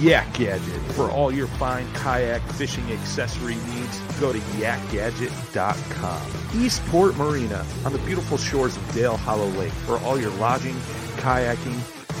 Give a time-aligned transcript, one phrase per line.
[0.00, 0.80] Yak Gadget.
[0.92, 6.22] For all your fine kayak fishing accessory needs, go to yakgadget.com.
[6.62, 9.72] Eastport Marina on the beautiful shores of Dale Hollow Lake.
[9.72, 10.76] For all your lodging,
[11.16, 11.78] kayaking,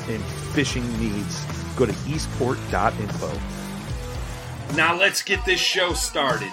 [0.08, 0.22] and
[0.54, 1.44] fishing needs,
[1.76, 3.30] go to eastport.info.
[4.76, 6.50] Now let's get this show started.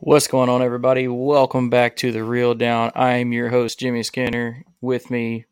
[0.00, 1.08] What's going on, everybody?
[1.08, 2.92] Welcome back to the Reel Down.
[2.94, 4.64] I'm your host, Jimmy Skinner.
[4.80, 5.46] With me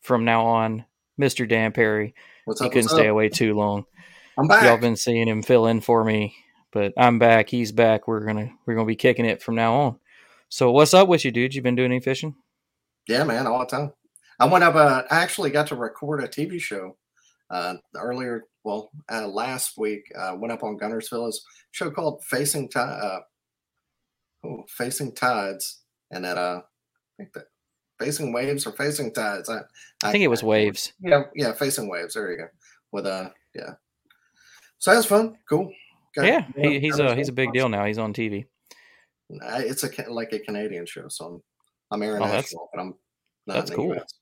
[0.00, 0.86] from now on,
[1.20, 1.48] Mr.
[1.48, 2.14] Dan Perry.
[2.44, 2.72] What's he up?
[2.72, 3.12] couldn't stay up?
[3.12, 3.84] away too long.
[4.38, 4.64] I'm back.
[4.64, 6.34] Y'all been seeing him fill in for me,
[6.72, 7.48] but I'm back.
[7.48, 8.08] He's back.
[8.08, 9.98] We're gonna we're gonna be kicking it from now on.
[10.48, 11.54] So what's up with you, dude?
[11.54, 12.34] You been doing any fishing?
[13.06, 13.92] yeah, man, all the time.
[14.38, 14.74] I went up.
[14.74, 16.96] Uh, I actually got to record a TV show
[17.50, 18.44] uh, earlier.
[18.64, 21.28] Well, uh, last week, uh, went up on Guntersville.
[21.28, 23.00] It's show called Facing Tide.
[23.02, 23.20] Uh,
[24.44, 27.46] oh, Facing Tides, and that uh, I think that
[28.00, 29.48] Facing Waves or Facing Tides.
[29.50, 29.60] I,
[30.02, 30.92] I think it was waves.
[31.00, 32.14] Yeah, yeah, Facing Waves.
[32.14, 32.46] There you go.
[32.92, 33.74] With uh, yeah.
[34.78, 35.36] So that's fun.
[35.48, 35.70] Cool.
[36.16, 37.84] Got- Yeah, he, he's a he's a big deal now.
[37.84, 38.46] He's on TV.
[39.42, 42.94] I- It's a like a Canadian show, so I'm I'm Oh, international, but I'm
[43.46, 43.94] not that's cool.
[43.94, 44.14] US.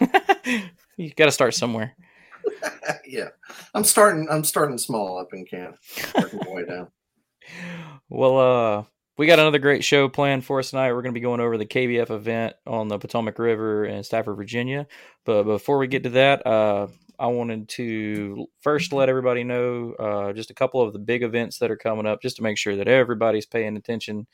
[0.96, 1.94] you got to start somewhere.
[3.06, 3.28] yeah,
[3.74, 4.26] I'm starting.
[4.30, 5.76] I'm starting small up in camp,
[6.16, 6.88] working my way down.
[8.10, 8.84] Well, uh,
[9.18, 10.92] we got another great show planned for us tonight.
[10.92, 14.36] We're going to be going over the KBF event on the Potomac River in Stafford,
[14.36, 14.86] Virginia.
[15.24, 16.86] But before we get to that, uh,
[17.18, 21.58] I wanted to first let everybody know uh, just a couple of the big events
[21.58, 24.28] that are coming up, just to make sure that everybody's paying attention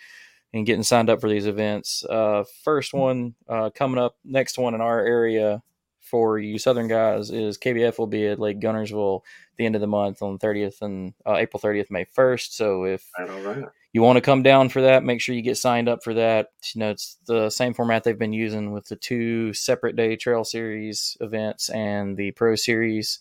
[0.53, 2.05] and getting signed up for these events.
[2.05, 5.63] Uh, first one uh, coming up, next one in our area
[6.03, 9.23] for you Southern guys is KBF will be at Lake Guntersville
[9.57, 12.53] the end of the month on 30th and uh, April 30th, May 1st.
[12.53, 13.65] So if Right, all right.
[13.95, 16.49] You want to come down for that, make sure you get signed up for that.
[16.75, 20.45] You know, it's the same format they've been using with the two separate day trail
[20.45, 23.21] series events and the pro series.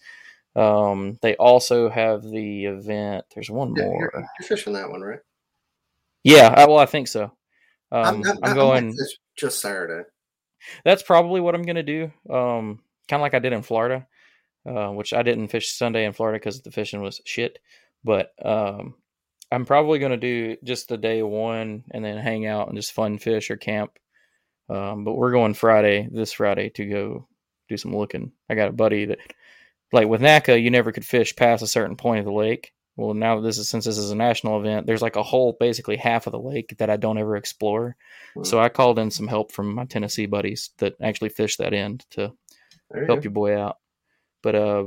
[0.56, 3.26] Um, they also have the event.
[3.36, 4.00] There's one Yeah, more.
[4.00, 5.20] you're, you're fishing that one, right?
[6.24, 7.32] Yeah, I, well, I think so.
[7.92, 8.94] Um, I'm, I might going.
[8.94, 10.08] fish just Saturday.
[10.84, 12.06] That's probably what I'm going to do.
[12.34, 14.08] Um, kind of like I did in Florida,
[14.68, 17.60] uh, which I didn't fish Sunday in Florida because the fishing was shit.
[18.04, 18.96] But um,
[19.54, 22.92] I'm probably going to do just the day one and then hang out and just
[22.94, 23.92] fun fish or camp.
[24.70, 27.28] Um, but we're going Friday, this Friday, to go
[27.70, 28.32] do some looking.
[28.50, 29.20] I got a buddy that,
[29.92, 32.74] like with NACA, you never could fish past a certain point of the lake.
[32.96, 35.98] Well, now this is since this is a national event, there's like a whole basically
[35.98, 37.96] half of the lake that I don't ever explore.
[38.44, 42.06] So I called in some help from my Tennessee buddies that actually fish that end
[42.12, 42.34] to
[42.90, 43.24] There you help go.
[43.24, 43.78] your boy out.
[44.42, 44.86] But uh,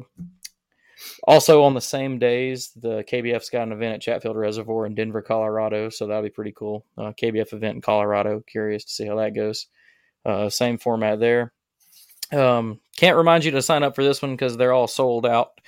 [1.25, 5.23] also on the same days, the KBF's got an event at Chatfield Reservoir in Denver,
[5.23, 5.89] Colorado.
[5.91, 6.85] So that'll be pretty cool.
[6.97, 8.43] Uh, KBF event in Colorado.
[8.47, 9.67] Curious to see how that goes.
[10.25, 11.53] Uh, same format there.
[12.33, 15.61] Um, can't remind you to sign up for this one because they're all sold out.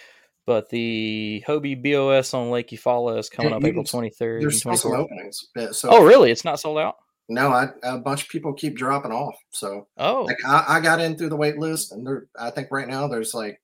[0.47, 4.55] But the Hobie BOS on Lake Eufaula is coming Yeah, up April 23rd There's and
[4.55, 4.99] still some 24th.
[4.99, 5.49] openings.
[5.73, 6.31] So Oh, really?
[6.31, 6.97] It's not sold out?
[7.29, 9.35] No, I, a bunch of people keep dropping off.
[9.51, 12.69] So Oh, like I, I got in through the wait list, and there, I think
[12.71, 13.61] right now there's like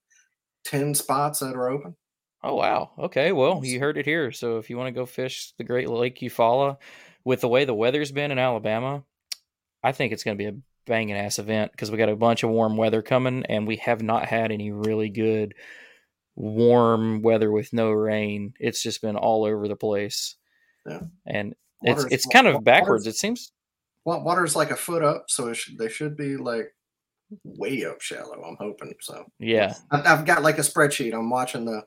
[0.65, 1.97] ten spots that are open.
[2.43, 2.91] oh wow.
[2.99, 4.33] Okay, well, you heard it here.
[4.33, 6.77] So if you want to go fish the Great Lake Eufaula,
[7.25, 9.03] with the way the weather's been in Alabama,
[9.83, 12.43] I think it's going to be a banging ass event because we got a bunch
[12.43, 15.55] of warm weather coming, and we have not had any really good
[16.37, 18.55] warm weather with no rain.
[18.59, 20.37] It's just been all over the place,
[20.87, 21.01] Yeah.
[21.27, 23.07] and it's Water's- it's kind of backwards.
[23.07, 23.53] It seems.
[24.05, 26.75] Well, water's like a foot up, so it should, they should be like
[27.45, 28.43] way up shallow.
[28.43, 29.25] I'm hoping so.
[29.39, 31.15] Yeah, I've, got like a spreadsheet.
[31.15, 31.85] I'm watching the,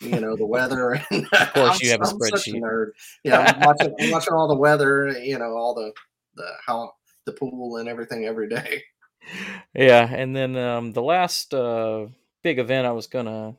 [0.00, 1.02] you know, the weather.
[1.10, 2.60] And Of course I'm you have a I'm such spreadsheet.
[2.60, 2.90] nerd.
[3.24, 5.08] Yeah, I'm watching, I'm watching all the weather.
[5.18, 5.92] You know, all the
[6.36, 6.92] the how
[7.26, 8.82] the pool and everything every day.
[9.74, 12.06] yeah, and then um, the last uh,
[12.42, 13.54] big event I was gonna,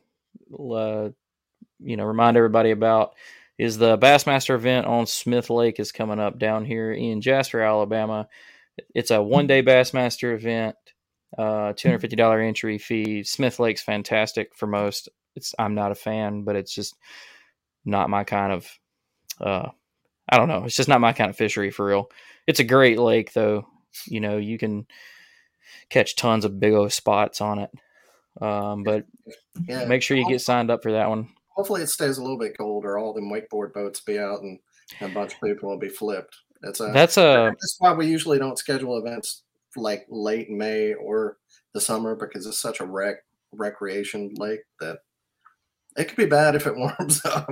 [0.52, 1.08] uh,
[1.80, 3.14] you know, remind everybody about
[3.58, 8.28] is the Bassmaster event on Smith Lake is coming up down here in Jasper, Alabama.
[8.94, 10.76] It's a one day Bassmaster event,
[11.36, 13.22] uh, two hundred fifty dollar entry fee.
[13.22, 15.08] Smith Lake's fantastic for most.
[15.34, 16.94] It's I'm not a fan, but it's just
[17.84, 18.70] not my kind of.
[19.40, 19.68] Uh,
[20.28, 20.64] I don't know.
[20.64, 22.10] It's just not my kind of fishery for real.
[22.46, 23.66] It's a great lake though.
[24.06, 24.86] You know, you can
[25.88, 27.70] catch tons of big old spots on it.
[28.40, 29.04] Um, but
[29.68, 31.28] Yeah, make sure you get signed up for that one.
[31.50, 32.98] hopefully it stays a little bit colder.
[32.98, 34.58] All them wakeboard boats be out, and
[35.00, 36.36] a bunch of people will be flipped.
[36.62, 39.42] It's a That's a that's why we usually don't schedule events
[39.76, 41.38] like late May or
[41.72, 43.16] the summer because it's such a rec
[43.52, 44.98] recreation lake that
[45.96, 47.48] it could be bad if it warms up.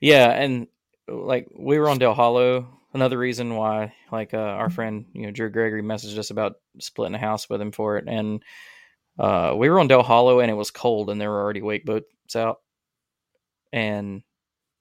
[0.00, 0.66] yeah, and
[1.08, 2.78] like we were on Dale Hollow.
[2.94, 7.14] Another reason why, like uh, our friend, you know, Drew Gregory messaged us about splitting
[7.14, 8.42] a house with him for it, and
[9.18, 11.86] uh, we were on Dale Hollow and it was cold and there were already wake
[11.86, 12.60] boats out,
[13.72, 14.22] and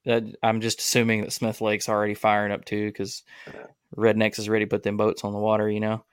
[0.06, 3.24] that, I'm just assuming that Smith Lake's already firing up too because
[3.96, 6.04] Rednecks is ready to put them boats on the water, you know.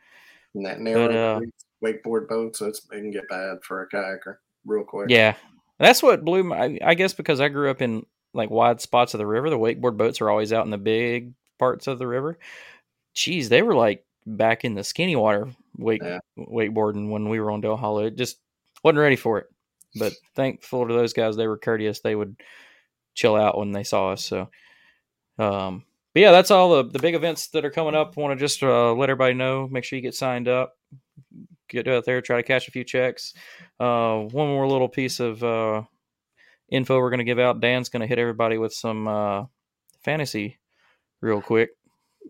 [0.54, 1.40] And that narrow uh,
[1.84, 4.36] wakeboard boat, so it's, it can get bad for a kayaker
[4.66, 5.10] real quick.
[5.10, 5.34] Yeah,
[5.78, 6.56] that's what blew my.
[6.64, 8.04] I- I guess because I grew up in
[8.34, 11.32] like wide spots of the river, the wakeboard boats are always out in the big
[11.58, 12.38] parts of the river.
[13.14, 16.18] Geez, they were like back in the skinny water wake Yeah.
[16.38, 18.04] wakeboarding when we were on Dale Hollow.
[18.04, 18.38] It just
[18.82, 19.46] wasn't ready for it.
[19.98, 22.00] But thankful to those guys, they were courteous.
[22.00, 22.36] They would
[23.14, 24.24] chill out when they saw us.
[24.24, 24.50] So,
[25.38, 25.84] um,
[26.18, 28.16] but yeah, that's all the the big events that are coming up.
[28.16, 29.68] Want to just uh, let everybody know.
[29.68, 30.76] Make sure you get signed up.
[31.68, 33.34] Get out there, try to cash a few checks.
[33.78, 35.82] Uh, one more little piece of uh,
[36.72, 37.60] info we're going to give out.
[37.60, 39.44] Dan's going to hit everybody with some uh,
[40.02, 40.58] fantasy
[41.20, 41.70] real quick.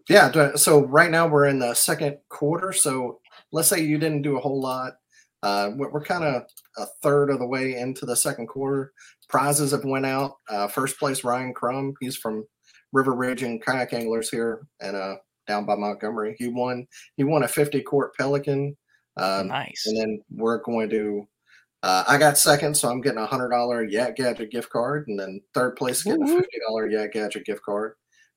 [0.06, 0.56] Yeah.
[0.56, 2.74] So right now we're in the second quarter.
[2.74, 3.20] So
[3.52, 4.98] let's say you didn't do a whole lot.
[5.42, 6.42] Uh, we're kind of
[6.76, 8.92] a third of the way into the second quarter.
[9.30, 10.32] Prizes have went out.
[10.46, 11.94] Uh, first place Ryan Crum.
[12.00, 12.44] He's from
[12.92, 16.36] River Ridge and Kayak Anglers here and uh, down by Montgomery.
[16.38, 16.86] He won.
[17.16, 18.76] He won a 50 quart Pelican.
[19.16, 19.84] Um, nice.
[19.86, 21.26] and then we're going to.
[21.82, 25.18] Uh, I got second, so I'm getting a hundred dollar Yak Gadget gift card, and
[25.18, 26.40] then third place getting a Woo-woo.
[26.40, 27.94] fifty dollar Yak Gadget gift card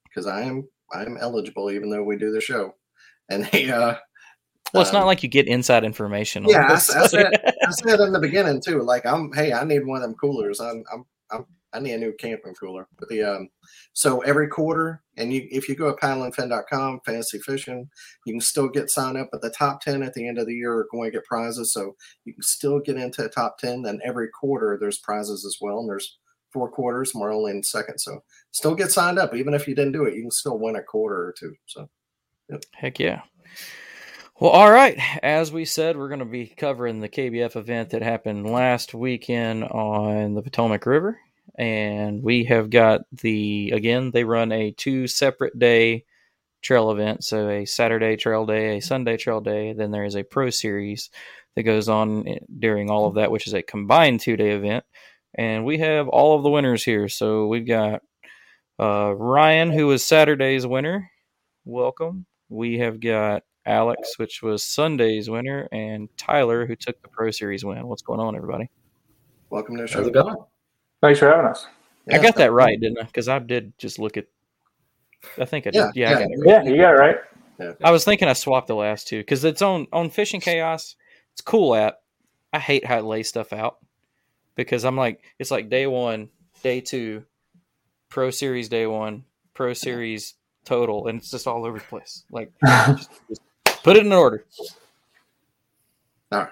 [0.07, 2.75] because I am I am eligible, even though we do the show.
[3.29, 3.95] And he, uh,
[4.73, 6.45] well, it's not um, like you get inside information.
[6.45, 7.31] on yeah, I, I said
[7.67, 10.59] I said in the beginning too, like I'm hey, I need one of them coolers.
[10.59, 12.87] I'm I'm, I'm I need a new camping cooler.
[12.99, 13.49] But the um,
[13.93, 17.89] so every quarter, and you if you go to paddleandfin.com, fantasy fishing,
[18.25, 19.29] you can still get signed up.
[19.31, 21.73] But the top ten at the end of the year are going to get prizes,
[21.73, 21.95] so
[22.25, 23.81] you can still get into the top ten.
[23.81, 26.17] Then every quarter there's prizes as well, and there's
[26.51, 29.33] four quarters, and we're only in second, so still get signed up.
[29.33, 31.53] Even if you didn't do it, you can still win a quarter or two.
[31.65, 31.89] So
[32.73, 33.21] Heck yeah.
[34.39, 34.97] Well, all right.
[35.21, 39.63] As we said, we're going to be covering the KBF event that happened last weekend
[39.65, 41.19] on the Potomac River.
[41.57, 46.05] And we have got the, again, they run a two separate day
[46.61, 47.23] trail event.
[47.23, 49.73] So a Saturday trail day, a Sunday trail day.
[49.73, 51.09] Then there is a pro series
[51.55, 52.25] that goes on
[52.59, 54.85] during all of that, which is a combined two day event.
[55.35, 57.07] And we have all of the winners here.
[57.07, 58.01] So we've got
[58.79, 61.09] uh, Ryan, who was Saturday's winner.
[61.65, 62.25] Welcome.
[62.49, 67.63] We have got Alex, which was Sunday's winner, and Tyler, who took the Pro Series
[67.63, 67.87] win.
[67.87, 68.69] What's going on, everybody?
[69.51, 69.99] welcome to the show.
[69.99, 70.37] How's it going?
[71.01, 71.67] Thanks for having us.
[72.11, 73.03] I got that right, didn't I?
[73.03, 74.25] Because I did just look at.
[75.37, 75.77] I think I did.
[75.77, 76.25] Yeah, Yeah, I yeah.
[76.25, 76.39] it.
[76.39, 76.65] Right.
[76.65, 77.17] Yeah, you got it right.
[77.83, 80.95] I was thinking I swapped the last two because it's on on Fishing Chaos.
[81.33, 81.99] It's a cool app.
[82.53, 83.77] I hate how it lays stuff out
[84.55, 86.29] because I'm like it's like day one,
[86.63, 87.23] day two,
[88.09, 92.23] Pro Series day one, Pro Series total, and it's just all over the place.
[92.31, 93.41] Like just, just
[93.83, 94.45] put it in order.
[96.31, 96.49] All right.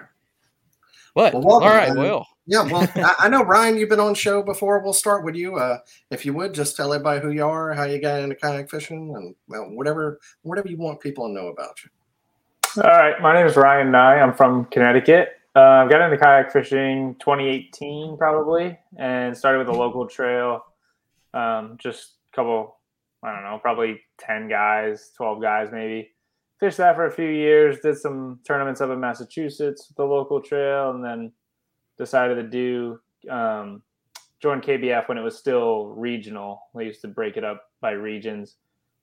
[1.14, 4.42] But Well, all right, well, Yeah, well, I, I, know Ryan, you've been on show
[4.42, 4.80] before.
[4.80, 5.54] We'll start with you.
[5.54, 5.78] Uh,
[6.10, 9.14] if you would, just tell everybody who you are, how you got into kayak fishing,
[9.14, 12.82] and well, whatever whatever you want people to know about you.
[12.82, 14.18] All right, my name is Ryan Nye.
[14.18, 15.28] I'm from Connecticut.
[15.54, 20.64] Uh, I got into kayak fishing 2018 probably, and started with a local trail.
[21.32, 22.78] Um, just a couple,
[23.22, 26.10] I don't know, probably 10 guys, 12 guys maybe.
[26.58, 27.78] Fished that for a few years.
[27.78, 31.32] Did some tournaments up in Massachusetts, the local trail, and then
[32.00, 32.98] decided to do
[33.30, 33.82] um,
[34.40, 36.62] join KBF when it was still regional.
[36.74, 38.56] They used to break it up by regions.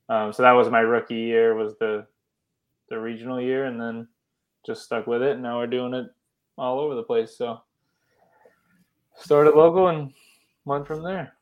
[0.10, 2.06] Um, so that was my rookie year was the
[2.89, 4.08] the regional year, and then
[4.66, 5.34] just stuck with it.
[5.34, 6.08] And now we're doing it
[6.58, 7.38] all over the place.
[7.38, 7.62] So
[9.16, 10.12] started local and
[10.66, 11.34] went from there.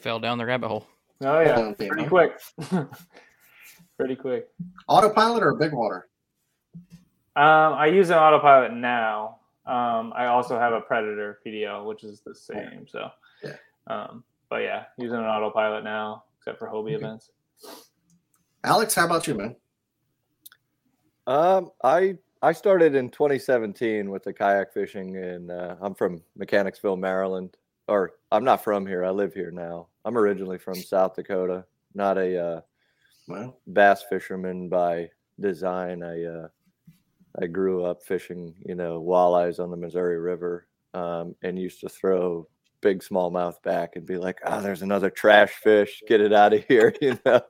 [0.00, 0.86] Fell down the rabbit hole.
[1.20, 2.40] Oh yeah, pretty quick.
[3.98, 4.48] pretty quick.
[4.88, 6.08] Autopilot or big water?
[7.36, 9.38] Um, I use an autopilot now.
[9.66, 12.86] Um, I also have a Predator PDL, which is the same.
[12.86, 13.10] So,
[13.42, 13.56] yeah.
[13.86, 16.94] Um, but yeah, using an autopilot now, except for Hobie okay.
[16.94, 17.30] events.
[18.62, 19.56] Alex, how about you, man?
[21.26, 26.96] Um, I I started in 2017 with the kayak fishing, and uh, I'm from Mechanicsville,
[26.96, 27.56] Maryland.
[27.88, 29.04] Or I'm not from here.
[29.04, 29.88] I live here now.
[30.04, 31.64] I'm originally from South Dakota.
[31.94, 32.60] Not a uh,
[33.28, 33.58] well.
[33.66, 35.10] bass fisherman by
[35.40, 36.02] design.
[36.02, 36.48] I uh,
[37.40, 41.88] I grew up fishing, you know, walleyes on the Missouri River, um, and used to
[41.88, 42.46] throw
[42.80, 46.02] big smallmouth back and be like, "Oh, there's another trash fish.
[46.06, 47.40] Get it out of here," you know.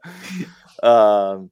[0.82, 1.50] um,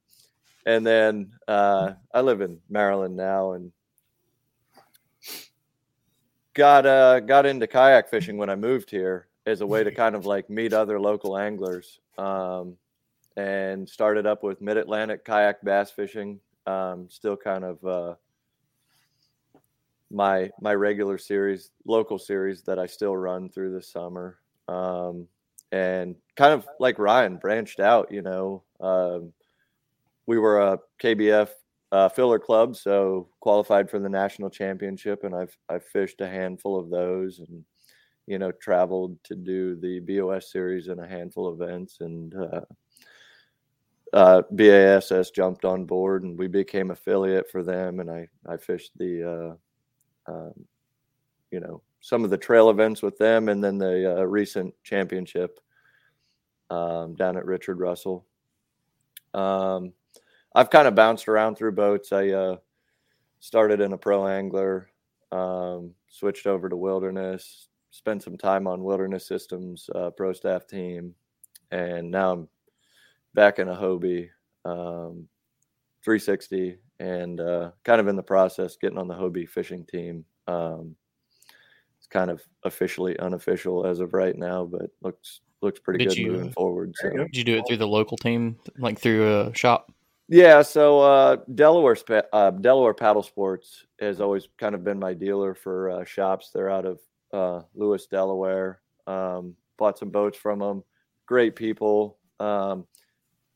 [0.65, 3.73] and then uh, I live in Maryland now, and
[6.55, 10.15] got uh, got into kayak fishing when I moved here as a way to kind
[10.15, 12.01] of like meet other local anglers.
[12.17, 12.77] Um,
[13.35, 18.15] and started up with Mid Atlantic kayak bass fishing um, still kind of uh,
[20.13, 24.39] my my regular series, local series that I still run through the summer,
[24.69, 25.27] um,
[25.73, 28.13] and kind of like Ryan branched out.
[28.13, 29.33] You know, um,
[30.27, 31.49] we were a KBF
[31.91, 36.79] uh, filler club, so qualified for the national championship, and I've I've fished a handful
[36.79, 37.65] of those, and
[38.27, 42.61] you know, traveled to do the BOS series in a handful of events, and uh,
[44.13, 48.01] uh, BASS jumped on board and we became affiliate for them.
[48.01, 49.55] And I, I fished the, uh,
[50.27, 50.53] um,
[51.51, 55.61] you know, some of the trail events with them and then the uh, recent championship
[56.71, 58.27] um, down at Richard Russell.
[59.35, 59.93] Um,
[60.55, 62.13] I've kind of bounced around through boats.
[62.13, 62.57] I uh,
[63.41, 64.91] started in a pro angler,
[65.31, 71.15] um, switched over to wilderness, spent some time on wilderness systems uh, pro staff team,
[71.71, 72.49] and now I'm
[73.35, 74.29] back in a Hobie
[74.65, 75.29] um,
[76.05, 80.25] 360 and uh, kind of in the process getting on the Hobie fishing team.
[80.47, 80.95] Um,
[81.99, 86.19] it's kind of officially unofficial as of right now, but looks looks pretty did good
[86.19, 86.95] you, moving forward.
[86.97, 87.11] So.
[87.11, 89.93] Did you do it through the local team, like through a shop?
[90.29, 91.97] Yeah, so uh, Delaware
[92.33, 96.51] uh, Delaware Paddle Sports has always kind of been my dealer for uh, shops.
[96.55, 97.01] They're out of
[97.33, 98.81] uh, Lewes, Delaware.
[99.09, 100.85] Um, bought some boats from them.
[101.27, 102.19] Great people.
[102.39, 102.87] Um,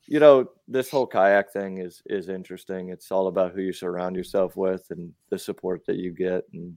[0.08, 2.90] you know this whole kayak thing is is interesting.
[2.90, 6.44] It's all about who you surround yourself with and the support that you get.
[6.52, 6.76] And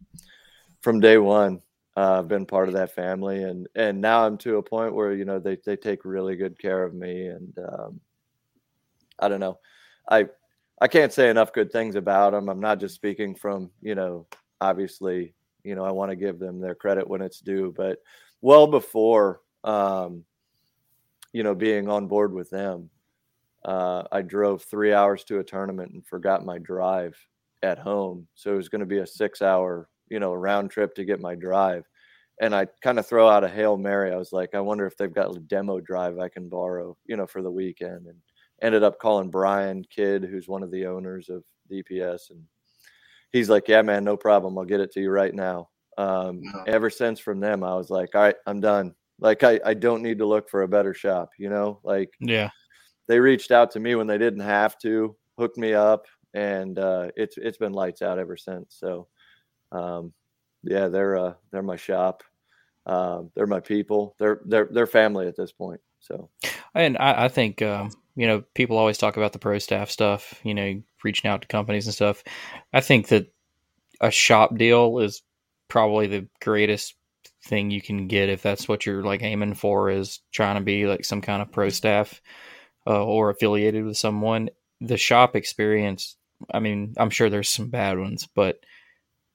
[0.82, 1.62] from day one
[1.98, 3.44] uh, i've been part of that family.
[3.44, 6.58] And and now i'm to a point where you know they, they take really good
[6.60, 7.28] care of me.
[7.28, 8.00] And um,
[9.20, 9.60] i don't know.
[10.10, 10.28] I
[10.82, 14.26] i can't say enough good things about them i'm not just speaking from you know
[14.62, 15.34] obviously
[15.64, 17.74] you know i want to give them their credit when it's due.
[17.76, 18.00] But
[18.42, 20.24] well before um,
[21.34, 22.90] you know being on board with them
[23.66, 27.18] uh, I drove three hours to a tournament and forgot my drive
[27.62, 28.28] at home.
[28.36, 31.20] So it was going to be a six hour, you know, round trip to get
[31.20, 31.86] my drive.
[32.42, 34.14] And I kind of throw out a Hail Mary.
[34.14, 37.18] I was like, I wonder if they've got a demo drive I can borrow, you
[37.18, 38.08] know, for the weekend.
[38.08, 38.16] And
[38.62, 42.30] ended up calling Brian Kidd, who's one of the owners of DPS.
[42.30, 42.44] And
[43.32, 44.58] he's like, Yeah, man, no problem.
[44.58, 45.70] I'll get it to you right now.
[45.98, 48.96] Um, Ever since from them, I was like, All right, I'm done.
[49.20, 51.82] Like, I, I don't need to look for a better shop, you know?
[51.84, 52.50] Like, yeah
[53.10, 57.08] they reached out to me when they didn't have to, hooked me up, and uh,
[57.18, 58.76] it's it's been lights out ever since.
[58.80, 59.08] So,
[59.72, 60.14] um,
[60.64, 62.24] yeah, they're uh, they're my shop.
[62.86, 64.16] Uh, they're my people.
[64.20, 65.82] They're they're they're family at this point.
[66.00, 66.30] So,
[66.76, 70.40] and I, I think um, you know people always talk about the pro staff stuff.
[70.44, 72.24] You know, reaching out to companies and stuff.
[72.72, 73.34] I think that
[74.00, 75.24] a shop deal is
[75.68, 76.96] probably the greatest
[77.44, 80.86] thing you can get if that's what you're like aiming for is trying to be
[80.86, 82.22] like some kind of pro staff
[82.90, 84.50] uh, or affiliated with someone,
[84.82, 86.18] the shop experience.
[86.52, 88.60] I mean, I'm sure there's some bad ones, but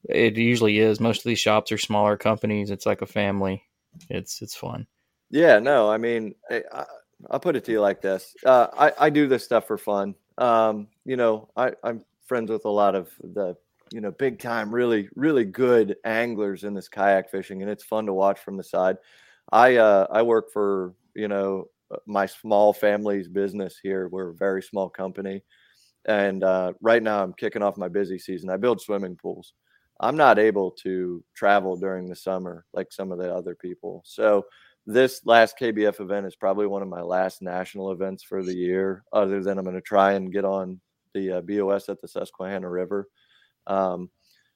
[0.08, 1.00] it usually is.
[1.00, 2.70] Most of these shops are smaller companies.
[2.70, 3.62] It's like a family.
[4.11, 4.87] It's it's fun.
[5.30, 6.84] Yeah, no, I mean, I, I,
[7.30, 10.14] I'll put it to you like this: uh, I I do this stuff for fun.
[10.37, 13.56] Um, you know, I I'm friends with a lot of the
[13.92, 18.06] you know big time, really really good anglers in this kayak fishing, and it's fun
[18.06, 18.96] to watch from the side.
[19.52, 21.68] I uh, I work for you know
[22.07, 24.09] my small family's business here.
[24.09, 25.43] We're a very small company,
[26.07, 28.50] and uh, right now I'm kicking off my busy season.
[28.50, 29.55] I build swimming pools.
[30.00, 34.03] I'm not able to travel during the summer like some of the other people.
[34.05, 34.45] So
[34.87, 39.05] this last KBF event is probably one of my last national events for the year.
[39.12, 40.81] Other than I'm going to try and get on
[41.14, 43.09] the uh, BOS at the Susquehanna River.
[43.67, 44.11] Um,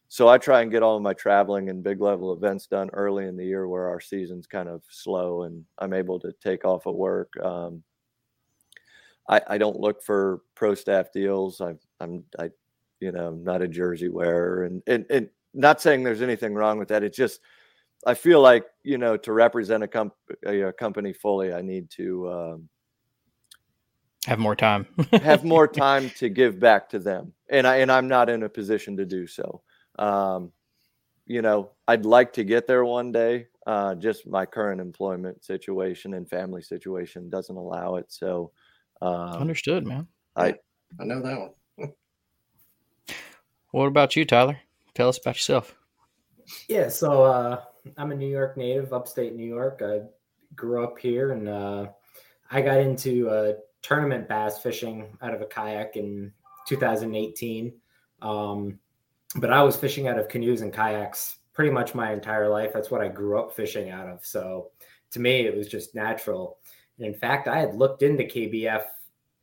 [0.08, 3.26] so I try and get all of my traveling and big level events done early
[3.26, 6.86] in the year where our season's kind of slow and I'm able to take off
[6.86, 7.32] of work.
[7.42, 7.82] Um,
[9.28, 11.60] I, I, don't look for pro staff deals.
[11.60, 12.50] I, I'm, I,
[13.00, 16.88] you know, not a jersey wearer and, and, and not saying there's anything wrong with
[16.88, 17.02] that.
[17.02, 17.40] It's just,
[18.06, 20.14] I feel like, you know, to represent a, comp-
[20.46, 22.68] a company fully, I need to, um,
[24.26, 28.08] have more time have more time to give back to them and i and i'm
[28.08, 29.62] not in a position to do so
[29.98, 30.52] um,
[31.26, 33.46] you know, I'd like to get there one day.
[33.66, 38.06] Uh, just my current employment situation and family situation doesn't allow it.
[38.08, 38.50] So,
[39.02, 40.06] um, understood, man.
[40.34, 40.54] I
[40.98, 41.92] I know that one.
[43.72, 44.58] what about you, Tyler?
[44.94, 45.74] Tell us about yourself.
[46.68, 47.60] Yeah, so uh,
[47.98, 49.82] I'm a New York native, upstate New York.
[49.84, 50.00] I
[50.54, 51.88] grew up here, and uh,
[52.50, 53.52] I got into uh,
[53.82, 56.32] tournament bass fishing out of a kayak in
[56.66, 57.72] 2018.
[58.22, 58.78] Um,
[59.36, 62.70] but I was fishing out of canoes and kayaks pretty much my entire life.
[62.72, 64.24] That's what I grew up fishing out of.
[64.24, 64.70] So
[65.10, 66.58] to me, it was just natural.
[66.98, 68.84] And in fact, I had looked into KBF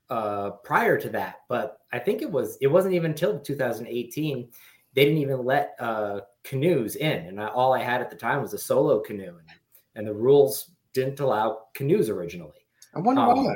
[0.09, 4.49] uh, prior to that, but I think it was it wasn't even until 2018
[4.95, 8.41] they didn't even let uh, canoes in, and I, all I had at the time
[8.41, 9.59] was a solo canoe, and,
[9.95, 12.65] and the rules didn't allow canoes originally.
[12.95, 13.55] I wonder um, why.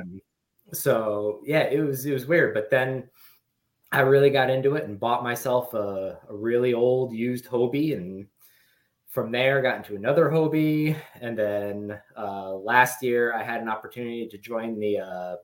[0.73, 3.09] So yeah, it was it was weird, but then
[3.91, 7.97] I really got into it and bought myself a, a really old used Hobie.
[7.97, 8.27] And
[9.07, 10.95] from there, got into another Hobie.
[11.19, 15.35] And then uh, last year, I had an opportunity to join the uh,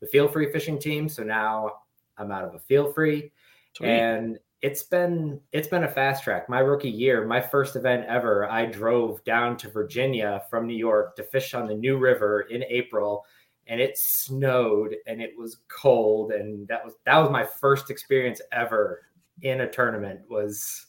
[0.00, 1.08] the Feel Free fishing team.
[1.08, 1.72] So now
[2.16, 3.32] I'm out of a Feel Free,
[3.76, 3.88] Sweet.
[3.88, 6.48] and it's been it's been a fast track.
[6.48, 11.16] My rookie year, my first event ever, I drove down to Virginia from New York
[11.16, 13.24] to fish on the New River in April
[13.68, 18.40] and it snowed and it was cold and that was that was my first experience
[18.50, 19.02] ever
[19.42, 20.86] in a tournament was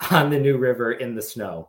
[0.10, 1.68] on the new river in the snow.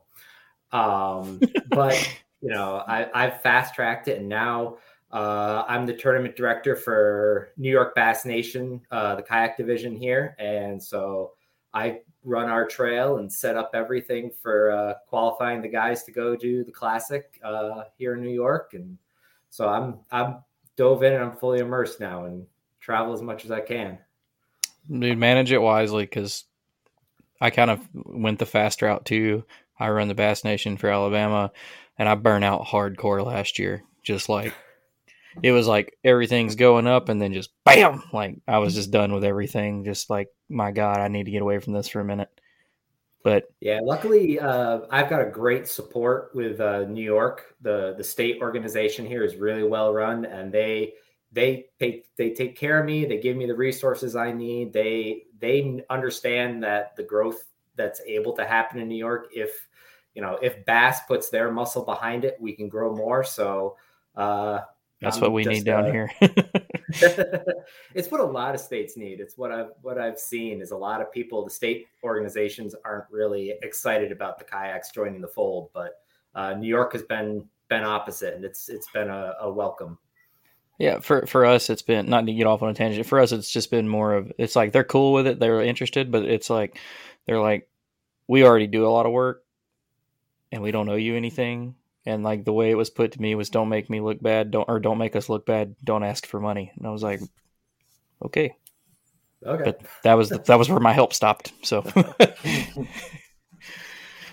[0.71, 1.97] Um, but
[2.41, 4.77] you know I, i've fast tracked it and now
[5.11, 10.35] uh, i'm the tournament director for new york bass nation uh, the kayak division here
[10.39, 11.33] and so
[11.73, 16.35] i run our trail and set up everything for uh, qualifying the guys to go
[16.35, 18.97] do the classic uh, here in new york and
[19.49, 20.37] so i'm i'm
[20.81, 22.47] dove in and I'm fully immersed now and
[22.79, 23.99] travel as much as I can.
[24.89, 26.45] Dude, manage it wisely because
[27.39, 29.45] I kind of went the fast route too.
[29.79, 31.51] I run the Bass Nation for Alabama
[31.99, 33.83] and I burn out hardcore last year.
[34.01, 34.55] Just like
[35.43, 39.13] it was like everything's going up and then just bam, like I was just done
[39.13, 39.85] with everything.
[39.85, 42.29] Just like, my God, I need to get away from this for a minute.
[43.23, 47.55] But yeah, luckily uh, I've got a great support with uh, New York.
[47.61, 50.93] the The state organization here is really well run, and they
[51.31, 53.05] they they they take care of me.
[53.05, 54.73] They give me the resources I need.
[54.73, 57.43] They they understand that the growth
[57.75, 59.67] that's able to happen in New York, if
[60.13, 63.23] you know, if Bass puts their muscle behind it, we can grow more.
[63.23, 63.77] So
[64.15, 64.59] uh,
[64.99, 66.11] that's I'm what we need down uh, here.
[67.95, 69.19] it's what a lot of states need.
[69.19, 71.43] It's what I've what I've seen is a lot of people.
[71.43, 76.01] The state organizations aren't really excited about the kayaks joining the fold, but
[76.35, 79.97] uh, New York has been been opposite, and it's it's been a, a welcome.
[80.77, 83.05] Yeah, for for us, it's been not to get off on a tangent.
[83.05, 86.11] For us, it's just been more of it's like they're cool with it, they're interested,
[86.11, 86.79] but it's like
[87.25, 87.69] they're like
[88.27, 89.43] we already do a lot of work,
[90.51, 91.75] and we don't owe you anything
[92.05, 94.51] and like the way it was put to me was don't make me look bad
[94.51, 96.71] don't or don't make us look bad don't ask for money.
[96.77, 97.21] And i was like
[98.23, 98.55] okay.
[99.45, 99.63] Okay.
[99.63, 101.81] But that was that was where my help stopped so.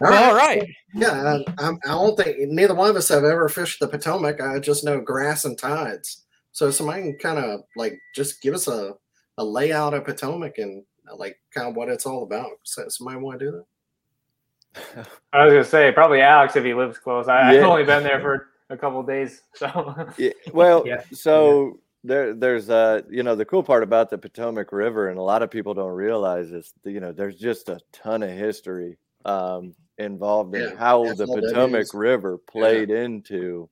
[0.01, 0.25] All, right.
[0.25, 0.69] all right.
[0.95, 4.41] Yeah I, I don't think neither one of us have ever fished the potomac.
[4.41, 6.25] I just know grass and tides.
[6.53, 8.95] So somebody can kind of like just give us a,
[9.39, 10.85] a layout of potomac and
[11.17, 13.65] like kind of what it's all about so somebody want to do that
[15.33, 17.29] I was gonna say probably Alex if he lives close.
[17.29, 20.31] I, have only been there for a couple days, so yeah.
[20.53, 21.03] Well, yeah.
[21.13, 21.73] so yeah.
[22.05, 25.43] there, there's uh, you know, the cool part about the Potomac River, and a lot
[25.43, 30.55] of people don't realize is, you know, there's just a ton of history um, involved
[30.55, 33.69] in Yeah, how the Potomac River played into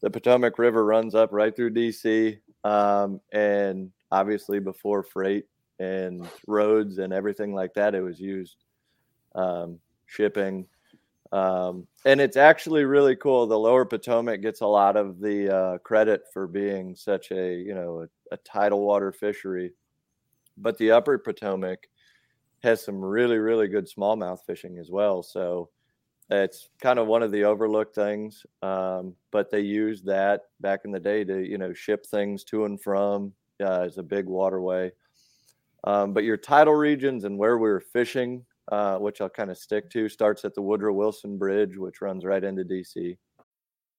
[0.00, 5.46] the Potomac River runs up right through DC, um, and obviously before freight
[5.78, 8.56] and roads and everything like that, it was used
[9.34, 10.66] um, shipping.
[11.32, 13.46] Um, and it's actually really cool.
[13.46, 17.74] The Lower Potomac gets a lot of the uh, credit for being such a you
[17.74, 19.72] know a, a tidal water fishery,
[20.56, 21.88] but the Upper Potomac
[22.62, 25.22] has some really really good smallmouth fishing as well.
[25.22, 25.68] So
[26.30, 30.90] it's kind of one of the overlooked things, um, but they used that back in
[30.90, 34.92] the day to you know ship things to and from uh, as a big waterway.
[35.84, 39.58] Um, but your tidal regions and where we were fishing, uh, which I'll kind of
[39.58, 43.16] stick to, starts at the Woodrow Wilson Bridge, which runs right into DC.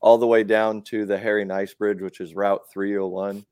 [0.00, 3.44] All the way down to the Harry Nice Bridge, which is Route 301.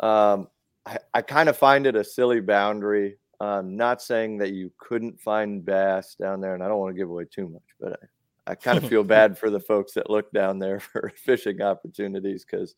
[0.00, 0.48] Um,
[0.86, 3.18] I, I kind of find it a silly boundary.
[3.40, 6.98] I'm not saying that you couldn't find bass down there, and I don't want to
[6.98, 8.00] give away too much, but
[8.46, 11.60] I, I kind of feel bad for the folks that look down there for fishing
[11.60, 12.74] opportunities because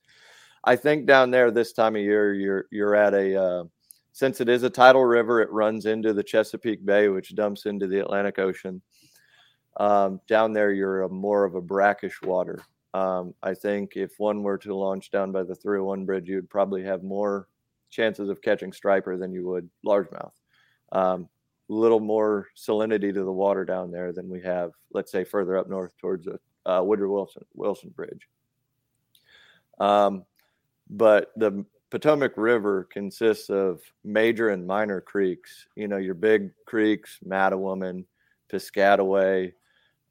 [0.65, 3.65] I think down there this time of year you're you're at a uh,
[4.13, 7.87] since it is a tidal river, it runs into the Chesapeake Bay, which dumps into
[7.87, 8.81] the Atlantic Ocean
[9.77, 12.61] um, down there you're more of a brackish water.
[12.93, 16.85] Um, I think if one were to launch down by the 301 bridge, you'd probably
[16.85, 17.49] have more
[17.91, 20.33] chances of catching striper than you would largemouth.
[20.93, 21.29] Um,
[21.71, 25.57] a little more salinity to the water down there than we have, let's say, further
[25.57, 28.29] up north towards the uh, Woodrow Wilson Wilson Bridge.
[29.81, 30.25] Um,
[30.89, 35.67] but the Potomac River consists of major and minor creeks.
[35.75, 38.05] You know, your big creeks, Mattawoman,
[38.53, 39.53] Piscataway,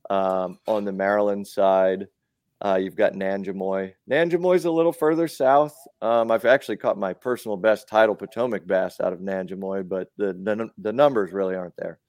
[0.09, 2.07] um, on the Maryland side,
[2.63, 3.93] uh, you've got Nanjemoy.
[4.09, 5.75] Nanjemoy's a little further south.
[6.01, 10.33] Um, I've actually caught my personal best tidal Potomac bass out of Nanjemoy, but the,
[10.33, 11.99] the the numbers really aren't there.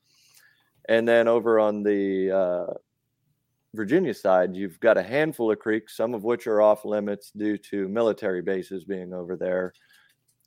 [0.88, 2.74] And then over on the uh,
[3.74, 7.58] Virginia side, you've got a handful of creeks, some of which are off limits due
[7.58, 9.72] to military bases being over there.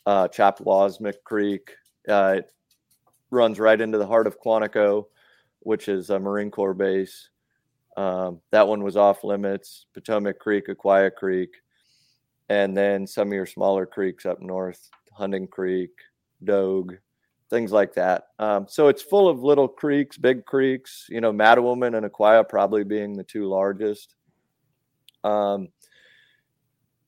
[0.06, 1.72] Uh, Chopawamsic Creek
[2.08, 2.52] uh, it
[3.32, 5.06] runs right into the heart of Quantico,
[5.60, 7.30] which is a Marine Corps base.
[7.98, 9.88] Um, that one was off limits.
[9.94, 11.50] Potomac Creek, Aquia Creek,
[12.48, 15.90] and then some of your smaller creeks up north, Hunting Creek,
[16.44, 16.94] Dogue,
[17.50, 18.28] things like that.
[18.38, 21.08] Um, so it's full of little creeks, big creeks.
[21.10, 24.14] You know, Mattawoman and Aquia probably being the two largest.
[25.24, 25.70] Um,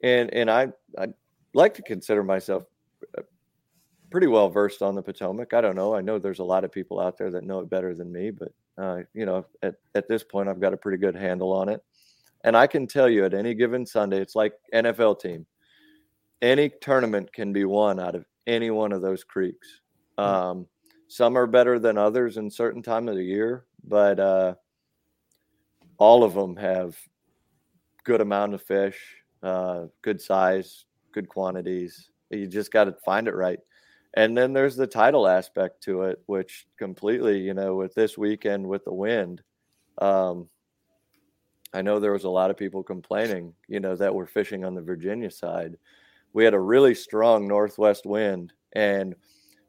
[0.01, 1.07] and and I I
[1.53, 2.63] like to consider myself
[3.17, 3.21] uh,
[4.09, 5.53] pretty well versed on the Potomac.
[5.53, 5.93] I don't know.
[5.93, 8.31] I know there's a lot of people out there that know it better than me,
[8.31, 8.49] but
[8.79, 11.83] uh, you know, at, at this point, I've got a pretty good handle on it.
[12.43, 15.45] And I can tell you at any given Sunday, it's like NFL team.
[16.41, 19.67] Any tournament can be won out of any one of those creeks.
[20.17, 20.65] Um,
[21.07, 24.55] some are better than others in certain time of the year, but uh,
[25.97, 26.97] all of them have
[28.05, 28.97] good amount of fish,
[29.43, 32.09] uh, good size, good quantities.
[32.29, 33.59] You just got to find it right.
[34.15, 38.67] And then there's the tidal aspect to it, which completely, you know, with this weekend
[38.67, 39.41] with the wind,
[39.99, 40.49] um,
[41.73, 44.73] I know there was a lot of people complaining, you know, that we're fishing on
[44.73, 45.77] the Virginia side.
[46.33, 48.53] We had a really strong northwest wind.
[48.73, 49.15] And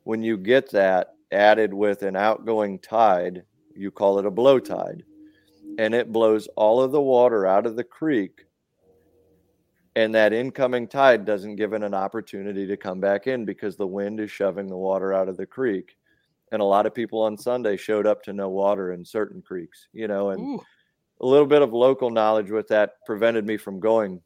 [0.04, 3.42] when you get that added with an outgoing tide,
[3.74, 5.04] you call it a blow tide.
[5.78, 8.46] And it blows all of the water out of the creek
[10.00, 13.86] and that incoming tide doesn't give it an opportunity to come back in because the
[13.86, 15.96] wind is shoving the water out of the creek.
[16.52, 19.86] And a lot of people on sunday showed up to no water in certain creeks
[19.92, 20.62] you know and Ooh.
[21.20, 24.20] a little bit of local knowledge with that prevented me from going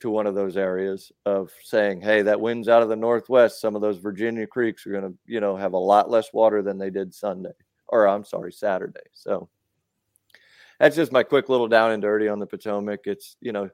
[0.00, 3.62] to one of those areas of saying hey that wind's out of the northwest.
[3.62, 6.60] Some of those virginia creeks are going to you know have a lot less water
[6.60, 7.54] than they did sunday
[7.88, 9.00] or i'm sorry saturday.
[9.14, 9.48] So
[10.80, 13.00] that's just my quick little down and dirty on the potomac.
[13.04, 13.70] It's you know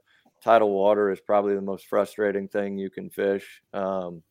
[0.47, 3.63] tidal water is probably the most frustrating thing you can fish.
[3.75, 4.23] Um,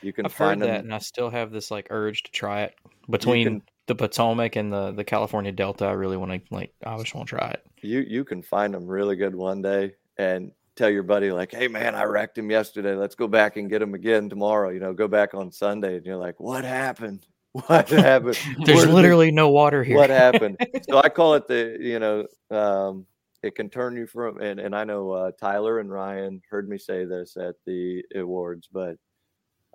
[0.00, 0.84] you can I've heard find that, them.
[0.86, 2.74] and I still have this like urge to try it
[3.10, 5.84] between can- the Potomac and the the California Delta.
[5.84, 6.72] I really want to like.
[6.84, 7.62] I just want to try it.
[7.82, 11.68] You you can find them really good one day and tell your buddy like, "Hey
[11.68, 12.94] man, I wrecked him yesterday.
[12.94, 16.06] Let's go back and get him again tomorrow." You know, go back on Sunday, and
[16.06, 18.38] you're like, "What happened?" what happened?
[18.64, 19.96] There's Where literally no water here.
[19.96, 20.56] What happened?
[20.88, 23.06] so I call it the you know um,
[23.42, 26.78] it can turn you from and and I know uh, Tyler and Ryan heard me
[26.78, 28.96] say this at the awards, but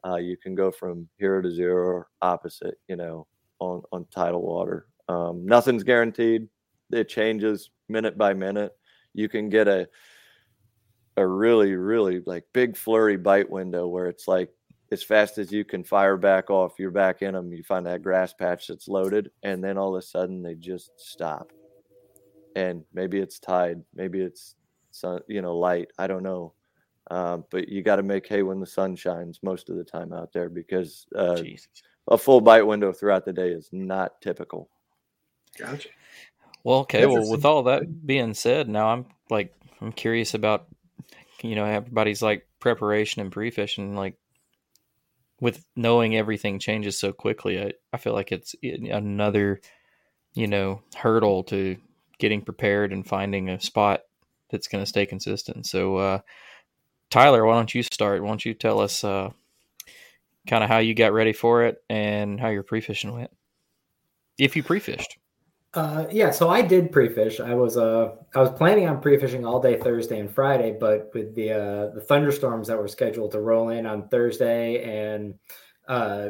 [0.06, 3.28] uh, you can go from hero to zero opposite, you know,
[3.60, 4.88] on on tidal water.
[5.10, 6.48] Um, nothing's guaranteed.
[6.92, 8.74] It changes minute by minute.
[9.14, 9.88] You can get a
[11.18, 14.50] a really really like big flurry bite window where it's like
[14.92, 17.52] as fast as you can fire back off, you're back in them.
[17.52, 20.92] You find that grass patch that's loaded, and then all of a sudden they just
[20.96, 21.52] stop.
[22.58, 24.56] And maybe it's tide, maybe it's
[24.90, 25.90] sun, you know, light.
[26.00, 26.54] I don't know.
[27.12, 30.12] Um, but you got to make hay when the sun shines most of the time
[30.12, 31.44] out there because uh,
[32.08, 34.70] a full bite window throughout the day is not typical.
[35.58, 35.90] Gotcha.
[36.64, 37.06] Well, okay.
[37.06, 40.68] Well, with all that being said, now I'm like I'm curious about
[41.44, 44.16] you know everybody's like preparation and pre-fishing like
[45.40, 49.62] with knowing everything changes so quickly I, I feel like it's another
[50.34, 51.78] you know hurdle to
[52.20, 54.02] getting prepared and finding a spot
[54.50, 55.66] that's going to stay consistent.
[55.66, 56.20] So uh
[57.10, 58.22] tyler why don't you start?
[58.22, 59.30] Why don't you tell us uh
[60.48, 63.32] kind of how you got ready for it and how your pre-fishing went?
[64.38, 65.18] If you pre-fished.
[65.74, 67.40] Uh, yeah, so I did pre-fish.
[67.40, 71.36] I was uh I was planning on pre-fishing all day Thursday and Friday, but with
[71.36, 75.36] the uh the thunderstorms that were scheduled to roll in on Thursday and
[75.88, 76.30] uh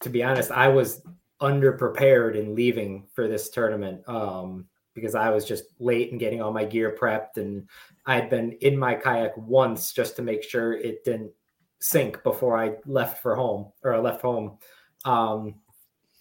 [0.00, 1.02] to be honest, I was
[1.40, 4.06] underprepared in leaving for this tournament.
[4.06, 7.68] Um because I was just late in getting all my gear prepped and
[8.06, 11.32] I had been in my kayak once just to make sure it didn't
[11.80, 14.58] sink before I left for home or I left home.
[15.04, 15.56] Um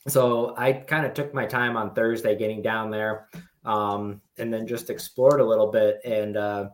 [0.08, 3.30] so I kind of took my time on Thursday getting down there
[3.66, 6.02] um, and then just explored a little bit.
[6.04, 6.70] And uh,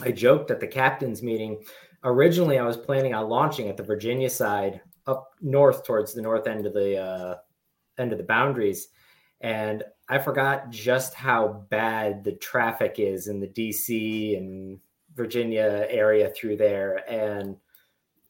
[0.00, 1.62] I joked at the captain's meeting.
[2.02, 6.46] Originally, I was planning on launching at the Virginia side up north towards the north
[6.46, 7.34] end of the uh,
[7.98, 8.88] end of the boundaries.
[9.40, 14.80] And I forgot just how bad the traffic is in the DC and
[15.14, 17.08] Virginia area through there.
[17.08, 17.56] And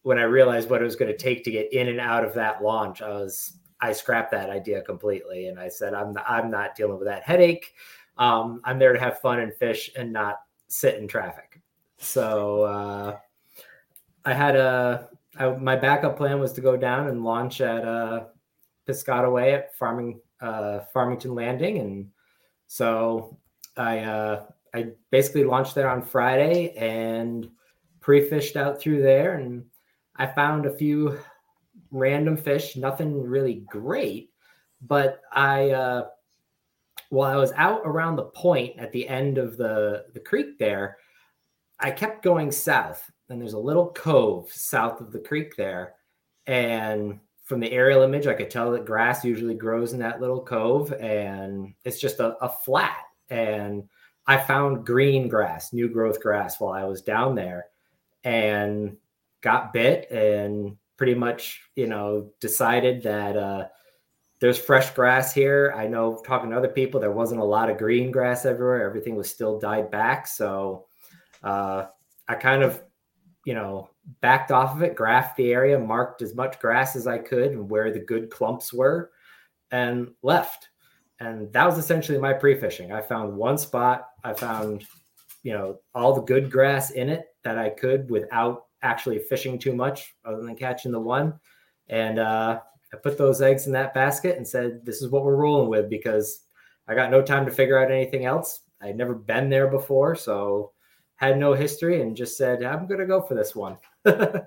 [0.03, 2.35] when I realized what it was going to take to get in and out of
[2.35, 6.75] that launch, I was I scrapped that idea completely, and I said, "I'm I'm not
[6.75, 7.73] dealing with that headache.
[8.19, 11.63] Um, I'm there to have fun and fish, and not sit in traffic."
[11.97, 13.17] So uh,
[14.27, 18.25] I had a I, my backup plan was to go down and launch at uh,
[18.87, 22.11] Piscataway at Farming uh, Farmington Landing, and
[22.67, 23.39] so
[23.77, 27.49] I uh, I basically launched there on Friday and
[28.01, 29.65] pre-fished out through there, and
[30.17, 31.19] I found a few
[31.91, 34.31] random fish, nothing really great.
[34.83, 36.09] But I, uh,
[37.11, 40.99] while I was out around the point at the end of the, the creek there,
[41.79, 43.11] I kept going south.
[43.29, 45.95] And there's a little cove south of the creek there.
[46.47, 50.41] And from the aerial image, I could tell that grass usually grows in that little
[50.41, 50.93] cove.
[50.93, 53.03] And it's just a, a flat.
[53.29, 53.89] And
[54.25, 57.67] I found green grass, new growth grass while I was down there
[58.23, 58.97] and
[59.41, 63.67] got bit and pretty much, you know, decided that uh,
[64.39, 65.75] there's fresh grass here.
[65.77, 68.87] I know talking to other people, there wasn't a lot of green grass everywhere.
[68.87, 70.29] Everything was still died back.
[70.29, 70.87] So
[71.43, 71.87] uh,
[72.29, 72.81] I kind of,
[73.45, 77.19] you know, backed off of it, graphed the area, marked as much grass as I
[77.19, 79.11] could and where the good clumps were,
[79.71, 80.69] and left.
[81.21, 82.93] And that was essentially my pre fishing.
[82.93, 84.09] I found one spot.
[84.25, 84.87] I found,
[85.43, 89.75] you know, all the good grass in it that I could without actually fishing too
[89.75, 91.39] much other than catching the one.
[91.89, 92.61] And uh,
[92.93, 95.91] I put those eggs in that basket and said, this is what we're rolling with
[95.91, 96.45] because
[96.89, 98.61] I got no time to figure out anything else.
[98.81, 100.15] I'd never been there before.
[100.15, 100.73] So
[101.21, 103.77] had no history and just said, I'm going to go for this one.
[104.05, 104.47] there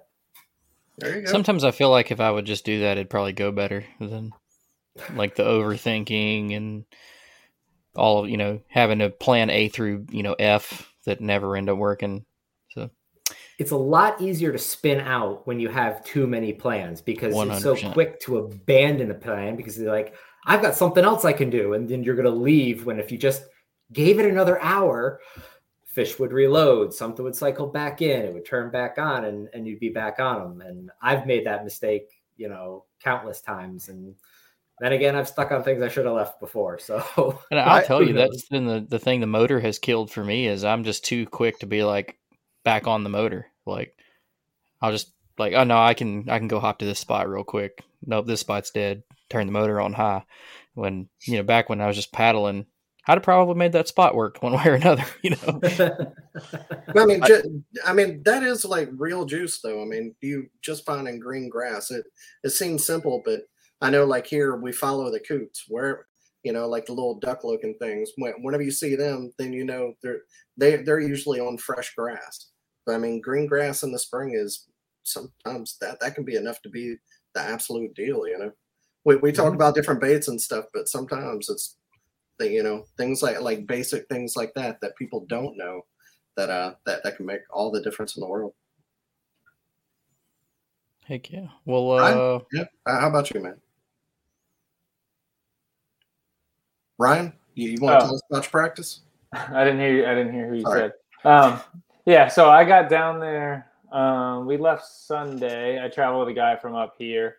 [1.03, 1.31] you go.
[1.31, 4.33] Sometimes I feel like if I would just do that, it'd probably go better than
[5.13, 6.85] like the overthinking and
[7.95, 11.69] all of, you know, having to plan A through, you know, F that never end
[11.69, 12.25] up working.
[12.71, 12.89] So
[13.59, 17.51] it's a lot easier to spin out when you have too many plans because 100%.
[17.51, 20.15] it's so quick to abandon a plan because you're like,
[20.47, 21.73] I've got something else I can do.
[21.73, 23.43] And then you're going to leave when if you just
[23.91, 25.19] gave it another hour,
[25.93, 29.67] fish would reload, something would cycle back in, it would turn back on, and, and
[29.67, 30.61] you'd be back on them.
[30.61, 33.89] And I've made that mistake, you know, countless times.
[33.89, 34.15] And
[34.79, 36.79] then again, I've stuck on things I should have left before.
[36.79, 40.23] So, and I'll tell you, that's been the, the thing the motor has killed for
[40.23, 42.17] me is I'm just too quick to be like
[42.63, 43.45] back on the motor.
[43.67, 43.95] Like,
[44.81, 47.43] I'll just like, oh no, I can I can go hop to this spot real
[47.43, 47.83] quick.
[48.03, 49.03] Nope, this spot's dead.
[49.29, 50.23] Turn the motor on high.
[50.73, 52.65] When you know, back when I was just paddling,
[53.07, 55.05] I'd have probably made that spot work one way or another.
[55.23, 55.59] You know.
[56.95, 57.45] I mean, just,
[57.85, 59.81] I mean that is like real juice, though.
[59.81, 61.91] I mean, you just finding green grass.
[61.91, 62.05] It
[62.43, 63.41] it seems simple, but
[63.81, 66.07] I know like here we follow the coots where
[66.43, 68.11] you know like the little duck looking things.
[68.17, 70.21] When, whenever you see them, then you know they're
[70.57, 72.49] they they're usually on fresh grass.
[72.85, 74.67] But I mean, green grass in the spring is
[75.03, 76.95] sometimes that that can be enough to be
[77.33, 78.27] the absolute deal.
[78.27, 78.51] You know,
[79.05, 79.55] we we talk mm-hmm.
[79.55, 81.77] about different baits and stuff, but sometimes it's
[82.39, 85.81] the you know things like like basic things like that that people don't know
[86.35, 88.53] that uh that that can make all the difference in the world.
[91.05, 91.47] Heck yeah.
[91.65, 92.17] Well, Ryan?
[92.17, 92.63] uh, Yeah.
[92.85, 93.59] Uh, How about you, man?
[96.97, 98.07] Ryan, you, you want to Oh.
[98.07, 99.01] tell us about your practice?
[99.33, 99.93] I didn't hear.
[99.93, 100.91] You i didn't hear who you Sorry.
[101.23, 101.29] said.
[101.29, 101.59] Um,
[102.05, 103.69] yeah, so I got down there.
[103.91, 105.83] Um, we left Sunday.
[105.83, 107.37] I traveled with a guy from up here.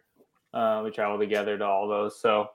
[0.52, 2.20] Uh, we traveled together to all those.
[2.20, 2.50] So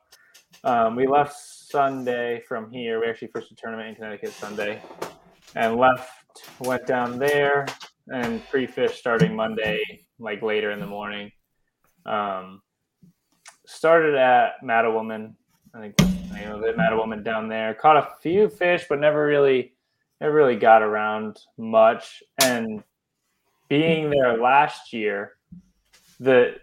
[0.63, 2.99] um, we left Sunday from here.
[2.99, 4.81] We actually fished a tournament in Connecticut Sunday,
[5.55, 6.11] and left.
[6.59, 7.65] Went down there
[8.07, 9.81] and pre-fish starting Monday,
[10.19, 11.31] like later in the morning.
[12.05, 12.61] Um,
[13.65, 15.33] started at Mattawoman.
[15.73, 16.77] I think that's the name of it.
[16.77, 17.73] Mattawoman down there.
[17.73, 19.73] Caught a few fish, but never really,
[20.21, 22.23] never really got around much.
[22.43, 22.83] And
[23.67, 25.33] being there last year,
[26.19, 26.55] the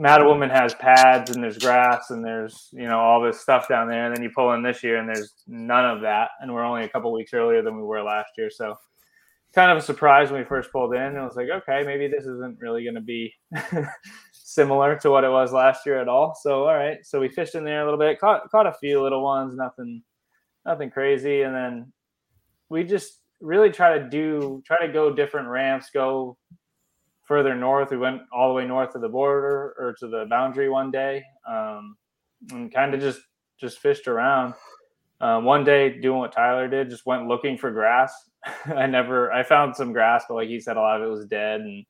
[0.00, 4.06] Mattawoman has pads and there's grass and there's you know all this stuff down there.
[4.06, 6.30] And then you pull in this year and there's none of that.
[6.40, 8.76] And we're only a couple weeks earlier than we were last year, so
[9.54, 11.02] kind of a surprise when we first pulled in.
[11.02, 13.34] And I was like, okay, maybe this isn't really going to be
[14.32, 16.34] similar to what it was last year at all.
[16.40, 19.02] So all right, so we fished in there a little bit, caught caught a few
[19.02, 20.02] little ones, nothing
[20.64, 21.92] nothing crazy, and then
[22.70, 26.38] we just really try to do try to go different ramps, go
[27.30, 27.92] further north.
[27.92, 31.22] We went all the way north of the border or to the boundary one day,
[31.48, 31.96] um,
[32.50, 33.20] and kind of just
[33.56, 34.54] just fished around.
[35.20, 38.12] Um, one day, doing what Tyler did, just went looking for grass.
[38.66, 41.24] I never, I found some grass, but like he said, a lot of it was
[41.26, 41.86] dead, and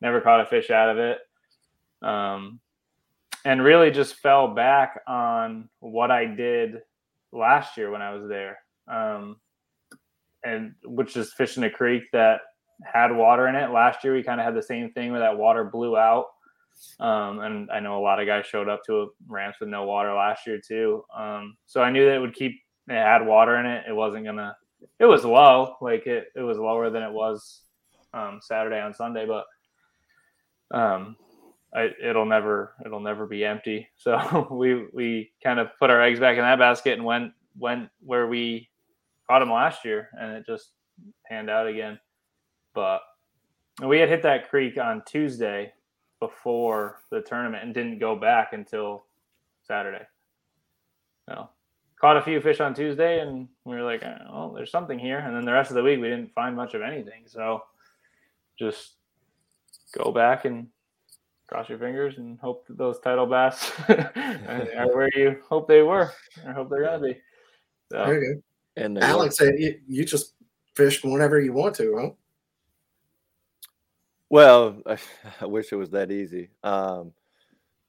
[0.00, 1.18] never caught a fish out of it.
[2.00, 2.60] Um,
[3.44, 6.76] and really just fell back on what I did
[7.32, 9.40] last year when I was there, um,
[10.44, 12.42] and which is fishing a creek that
[12.84, 13.70] had water in it.
[13.70, 16.26] Last year we kind of had the same thing where that water blew out.
[17.00, 20.12] Um, and I know a lot of guys showed up to ramps with no water
[20.12, 21.04] last year too.
[21.14, 23.84] Um, so I knew that it would keep it had water in it.
[23.88, 24.56] It wasn't gonna.
[24.98, 26.28] It was low, like it.
[26.36, 27.62] It was lower than it was
[28.14, 29.46] um, Saturday on Sunday, but
[30.70, 31.16] um,
[31.74, 33.88] I, it'll never it'll never be empty.
[33.96, 37.88] So we we kind of put our eggs back in that basket and went went
[38.04, 38.68] where we
[39.28, 40.70] caught them last year, and it just
[41.28, 41.98] panned out again.
[42.76, 43.00] But
[43.82, 45.72] we had hit that creek on Tuesday
[46.20, 49.06] before the tournament and didn't go back until
[49.62, 50.04] Saturday.
[51.26, 51.48] No,
[51.98, 55.34] caught a few fish on Tuesday, and we were like, "Oh, there's something here." And
[55.34, 57.22] then the rest of the week, we didn't find much of anything.
[57.26, 57.62] So
[58.58, 58.96] just
[59.96, 60.68] go back and
[61.48, 66.12] cross your fingers and hope that those tidal bass are where you hope they were
[66.44, 67.14] or hope they're gonna be.
[67.90, 68.42] So, There you
[68.76, 69.00] And go.
[69.00, 70.34] they Alex said you, you just
[70.74, 72.10] fish whenever you want to, huh?
[74.30, 74.98] Well, I,
[75.40, 76.50] I wish it was that easy.
[76.62, 77.12] Um,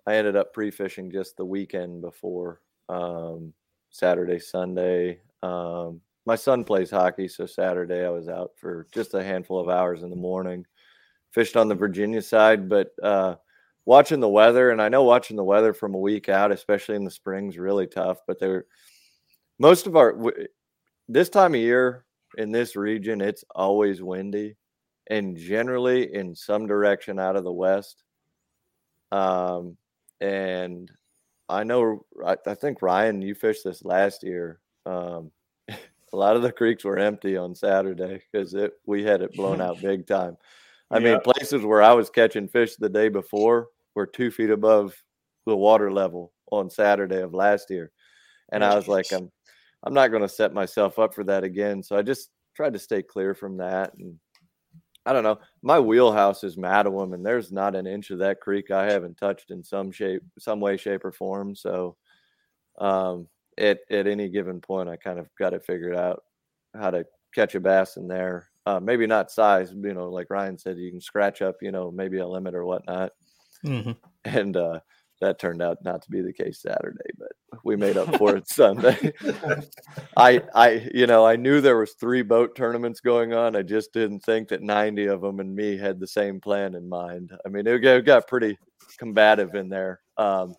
[0.05, 3.53] I ended up pre-fishing just the weekend before um,
[3.89, 5.19] Saturday, Sunday.
[5.43, 9.69] Um, my son plays hockey, so Saturday I was out for just a handful of
[9.69, 10.65] hours in the morning.
[11.31, 13.35] Fished on the Virginia side, but uh,
[13.85, 17.03] watching the weather, and I know watching the weather from a week out, especially in
[17.03, 18.19] the spring, is really tough.
[18.25, 18.65] But they were
[19.59, 20.17] most of our
[21.09, 22.05] this time of year
[22.37, 24.55] in this region, it's always windy
[25.09, 28.03] and generally in some direction out of the west.
[29.11, 29.77] Um,
[30.19, 30.91] and
[31.49, 34.59] I know, I, I think Ryan, you fished this last year.
[34.85, 35.31] Um,
[35.69, 35.77] a
[36.13, 39.81] lot of the creeks were empty on Saturday because it we had it blown out
[39.81, 40.37] big time.
[40.91, 44.93] I mean, places where I was catching fish the day before were two feet above
[45.45, 47.91] the water level on Saturday of last year,
[48.53, 49.29] and I was like, I'm,
[49.83, 51.83] I'm not going to set myself up for that again.
[51.83, 54.17] So I just tried to stay clear from that and
[55.07, 55.39] I don't know.
[55.61, 59.51] My wheelhouse is Mattawoman, and there's not an inch of that creek I haven't touched
[59.51, 61.55] in some shape, some way, shape, or form.
[61.55, 61.95] So,
[62.77, 66.23] um, at at any given point, I kind of got it figured out
[66.75, 68.49] how to catch a bass in there.
[68.65, 71.89] Uh, maybe not size, you know, like Ryan said, you can scratch up, you know,
[71.89, 73.13] maybe a limit or whatnot.
[73.65, 73.91] Mm-hmm.
[74.25, 74.81] And uh,
[75.21, 77.31] that turned out not to be the case Saturday, but
[77.63, 79.13] we made up for it Sunday.
[80.15, 83.55] I, I, you know, I knew there was three boat tournaments going on.
[83.55, 86.87] I just didn't think that 90 of them and me had the same plan in
[86.87, 87.31] mind.
[87.45, 88.57] I mean, it got, it got pretty
[88.97, 90.53] combative in there, um,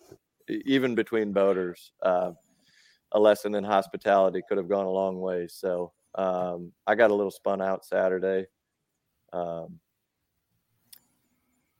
[0.49, 1.91] even between boaters.
[2.01, 2.31] Uh,
[3.13, 5.47] a lesson in hospitality could have gone a long way.
[5.47, 8.45] So um, I got a little spun out Saturday.
[9.33, 9.79] Um,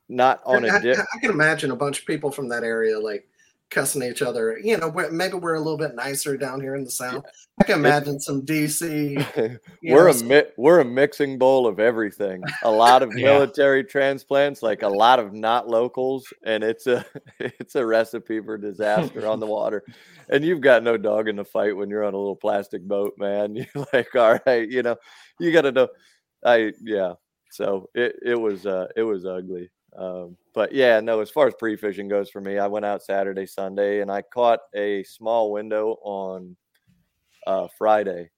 [0.10, 0.98] not on I, a dip.
[0.98, 3.28] I can imagine a bunch of people from that area like
[3.70, 4.58] cussing each other.
[4.62, 7.24] You know, we're, maybe we're a little bit nicer down here in the south.
[7.60, 9.60] I can imagine some DC.
[9.84, 12.42] we're know, a mi- we're a mixing bowl of everything.
[12.64, 13.26] A lot of Yeah.
[13.26, 17.06] military transplants, like a lot of not locals, and it's a
[17.40, 19.84] it's a recipe for disaster on the water.
[20.30, 23.14] And you've got no dog in the fight when you're on a little plastic boat,
[23.18, 23.56] man.
[23.56, 24.96] You're like, all right, you know,
[25.40, 25.90] you got to know.
[26.44, 27.14] I yeah.
[27.52, 29.70] So it it was uh it was ugly.
[29.98, 31.20] Um, but yeah, no.
[31.20, 34.22] As far as pre fishing goes for me, I went out Saturday, Sunday, and I
[34.22, 36.56] caught a small window on
[37.48, 38.30] uh, Friday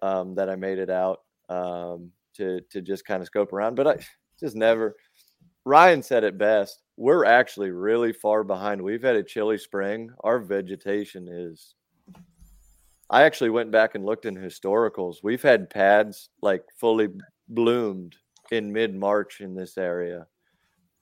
[0.00, 3.74] um, that I made it out um, to to just kind of scope around.
[3.74, 3.98] But I
[4.40, 4.96] just never.
[5.64, 6.82] Ryan said it best.
[6.96, 8.82] We're actually really far behind.
[8.82, 10.10] We've had a chilly spring.
[10.24, 11.74] Our vegetation is.
[13.10, 15.16] I actually went back and looked in historicals.
[15.22, 17.08] We've had pads like fully
[17.48, 18.16] bloomed
[18.50, 20.26] in mid March in this area.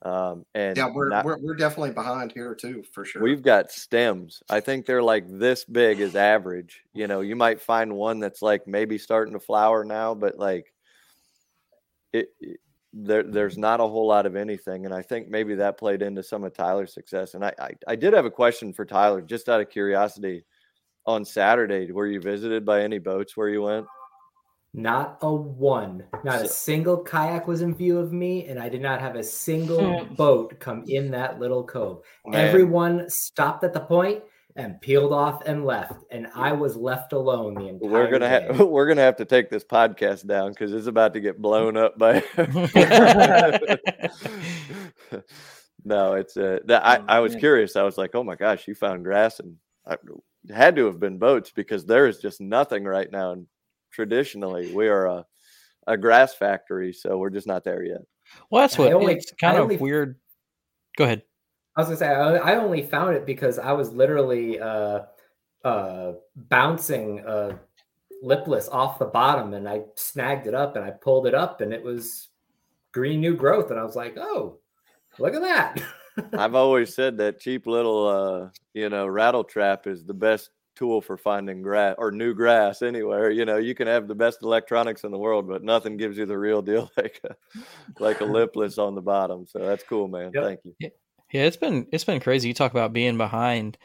[0.03, 3.22] Um, and yeah, we're, not- we're we're definitely behind here too, for sure.
[3.22, 4.42] We've got stems.
[4.48, 6.80] I think they're like this big as average.
[6.94, 10.72] You know, you might find one that's like maybe starting to flower now, but like
[12.12, 12.61] it, it-
[12.92, 14.84] there there's not a whole lot of anything.
[14.84, 17.34] And I think maybe that played into some of Tyler's success.
[17.34, 20.44] And I I, I did have a question for Tyler, just out of curiosity.
[21.07, 23.86] On Saturday, were you visited by any boats where you went?
[24.72, 28.80] Not a one, not a single kayak was in view of me, and I did
[28.80, 32.02] not have a single boat come in that little cove.
[32.24, 32.46] Man.
[32.46, 34.22] Everyone stopped at the point
[34.54, 38.46] and peeled off and left, and I was left alone the entire We're gonna day.
[38.46, 41.76] have we're gonna have to take this podcast down because it's about to get blown
[41.76, 42.22] up by.
[45.84, 47.74] no, it's uh, that I, I was curious.
[47.74, 51.00] I was like, oh my gosh, you found grass, and I, it had to have
[51.00, 53.32] been boats because there is just nothing right now.
[53.32, 53.46] And
[53.91, 55.26] traditionally, we are a
[55.86, 58.03] a grass factory, so we're just not there yet.
[58.51, 60.16] Well, that's what only- it's kind I of only- weird.
[60.97, 61.22] Go ahead.
[61.76, 65.01] I was gonna say I, I only found it because I was literally uh,
[65.64, 67.57] uh, bouncing uh,
[68.22, 71.72] lipless off the bottom, and I snagged it up and I pulled it up, and
[71.72, 72.28] it was
[72.93, 74.59] green new growth, and I was like, "Oh,
[75.18, 75.82] look at that!"
[76.34, 81.02] I've always said that cheap little, uh, you know, rattle trap is the best tool
[81.02, 83.30] for finding grass or new grass anywhere.
[83.30, 86.24] You know, you can have the best electronics in the world, but nothing gives you
[86.24, 87.36] the real deal like a,
[88.00, 89.46] like a lipless on the bottom.
[89.46, 90.30] So that's cool, man.
[90.34, 90.44] Yep.
[90.44, 90.90] Thank you.
[91.32, 92.48] Yeah, it's been it's been crazy.
[92.48, 93.76] You talk about being behind.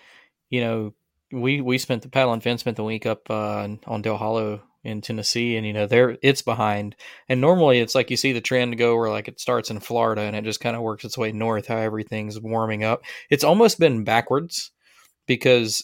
[0.50, 0.94] You know,
[1.32, 4.62] we we spent the paddle and fin spent the week up uh, on Dale Hollow
[4.84, 6.96] in Tennessee, and you know there it's behind.
[7.28, 10.22] And normally it's like you see the trend go where like it starts in Florida
[10.22, 11.68] and it just kind of works its way north.
[11.68, 13.04] How everything's warming up.
[13.30, 14.72] It's almost been backwards
[15.28, 15.84] because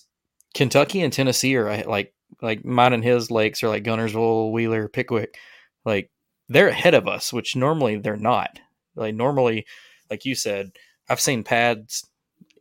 [0.54, 4.88] Kentucky and Tennessee are uh, like like mine and his lakes are like Guntersville, Wheeler,
[4.88, 5.38] Pickwick,
[5.86, 6.10] like
[6.50, 8.60] they're ahead of us, which normally they're not.
[8.96, 9.66] Like normally,
[10.10, 10.72] like you said,
[11.10, 12.08] I've seen pads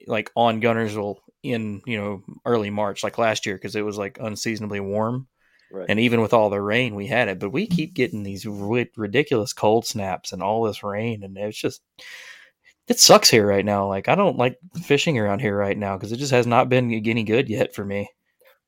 [0.06, 4.18] like on Guntersville in you know early March, like last year, because it was like
[4.20, 5.26] unseasonably warm,
[5.72, 5.86] Right.
[5.88, 7.38] and even with all the rain, we had it.
[7.38, 11.58] But we keep getting these ri- ridiculous cold snaps and all this rain, and it's
[11.60, 11.80] just
[12.90, 13.86] it sucks here right now.
[13.86, 16.92] Like I don't like fishing around here right now because it just has not been
[16.92, 18.10] any good yet for me.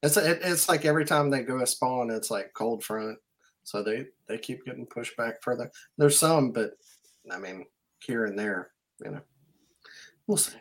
[0.01, 3.19] It's it, it's like every time they go a spawn, it's like cold front,
[3.65, 5.73] so they they keep getting pushed back further.
[5.99, 6.71] There's some, but
[7.31, 7.67] I mean
[7.99, 8.71] here and there,
[9.05, 9.21] you know,
[10.29, 10.57] we'll see.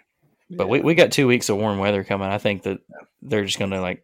[0.50, 2.28] But we, we got two weeks of warm weather coming.
[2.28, 2.80] I think that
[3.22, 4.04] they're just gonna like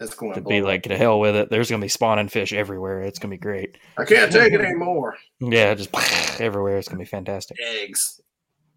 [0.00, 1.50] It's going to to be like to hell with it.
[1.50, 3.02] There's gonna be spawning fish everywhere.
[3.02, 3.76] It's gonna be great.
[3.98, 5.16] I can't take it anymore.
[5.40, 5.90] Yeah, just
[6.40, 6.78] everywhere.
[6.78, 7.58] It's gonna be fantastic.
[7.62, 8.22] Eggs.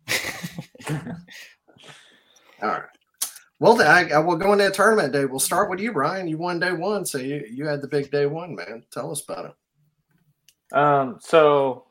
[2.61, 2.83] All right.
[3.59, 5.25] Well, I, I will go into tournament day.
[5.25, 6.27] We'll start with you, Ryan.
[6.27, 8.83] You won day one, so you you had the big day one, man.
[8.91, 10.77] Tell us about it.
[10.77, 11.85] Um, so,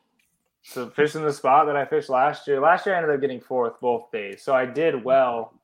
[0.62, 2.60] so fishing the spot that I fished last year.
[2.60, 5.60] Last year I ended up getting fourth both days, so I did well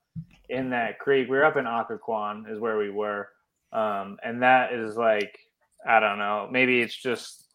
[0.48, 1.28] in that creek.
[1.28, 3.28] We were up in Occoquan, is where we were,
[3.72, 5.38] um, and that is like
[5.86, 6.48] I don't know.
[6.50, 7.46] Maybe it's just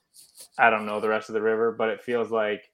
[0.58, 2.70] I don't know the rest of the river, but it feels like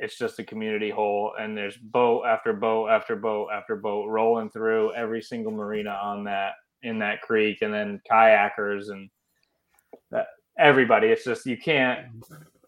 [0.00, 4.50] it's just a community hole, and there's boat after boat after boat after boat rolling
[4.50, 9.10] through every single marina on that in that creek, and then kayakers and
[10.10, 10.28] that
[10.58, 11.08] everybody.
[11.08, 12.06] It's just you can't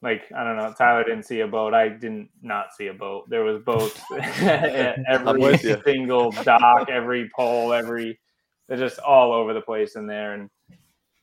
[0.03, 0.75] like I don't know.
[0.77, 1.73] Tyler didn't see a boat.
[1.73, 3.31] I didn't not see a boat.
[3.31, 3.99] There was boats
[4.43, 8.21] at every single dock, every pole, every
[8.69, 10.51] they're just all over the place in there, and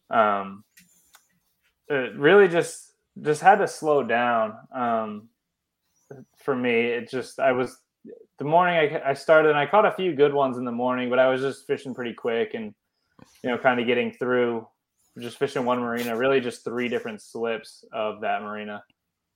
[0.09, 0.63] um,
[1.87, 4.55] it really just just had to slow down.
[4.73, 5.29] Um,
[6.37, 7.77] for me, it just I was
[8.37, 11.09] the morning I, I started and I caught a few good ones in the morning,
[11.09, 12.73] but I was just fishing pretty quick and
[13.43, 14.67] you know kind of getting through
[15.19, 18.83] just fishing one marina, really just three different slips of that marina.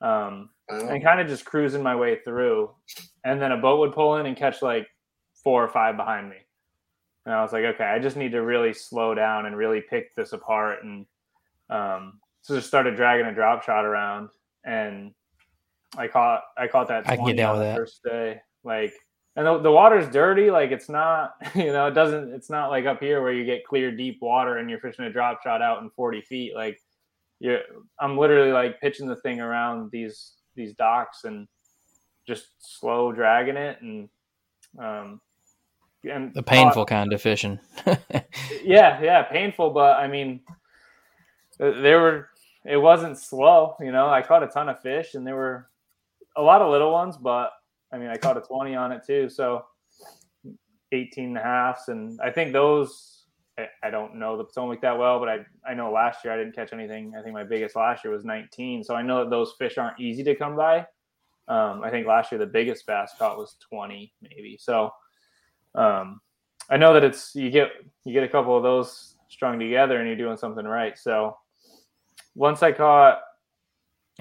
[0.01, 2.71] Um, Oh, and kind of just cruising my way through.
[3.25, 4.87] And then a boat would pull in and catch like
[5.43, 6.37] four or five behind me.
[7.25, 10.15] and I was like, okay, I just need to really slow down and really pick
[10.15, 10.83] this apart.
[10.83, 11.05] And
[11.69, 14.29] um, so just started dragging a drop shot around,
[14.63, 15.13] and
[15.97, 17.07] I caught I caught that.
[17.09, 17.77] I can get down on with the that.
[17.77, 18.41] first day.
[18.63, 18.93] Like,
[19.35, 20.49] and the, the water's dirty.
[20.51, 23.65] Like, it's not you know it doesn't it's not like up here where you get
[23.65, 26.55] clear deep water and you're fishing a drop shot out in 40 feet.
[26.55, 26.79] Like,
[27.39, 27.57] you
[27.99, 31.47] I'm literally like pitching the thing around these these docks and
[32.27, 34.07] just slow dragging it and
[34.79, 35.19] um
[36.09, 37.59] and The caught- painful kind of fishing.
[38.63, 40.41] yeah, yeah, painful, but I mean,
[41.57, 42.29] th- there were.
[42.65, 44.09] It wasn't slow, you know.
[44.09, 45.67] I caught a ton of fish, and there were
[46.35, 47.51] a lot of little ones, but
[47.91, 49.65] I mean, I caught a twenty on it too, so
[50.91, 53.09] 18 and a halfs, and I think those.
[53.57, 56.37] I- I don't know the Potomac that well, but I I know last year I
[56.37, 57.13] didn't catch anything.
[57.15, 59.99] I think my biggest last year was 19, so I know that those fish aren't
[59.99, 60.87] easy to come by.
[61.47, 64.57] Um, I think last year the biggest bass caught was 20, maybe.
[64.59, 64.91] So,
[65.75, 66.19] um,
[66.69, 67.69] I know that it's you get
[68.05, 70.97] you get a couple of those strung together and you're doing something right.
[70.97, 71.37] So
[72.33, 73.21] once I caught,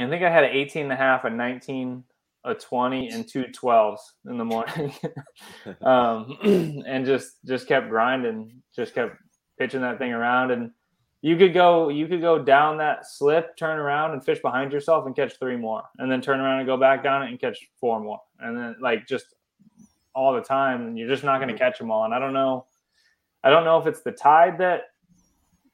[0.02, 2.04] I think I had an 18 and a half, a 19,
[2.44, 3.98] a 20, and two 12s
[4.28, 4.92] in the morning,
[5.82, 6.36] um,
[6.86, 9.16] and just just kept grinding, just kept
[9.58, 10.70] pitching that thing around, and
[11.20, 15.06] you could go you could go down that slip, turn around and fish behind yourself
[15.06, 17.58] and catch three more, and then turn around and go back down it and catch
[17.80, 19.34] four more, and then like just
[20.14, 22.04] all the time, and you're just not going to catch them all.
[22.04, 22.66] And I don't know,
[23.44, 24.82] I don't know if it's the tide that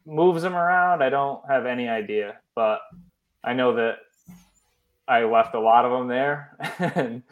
[0.07, 1.03] moves them around.
[1.03, 2.81] I don't have any idea, but
[3.43, 3.97] I know that
[5.09, 6.57] I left a lot of them there,
[6.95, 7.23] and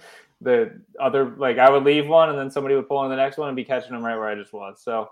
[0.41, 3.37] the other like I would leave one, and then somebody would pull in the next
[3.37, 4.83] one and be catching them right where I just was.
[4.83, 5.09] So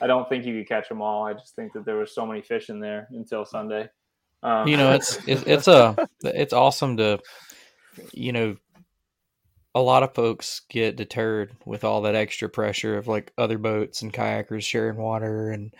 [0.00, 1.24] I don't think you could catch them all.
[1.24, 3.88] I just think that there was so many fish in there until Sunday.
[4.42, 7.20] Um, you know it's it's, it's a it's awesome to
[8.12, 8.56] you know
[9.74, 14.02] a lot of folks get deterred with all that extra pressure of like other boats
[14.02, 15.72] and kayakers sharing water and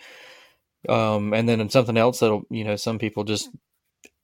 [0.87, 3.49] um and then something else that'll you know some people just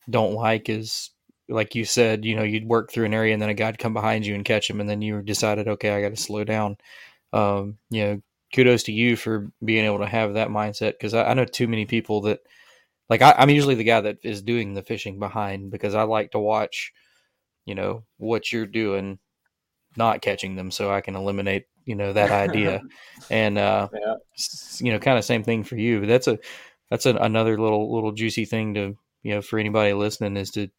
[0.10, 1.12] don't like is
[1.50, 3.94] like you said you know you'd work through an area and then a guy'd come
[3.94, 6.76] behind you and catch him and then you decided okay i got to slow down
[7.34, 8.22] um you know
[8.54, 11.68] kudos to you for being able to have that mindset because I, I know too
[11.68, 12.40] many people that
[13.10, 16.32] like I, I'm usually the guy that is doing the fishing behind because I like
[16.32, 16.92] to watch,
[17.66, 19.20] you know, what you're doing,
[19.96, 22.82] not catching them, so I can eliminate, you know, that idea.
[23.30, 24.16] and uh, Yeah.
[24.80, 26.02] you know, kind of same thing for you.
[26.02, 26.40] But that's a
[26.90, 30.70] that's a, another little little juicy thing to you know for anybody listening is to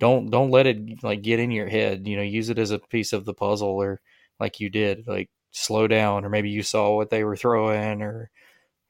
[0.00, 2.06] don't don't let it like get in your head.
[2.06, 4.00] You know, use it as a piece of the puzzle, or
[4.40, 8.30] like you did, like slow down, or maybe you saw what they were throwing, or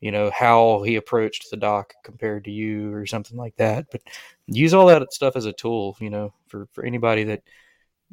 [0.01, 4.03] you know how he approached the dock compared to you or something like that but
[4.47, 7.43] use all that stuff as a tool you know for for anybody that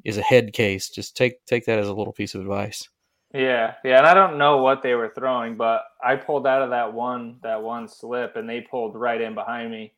[0.03, 2.89] is a head case just take take that as a little piece of advice
[3.33, 6.69] Yeah, yeah, and I don't know what they were throwing, but I pulled out of
[6.69, 9.93] that one that one slip, and they pulled right in behind me,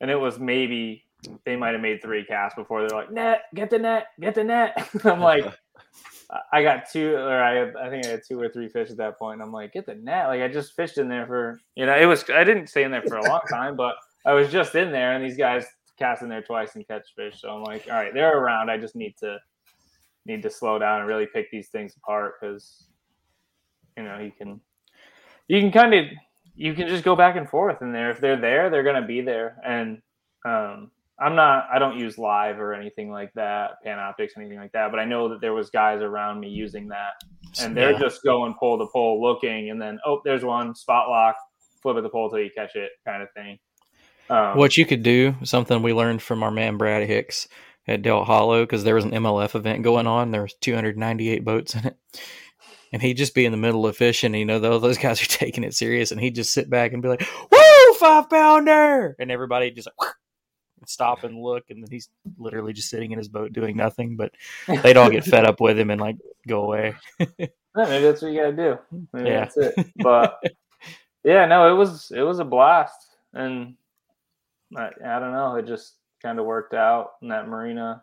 [0.00, 1.04] and it was maybe
[1.44, 4.44] they might have made three casts before they're like net, get the net, get the
[4.44, 4.88] net.
[5.04, 5.44] I'm like,
[6.52, 9.18] I got two, or I I think I had two or three fish at that
[9.18, 9.34] point.
[9.34, 11.96] And I'm like, get the net, like I just fished in there for you know
[11.96, 13.94] it was I didn't stay in there for a long time, but
[14.26, 15.66] I was just in there, and these guys
[15.98, 17.40] cast in there twice and catch fish.
[17.40, 18.70] So I'm like, all right, they're around.
[18.70, 19.38] I just need to
[20.26, 22.86] need to slow down and really pick these things apart because
[23.96, 24.60] you know you can
[25.48, 26.06] you can kind of
[26.54, 29.06] you can just go back and forth in there if they're there they're going to
[29.06, 30.00] be there and
[30.46, 30.90] um
[31.22, 34.98] i'm not i don't use live or anything like that Panoptix anything like that but
[35.00, 37.12] i know that there was guys around me using that.
[37.60, 37.98] And they're Yeah.
[37.98, 41.36] just going pole to pole looking and then oh there's one spot lock
[41.82, 43.58] flip at the pole till you catch it kind of thing.
[44.30, 47.48] Um, what you could do something we learned from our man brad hicks
[47.86, 51.74] at Dale Hollow because there was an mlf event going on there was 298 boats
[51.74, 51.96] in it.
[52.92, 55.64] And he'd just be in the middle of fishing you know those guys are taking
[55.64, 59.14] it serious and he'd just sit back and be like woo five pounder!
[59.18, 60.10] And everybody just like
[60.88, 62.08] stop and look and then he's
[62.38, 64.32] literally just sitting in his boat doing nothing but
[64.82, 66.16] they'd all get fed up with him and like
[66.46, 66.94] go away
[67.74, 68.78] Yeah, maybe that's what you gotta do.
[69.12, 69.40] Maybe Yeah.
[69.40, 69.86] that's it.
[69.96, 70.38] But
[71.24, 73.74] yeah, no, it was it was a blast, and
[74.76, 78.02] I, I don't know, it just kind of worked out in that marina.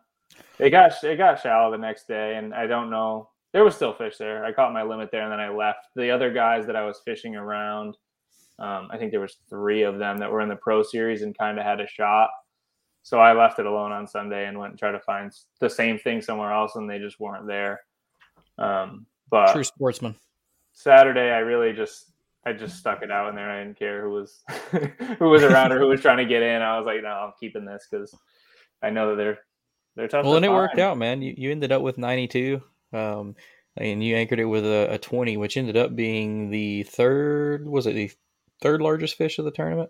[0.57, 3.29] It got it got shallow the next day, and I don't know.
[3.53, 4.43] There was still fish there.
[4.45, 5.87] I caught my limit there, and then I left.
[5.95, 7.95] The other guys that I was fishing around,
[8.59, 11.37] um, I think there was three of them that were in the pro series and
[11.37, 12.29] kind of had a shot.
[13.09, 15.97] So I left it alone on Sunday and went and tried to find the same
[15.97, 17.79] thing somewhere else, and they just weren't there.
[18.59, 20.13] Um, but true sportsman
[20.73, 22.11] Saturday, I really just
[22.45, 23.49] I just stuck it out in there.
[23.49, 24.43] I didn't care who was
[25.17, 26.61] who was around or who was trying to get in.
[26.61, 28.13] I was like, no, I'm keeping this because
[28.83, 29.39] I know that they're
[29.95, 30.23] they're tough.
[30.23, 31.23] Well, to and it worked out, man.
[31.23, 32.61] You, you ended up with 92.
[32.93, 33.35] Um,
[33.75, 37.67] and you anchored it with a, a 20, which ended up being the third.
[37.67, 38.11] Was it the
[38.61, 39.89] third largest fish of the tournament?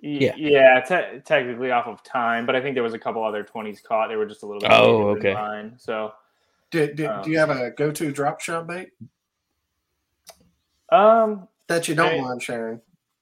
[0.00, 3.42] Yeah, yeah, te- technically off of time, but I think there was a couple other
[3.42, 4.08] twenties caught.
[4.08, 4.70] They were just a little bit.
[4.70, 5.34] Oh, later in okay.
[5.34, 6.12] Line, so,
[6.70, 8.90] Do, do, Um, do you have a go-to drop shot bait
[10.90, 12.20] um, that you don't Hey.
[12.20, 12.80] mind sharing?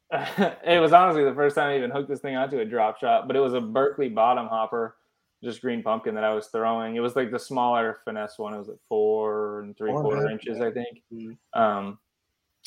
[0.13, 3.27] it was honestly the first time I even hooked this thing onto a drop shot,
[3.27, 4.97] but it was a Berkley bottom hopper,
[5.43, 6.95] just green pumpkin that I was throwing.
[6.97, 8.55] It was like the smaller finesse one.
[8.55, 10.61] It was at four and three Four quarter half, inches.
[10.61, 11.03] I think.
[11.13, 11.37] Mhm.
[11.55, 11.99] Um,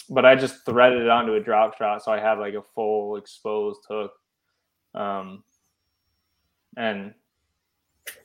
[0.10, 3.18] but I just threaded it onto a drop shot, so I had like a full
[3.18, 4.12] exposed hook.
[4.94, 5.44] Um,
[6.78, 7.14] and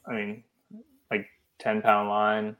[0.06, 0.44] I mean,
[1.10, 1.26] like
[1.58, 2.56] ten pound line,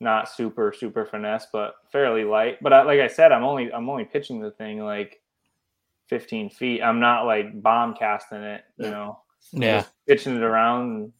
[0.00, 2.62] not super super finesse, but fairly light.
[2.62, 5.20] But I, like I said, I'm only I'm only pitching the thing like
[6.08, 6.82] 15 feet.
[6.82, 9.20] I'm not like bomb casting it, you know.
[9.52, 9.80] Yeah.
[9.80, 11.12] just pitching it around and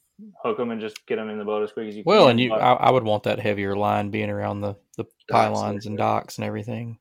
[0.42, 2.10] hook them and just get them in the boat as quick as you can.
[2.10, 5.86] Well, and you, I, I would want that heavier line being around the the pylons
[5.86, 6.98] and docks and everything.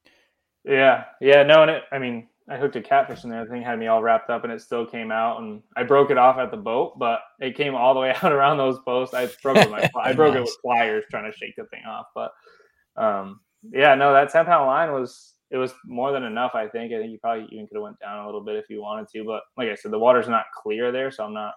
[0.66, 1.84] Yeah, yeah, no, and it.
[1.91, 3.43] I mean, I hooked a catfish in there.
[3.45, 5.41] The thing had me all wrapped up, and it still came out.
[5.41, 8.32] And I broke it off at the boat, but it came all the way out
[8.32, 9.13] around those posts.
[9.13, 11.84] I broke it with my, I broke it with pliers trying to shake the thing
[11.88, 12.07] off.
[12.16, 12.32] But
[12.97, 13.41] um,
[13.72, 16.55] yeah, no, that ten pound line was it was more than enough.
[16.55, 16.91] I think.
[16.93, 19.07] I think you probably even could have went down a little bit if you wanted
[19.09, 19.24] to.
[19.24, 21.53] But like I said, the water's not clear there, so I'm not.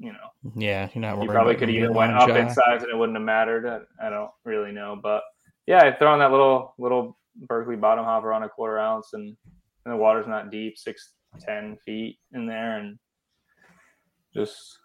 [0.00, 1.22] You know, Yeah, you're not.
[1.22, 3.64] you probably could have even went up in size and it wouldn't have mattered.
[3.66, 5.22] I, I don't really know, but
[5.66, 9.36] yeah, I throw in that little little Berkley bottom hopper on a quarter ounce, and,
[9.84, 12.98] and the water's not deep, six ten feet in there, and
[14.34, 14.78] just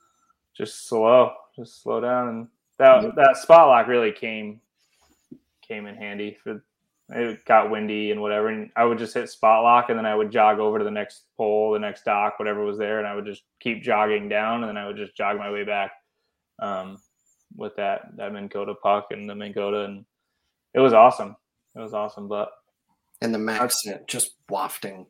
[0.56, 2.47] just slow, just slow down, and
[2.78, 4.62] that that spot lock really came
[5.68, 6.64] came in handy for.
[7.12, 10.14] It got windy and whatever, and I would just hit spot lock, and then I
[10.14, 13.16] would jog over to the next pole, the next dock, whatever was there, and I
[13.16, 15.89] would just keep jogging down, and then I would just jog my way back
[16.62, 17.00] um,
[17.58, 20.06] with that that Minn Kota puck and the Minn Kota, and
[20.76, 21.36] it was awesome.
[21.76, 22.51] It was awesome, but
[23.22, 25.05] And the accent just wafting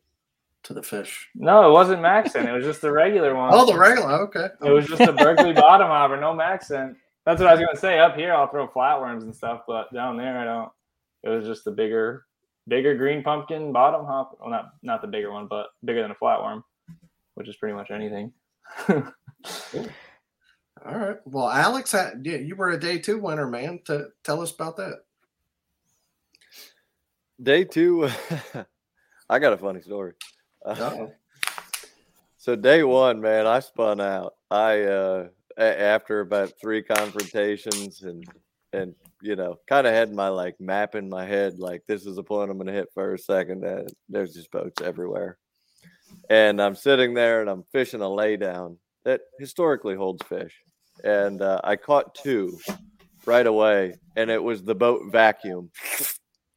[0.62, 1.28] to the fish.
[1.34, 2.46] no, it wasn't MaxScent.
[2.46, 3.50] It was just the regular one.
[3.52, 4.12] Oh, the regular.
[4.24, 4.48] Okay.
[4.62, 6.96] It was just a Berkley bottom hopper, no MaxScent.
[7.24, 7.98] That's what I was gonna say.
[7.98, 10.70] Up here, I'll throw flatworms and stuff, but down there, I don't.
[11.22, 12.26] It was just the bigger,
[12.68, 14.36] bigger green pumpkin bottom hop.
[14.40, 16.62] Well, not not the bigger one, but bigger than a flatworm,
[17.34, 18.32] which is pretty much anything.
[18.88, 19.12] All
[20.96, 21.16] right.
[21.26, 23.80] Well, Alex, yeah, you were a day two winner, man.
[23.86, 25.00] To tell us about that.
[27.42, 28.08] Day two,
[29.30, 30.12] I got a funny story.
[30.64, 31.12] Uh-oh.
[32.36, 34.34] so day one, man, I spun out.
[34.50, 38.24] I uh a- after about three confrontations and
[38.72, 42.16] and you know, kind of had my like map in my head, like this is
[42.16, 43.64] the point I'm going to hit first, second.
[43.64, 45.38] Uh, there's just boats everywhere,
[46.28, 50.62] and I'm sitting there and I'm fishing a laydown that historically holds fish,
[51.04, 52.58] and uh, I caught two
[53.24, 55.70] right away, and it was the boat vacuum.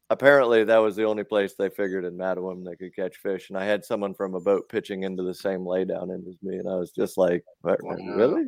[0.09, 3.57] Apparently, that was the only place they figured in Mattawoman they could catch fish, and
[3.57, 6.75] I had someone from a boat pitching into the same laydown as me, and I
[6.75, 8.45] was just like, "Really?"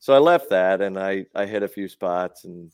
[0.00, 2.70] So I left that, and I I hit a few spots, and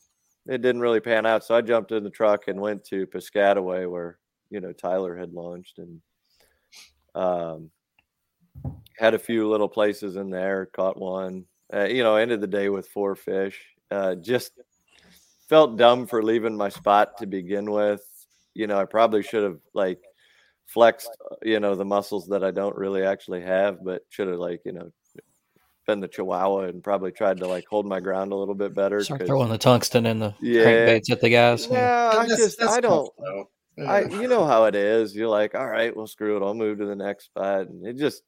[0.47, 1.43] it didn't really pan out.
[1.43, 4.17] So I jumped in the truck and went to Piscataway, where
[4.49, 6.01] you know Tyler had launched, and
[7.15, 7.69] um,
[8.97, 10.67] had a few little places in there.
[10.67, 11.45] Caught one.
[11.73, 13.61] Uh, you know, ended the day with four fish.
[13.91, 14.53] Uh, just
[15.49, 18.01] felt dumb for leaving my spot to begin with.
[18.53, 19.99] You know, I probably should have like
[20.65, 24.39] flexed, uh, you know, the muscles that I don't really actually have, but should have
[24.39, 24.91] like, you know,
[25.85, 29.01] been the Chihuahua and probably tried to like hold my ground a little bit better.
[29.01, 30.65] Start 'cause- throwing the tungsten and the Yeah.
[30.65, 31.67] crankbaits at the guys.
[31.67, 33.49] yeah, I just I don't tough, though.
[33.87, 35.15] I you know how it is.
[35.15, 36.43] You're like, all right, well screw it.
[36.45, 37.67] I'll move to the next spot.
[37.67, 38.23] And it just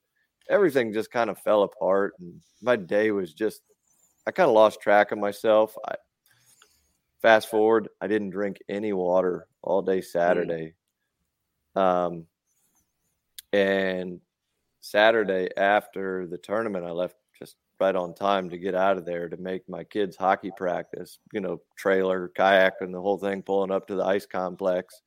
[0.49, 2.13] everything just kind of fell apart.
[2.19, 3.61] And my day was just
[4.27, 5.75] I kind of lost track of myself.
[5.87, 5.95] I
[7.21, 10.73] fast forward, I didn't drink any water all day Saturday.
[11.75, 12.25] Um
[13.51, 14.19] and
[14.81, 19.29] Saturday after the tournament, I left just right on time to get out of there
[19.29, 21.19] to make my kids' hockey practice.
[21.33, 25.01] You know, trailer, kayak, and the whole thing, pulling up to the ice complex,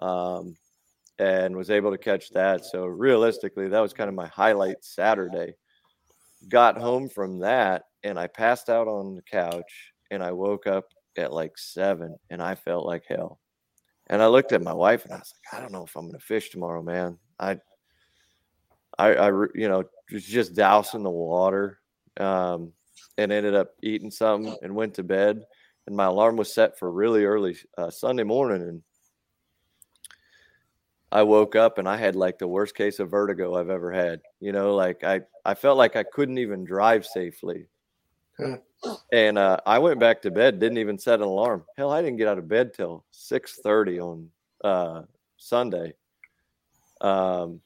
[0.00, 0.56] um,
[1.18, 2.64] and was able to catch that.
[2.64, 5.54] So realistically, that was kind of my highlight Saturday.
[6.48, 10.86] Got home from that, and I passed out on the couch, and I woke up
[11.18, 13.40] at like seven, and I felt like hell.
[14.08, 16.06] And I looked at my wife, and I was like, I don't know if I'm
[16.06, 17.18] going to fish tomorrow, man.
[17.38, 17.58] I
[18.98, 21.80] I, I you know, was just dousing the water,
[22.18, 22.72] um,
[23.18, 25.44] and ended up eating something and went to bed.
[25.86, 28.82] And my alarm was set for really early uh, Sunday morning, and
[31.14, 34.20] I woke up and I had like the worst case of vertigo I've ever had.
[34.40, 37.68] You know, like I I felt like I couldn't even drive safely.
[39.12, 41.64] And uh, I went back to bed, didn't even set an alarm.
[41.76, 44.28] Hell, I didn't get out of bed till six thirty on
[44.62, 45.02] uh,
[45.36, 45.94] Sunday.
[47.00, 47.60] Um,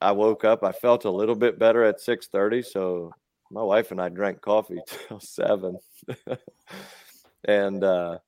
[0.00, 0.62] I woke up.
[0.62, 3.12] I felt a little bit better at six thirty, so
[3.50, 5.78] my wife and I drank coffee till seven.
[7.44, 8.18] and uh,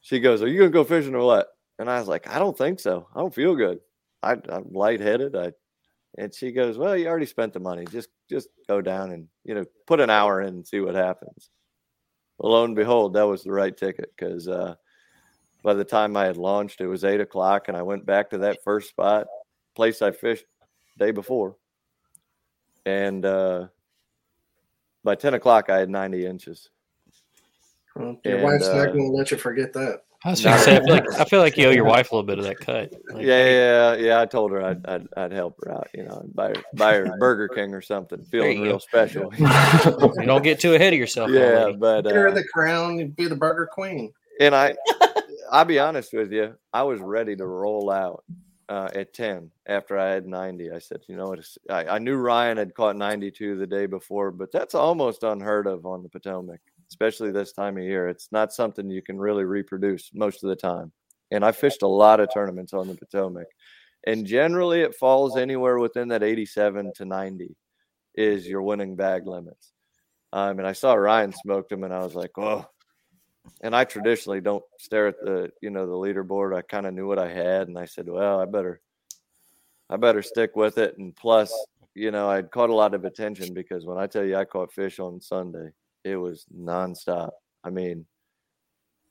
[0.00, 2.56] she goes, "Are you gonna go fishing or what?" And I was like, "I don't
[2.56, 3.08] think so.
[3.14, 3.80] I don't feel good.
[4.22, 5.36] I, I'm lightheaded.
[5.36, 5.52] I
[6.18, 7.84] and she goes, "Well, you already spent the money.
[7.90, 11.50] Just just go down and you know put an hour in and see what happens."
[12.38, 14.74] Well, lo and behold, that was the right ticket because uh,
[15.62, 18.38] by the time I had launched, it was eight o'clock, and I went back to
[18.38, 19.26] that first spot,
[19.74, 20.44] place I fished
[20.98, 21.56] day before,
[22.84, 23.66] and uh,
[25.02, 26.70] by ten o'clock, I had ninety inches.
[27.94, 30.02] Well, your And, wife's not uh, going to let you forget that.
[30.24, 32.14] I was gonna say, I feel like I feel like you owe your wife a
[32.16, 32.92] little bit of that cut.
[33.10, 34.20] Like, yeah, yeah, yeah.
[34.20, 36.94] I told her I'd, I'd, I'd help her out, you know, and buy her, buy
[36.94, 38.78] her Burger King or something, feeling real go.
[38.78, 39.32] special.
[39.38, 41.28] you don't get too ahead of yourself.
[41.28, 41.78] old yeah, lady.
[41.78, 44.12] but Get her uh, the crown, you'd be the burger queen.
[44.40, 44.74] and I,
[45.52, 48.24] I'll be honest with you, I was ready to roll out
[48.68, 50.72] uh, at ten after I had ninety.
[50.72, 51.46] I said, you know what?
[51.70, 55.86] I, I knew Ryan had caught ninety-two the day before, but that's almost unheard of
[55.86, 56.60] on the Potomac,
[56.90, 58.08] especially this time of year.
[58.08, 60.92] It's not something you can really reproduce most of the time.
[61.30, 63.48] And I fished a lot of tournaments on the Potomac,
[64.06, 67.56] and generally it falls anywhere within that eighty-seven to ninety
[68.14, 69.72] is your winning bag limits.
[70.32, 72.66] Um, and I saw Ryan smoked him, and I was like, oh.
[73.60, 76.56] And I traditionally don't stare at the, you know, the leaderboard.
[76.56, 78.80] I kind of knew what I had, and I said, well, I better,
[79.88, 80.98] I better stick with it.
[80.98, 81.52] And plus,
[81.94, 84.72] you know, I'd caught a lot of attention because when I tell you I caught
[84.72, 85.70] fish on Sunday,
[86.06, 87.30] it was nonstop.
[87.64, 88.06] I mean,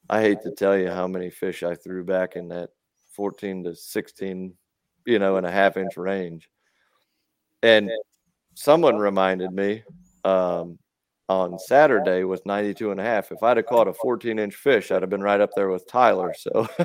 [0.10, 2.70] I hate to tell you how many fish I threw back in that
[3.14, 4.54] 14 to 16,
[5.06, 6.50] you know, and a half inch range.
[7.64, 7.92] And
[8.54, 9.84] someone reminded me
[10.24, 10.80] um,
[11.28, 13.32] on Saturday with 92 and a half.
[13.32, 15.88] If I'd have caught a 14 inch fish, I'd have been right up there with
[15.88, 16.34] Tyler.
[16.38, 16.68] So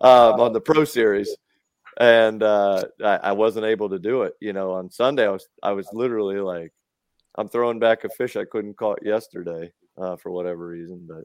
[0.00, 1.36] um, on the Pro Series.
[2.00, 4.34] And uh, I, I wasn't able to do it.
[4.40, 6.72] You know, on Sunday, I was I was literally like,
[7.36, 11.06] I'm throwing back a fish I couldn't caught yesterday uh, for whatever reason.
[11.08, 11.24] But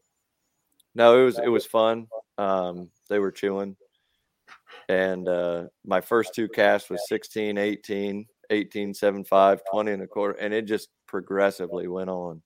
[0.95, 2.07] no, it was it was fun.
[2.37, 3.75] Um, they were chewing,
[4.87, 10.07] and uh, my first two casts was 16, 18, 18, 7, 5, 20 and a
[10.07, 12.41] quarter, and it just progressively went on.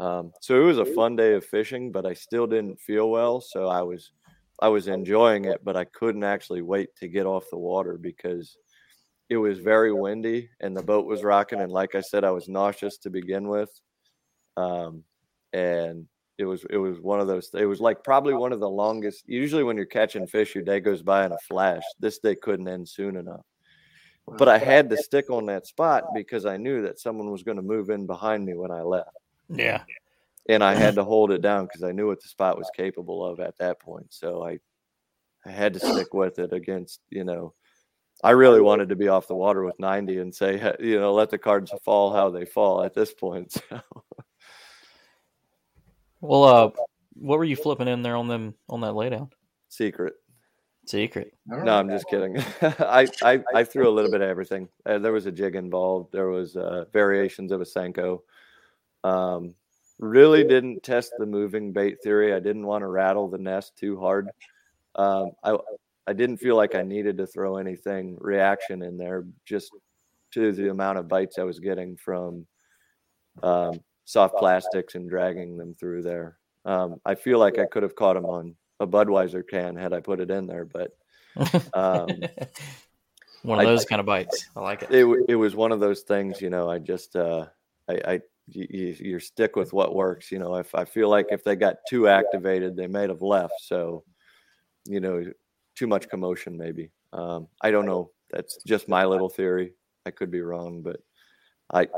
[0.00, 3.40] Um, so it was a fun day of fishing, but I still didn't feel well,
[3.40, 4.10] so I was
[4.60, 8.56] I was enjoying it, but I couldn't actually wait to get off the water because
[9.28, 11.60] it was very windy and the boat was rocking.
[11.60, 13.70] And like I said, I was nauseous to begin with.
[14.56, 15.04] Um,
[15.52, 16.06] and
[16.38, 19.22] it was it was one of those it was like probably one of the longest
[19.28, 22.66] usually when you're catching fish your day goes by in a flash this day couldn't
[22.66, 23.46] end soon enough
[24.36, 27.56] but i had to stick on that spot because i knew that someone was going
[27.56, 29.16] to move in behind me when i left
[29.48, 29.82] yeah.
[30.48, 33.24] and I had to hold it down because I knew what the spot was capable
[33.24, 34.06] of at that point.
[34.10, 34.58] So I,
[35.46, 37.54] I had to stick with it against, you know,
[38.24, 41.28] I really wanted to be off the water with 90 and say, you know, let
[41.28, 43.54] the cards fall how they fall at this point.
[43.70, 43.80] So
[46.22, 46.70] Well, uh,
[47.12, 49.30] what were you flipping in there on them on that laydown?
[49.68, 50.14] secret.
[50.86, 51.34] Secret.
[51.46, 52.38] No, I'm just kidding.
[52.62, 54.68] I, I I threw a little bit of everything.
[54.86, 56.12] Uh, there was a jig involved.
[56.12, 58.20] There was uh, variations of a senko.
[59.02, 59.54] Um,
[59.98, 62.32] really didn't test the moving bait theory.
[62.32, 64.28] I didn't want to rattle the nest too hard.
[64.94, 65.58] Um, I
[66.06, 69.70] I didn't feel like I needed to throw anything reaction in there, just
[70.32, 72.46] to the amount of bites I was getting from
[73.42, 76.38] um, soft plastics and dragging them through there.
[76.64, 80.00] Um, I feel like I could have caught them on a Budweiser can had I
[80.00, 80.90] put it in there, but
[81.74, 82.22] um,
[83.42, 84.48] One of I- those kind of bites.
[84.56, 84.90] I like it.
[84.90, 86.70] it it was one of those things, you know.
[86.70, 87.46] I just uh,
[87.88, 90.54] I, I you, you stick with what works, you know.
[90.56, 93.54] If I feel like if they got too activated, they might have left.
[93.60, 94.02] So,
[94.86, 95.24] you know,
[95.74, 96.90] too much commotion maybe.
[97.12, 98.10] Um, I don't know.
[98.30, 99.74] That's just my little theory.
[100.06, 101.00] I could be wrong, but
[101.72, 101.88] I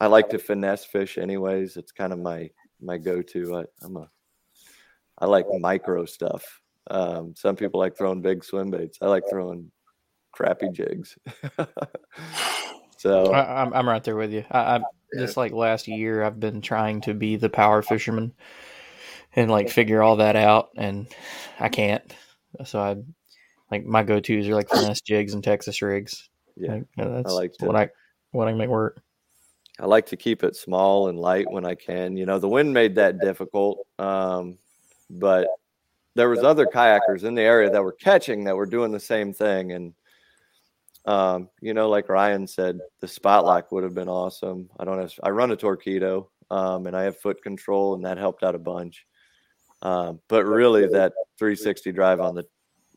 [0.00, 1.76] I like to finesse fish anyways.
[1.76, 2.50] It's kind of my
[2.80, 3.56] my go-to.
[3.56, 4.10] I, I'm a
[5.18, 6.60] I like micro stuff.
[6.90, 8.98] Um, some people like throwing big swim baits.
[9.02, 9.70] I like throwing
[10.32, 11.16] crappy jigs.
[12.96, 14.44] so I, I'm I'm right there with you.
[14.50, 14.80] I, I
[15.18, 18.32] just like last year, I've been trying to be the power fisherman
[19.36, 21.06] and like figure all that out, and
[21.58, 22.02] I can't.
[22.64, 22.96] So I
[23.70, 26.28] like my go tos are like finesse jigs and Texas rigs.
[26.56, 27.88] yeah, Like, you know, that's like to- what I
[28.32, 29.02] what I make work.
[29.78, 32.16] I like to keep it small and light when I can.
[32.16, 34.58] You know, the wind made that difficult, um,
[35.08, 35.48] but
[36.14, 39.32] there was other kayakers in the area that were catching that were doing the same
[39.32, 39.72] thing.
[39.72, 39.94] And
[41.06, 44.68] um, you know, like Ryan said, the spotlight would have been awesome.
[44.78, 45.08] I don't know.
[45.22, 46.26] I run a Torqeedo.
[46.50, 49.06] um, and I have foot control, and that helped out a bunch.
[49.82, 52.44] Um, but really, that 360 drive on the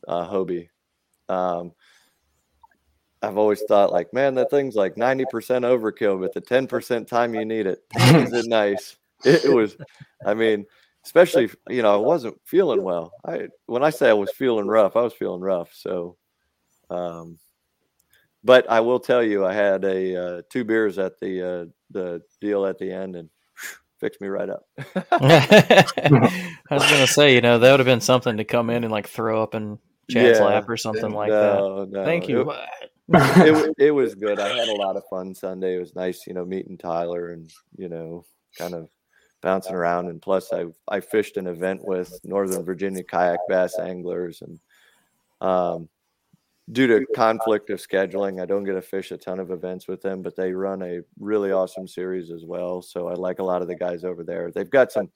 [0.06, 0.68] uh, Hobie,
[1.28, 1.72] um,
[3.22, 7.44] I've always thought like, man, that thing's like 90% overkill, but the 10% time you
[7.44, 8.96] need it, is it nice?
[9.24, 9.76] It, it was,
[10.26, 10.66] I mean,
[11.04, 13.12] especially you know, I wasn't feeling well.
[13.24, 15.72] I when I say I was feeling rough, I was feeling rough.
[15.74, 16.16] So,
[16.90, 17.38] um,
[18.42, 22.22] but I will tell you, I had a uh, two beers at the uh, the
[22.40, 23.28] deal at the end, and
[24.04, 24.66] fixed me right up.
[25.10, 25.84] I
[26.70, 29.08] was gonna say, you know, that would have been something to come in and like
[29.08, 29.78] throw up in
[30.10, 30.44] Chad's Yeah.
[30.44, 31.90] lap or something like No, that.
[31.90, 32.50] no, Thank you.
[32.50, 32.56] it-
[33.08, 34.38] it, it was good.
[34.40, 35.76] I had a lot of fun Sunday.
[35.76, 38.24] It was nice, you know, meeting Tyler and you know,
[38.58, 38.88] kind of
[39.42, 40.08] bouncing around.
[40.08, 44.58] And plus, I I fished an event with Northern Virginia kayak bass anglers, and
[45.46, 45.88] um,
[46.72, 50.02] due to conflict of scheduling, I don't get to fish a ton of events with
[50.02, 50.22] them.
[50.22, 52.82] But they run a really awesome series as well.
[52.82, 54.50] So I like a lot of the guys over there.
[54.50, 55.10] They've got some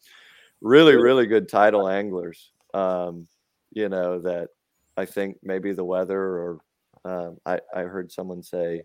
[0.60, 2.52] really really good tidal anglers.
[2.74, 3.26] Um,
[3.72, 4.48] you know that
[4.96, 6.60] I think maybe the weather or
[7.04, 8.82] um, I, I heard someone say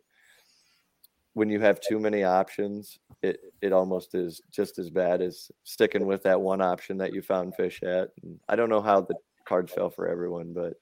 [1.34, 6.06] when you have too many options, it, it almost is just as bad as sticking
[6.06, 8.10] with that one option that you found fish at.
[8.22, 10.74] And I don't know how the cards fell for everyone, but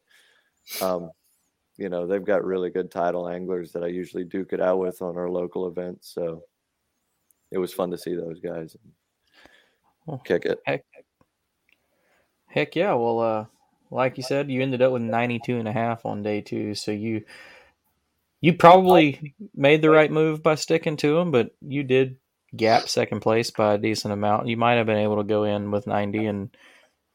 [0.85, 1.09] um,
[1.77, 5.01] you know, they've got really good tidal anglers that I usually duke it out with
[5.01, 6.13] on our local events.
[6.13, 6.43] So
[7.51, 8.75] it was fun to see those guys
[10.25, 10.59] kick it.
[10.65, 10.83] Heck,
[12.47, 12.93] heck yeah.
[12.93, 13.45] Well, uh,
[13.89, 16.75] like you said, you ended up with 92 and a half on day two.
[16.75, 17.23] So you,
[18.39, 22.17] you probably made the right move by sticking to them, but you did
[22.55, 24.47] gap second place by a decent amount.
[24.47, 26.49] You might have been able to go in with 90 and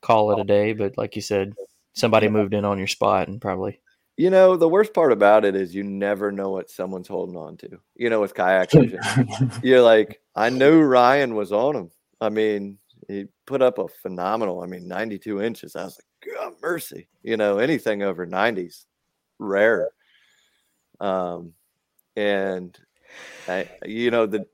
[0.03, 0.73] call it a day.
[0.73, 1.55] But like you said,
[1.95, 3.81] somebody moved in on your spot and probably
[4.17, 7.57] You know, the worst part about it is you never know what someone's holding on
[7.59, 7.79] to.
[7.97, 8.99] You know, with kayak fishing,
[9.63, 11.91] you're like, I knew Ryan was on him.
[12.21, 15.77] I mean, he put up a phenomenal, I mean, 92 inches.
[15.77, 17.09] I was like, God mercy.
[17.23, 18.87] You know, anything over 90s,
[19.39, 19.91] rare.
[20.99, 21.53] Um,
[22.17, 22.77] and
[23.49, 24.47] I, you know, the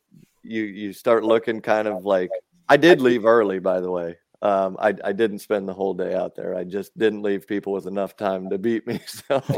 [0.42, 2.30] you you start looking kind of like
[2.68, 4.16] I did leave early, by the way.
[4.42, 6.56] Um, I, I didn't spend the whole day out there.
[6.56, 9.00] I just didn't leave people with enough time to beat me.
[9.06, 9.40] So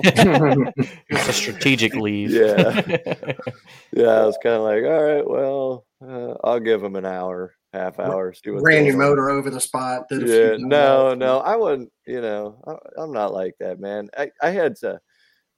[1.08, 2.30] it's a strategic leave.
[2.30, 2.82] yeah,
[3.92, 4.08] yeah.
[4.08, 7.98] I was kind of like, all right, well, uh, I'll give them an hour, half
[7.98, 8.34] hour.
[8.34, 10.08] See what Ran your motor over the spot.
[10.10, 10.62] Did a Yeah, dives.
[10.62, 11.90] no, no, I wouldn't.
[12.06, 14.10] You know, I, I'm not like that, man.
[14.18, 15.00] I, I had to.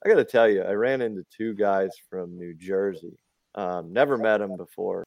[0.05, 3.18] I got to tell you, I ran into two guys from New Jersey.
[3.57, 5.05] Um, never met them before,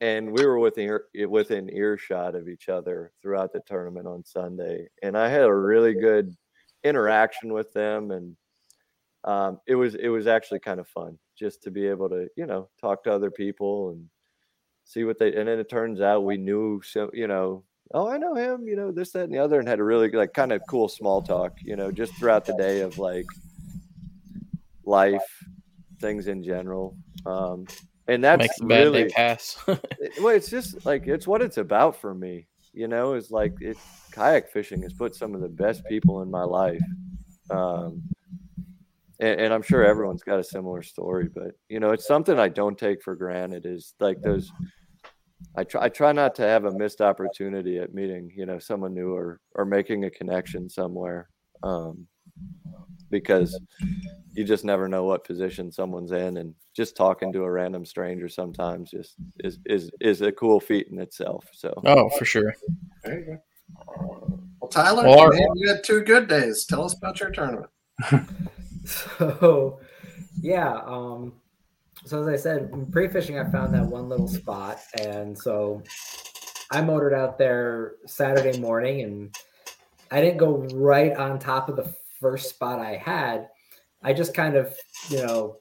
[0.00, 0.84] and we were within
[1.14, 5.54] ear, within earshot of each other throughout the tournament on Sunday, and I had a
[5.54, 6.34] really good
[6.82, 8.36] interaction with them, and
[9.24, 12.46] um, it was it was actually kind of fun just to be able to you
[12.46, 14.08] know talk to other people and
[14.84, 17.64] see what they and then it turns out we knew so you know
[17.94, 20.10] oh i know him you know this that and the other and had a really
[20.10, 23.26] like kind of cool small talk you know just throughout the day of like
[24.84, 25.44] life
[26.00, 27.66] things in general um
[28.08, 29.56] and that's Makes the bad really day pass.
[29.66, 33.76] well it's just like it's what it's about for me you know is like it
[34.12, 36.82] kayak fishing has put some of the best people in my life
[37.50, 38.02] um
[39.20, 42.48] and, and i'm sure everyone's got a similar story but you know it's something i
[42.48, 44.52] don't take for granted is like those
[45.56, 48.94] i try i try not to have a missed opportunity at meeting you know someone
[48.94, 51.28] new or or making a connection somewhere
[51.62, 52.06] um
[53.14, 53.58] because
[54.32, 58.28] you just never know what position someone's in and just talking to a random stranger
[58.28, 62.54] sometimes just is is is a cool feat in itself so oh, for sure.
[63.04, 63.38] There you go.
[64.60, 66.64] Well, Tyler, Well, man, you had two good days.
[66.64, 67.70] Tell us about your tournament.
[68.86, 69.80] So,
[70.42, 70.74] yeah.
[70.84, 71.32] Um,
[72.04, 75.82] so as I said, in pre-fishing, I found that one little spot, and so
[76.70, 79.34] I motored out there Saturday morning, and
[80.10, 83.48] I didn't go right on top of the first spot I had.
[84.02, 84.74] I just kind of,
[85.08, 85.58] you know,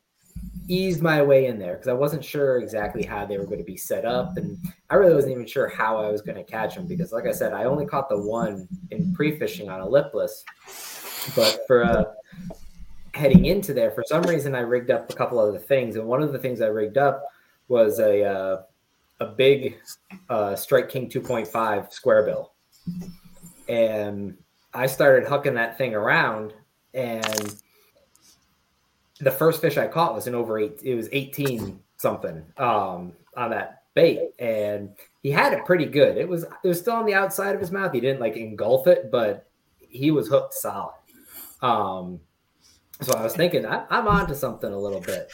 [0.67, 3.63] eased my way in there because I wasn't sure exactly how they were going to
[3.63, 4.57] be set up, and
[4.89, 7.31] I really wasn't even sure how I was going to catch them because, like I
[7.31, 10.43] said, I only caught the one in pre-fishing on a lipless,
[11.35, 12.03] but for uh,
[13.13, 16.23] heading into there, for some reason, I rigged up a couple other things, and one
[16.23, 17.23] of the things I rigged up
[17.67, 18.61] was a uh,
[19.19, 19.77] a big
[20.29, 22.53] uh, Strike King 2.5 square bill,
[23.67, 24.37] and
[24.73, 26.53] I started hucking that thing around,
[26.93, 27.55] and
[29.19, 30.81] the first fish I caught was an over eight.
[30.83, 34.89] It was 18 something um, on that bait, and
[35.21, 36.17] he had it pretty good.
[36.17, 37.93] It was it was still on the outside of his mouth.
[37.93, 39.47] He didn't like engulf it, but
[39.79, 40.95] he was hooked solid.
[41.61, 42.19] Um,
[43.01, 45.31] so I was thinking I, I'm on to something a little bit.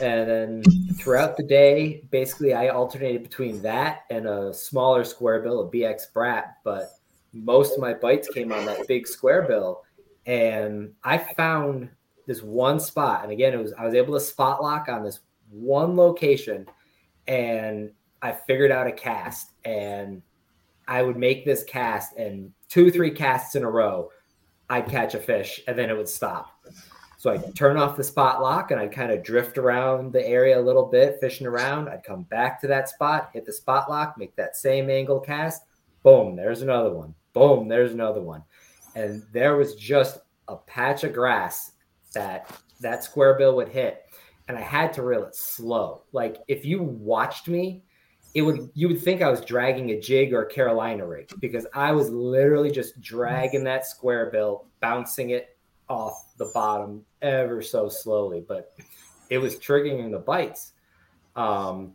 [0.00, 0.62] And then
[0.94, 6.12] throughout the day, basically, I alternated between that and a smaller square bill, a BX
[6.12, 6.56] Brat.
[6.64, 6.90] But
[7.34, 9.82] most of my bites came on that big square bill.
[10.24, 11.90] And I found
[12.26, 13.24] this one spot.
[13.24, 15.20] And again, it was I was able to spot lock on this
[15.50, 16.66] one location
[17.26, 17.90] and
[18.22, 20.22] I figured out a cast and
[20.88, 24.10] I would make this cast and two, three casts in a row,
[24.70, 26.50] I'd catch a fish and then it would stop.
[27.18, 30.58] So I'd turn off the spot lock and I'd kind of drift around the area
[30.58, 31.88] a little bit, fishing around.
[31.88, 35.62] I'd come back to that spot, hit the spot lock, make that same angle cast.
[36.02, 37.14] Boom, there's another one.
[37.34, 38.42] Boom, there's another one.
[38.94, 41.72] And there was just a patch of grass
[42.14, 44.02] that that square bill would hit.
[44.48, 46.02] And I had to reel it slow.
[46.12, 47.82] Like if you watched me,
[48.34, 51.66] it would you would think I was dragging a jig or a Carolina rig because
[51.74, 55.56] I was literally just dragging that square bill, bouncing it
[55.88, 58.72] off the bottom ever so slowly, but
[59.30, 60.72] it was triggering the bites.
[61.36, 61.92] Um,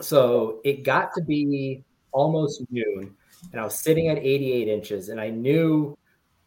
[0.00, 3.14] so it got to be almost noon,
[3.52, 5.96] and I was sitting at 88 inches, and I knew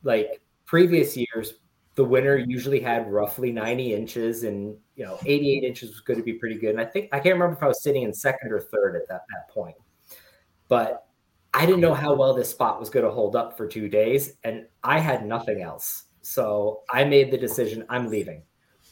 [0.03, 1.55] like previous years
[1.97, 6.23] the winner usually had roughly 90 inches and you know 88 inches was going to
[6.23, 6.69] be pretty good.
[6.69, 9.07] And i think i can't remember if i was sitting in second or third at
[9.09, 9.75] that, that point.
[10.67, 11.07] But
[11.53, 14.33] i didn't know how well this spot was going to hold up for two days
[14.43, 16.03] and i had nothing else.
[16.21, 18.43] So i made the decision i'm leaving.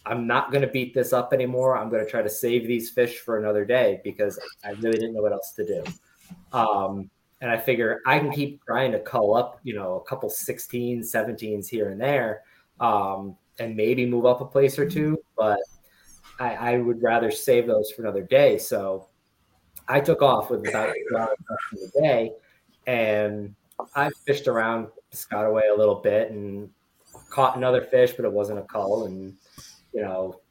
[0.07, 1.75] I'm not going to beat this up anymore.
[1.75, 5.13] I'm going to try to save these fish for another day because i really didn't
[5.13, 5.83] know what else to do.
[6.51, 10.29] Um, and i figure i can keep trying to cull up you know a couple
[10.29, 12.43] 16 17s here and there
[12.79, 15.21] um, and maybe move up a place or two.
[15.37, 15.59] But
[16.39, 18.57] I, I, would rather save those for another day.
[18.57, 19.07] So
[19.87, 21.35] I took off with about hours left
[21.71, 22.31] the day,
[22.87, 23.55] and
[23.95, 26.69] I fished around Piscataway a little bit and
[27.29, 29.35] caught another fish, but it wasn't a cull, and
[29.93, 30.41] you know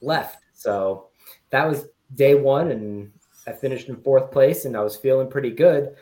[0.00, 0.38] left.
[0.54, 1.08] So
[1.50, 3.12] that was day one, and
[3.46, 5.96] I finished in fourth place, and I was feeling pretty good.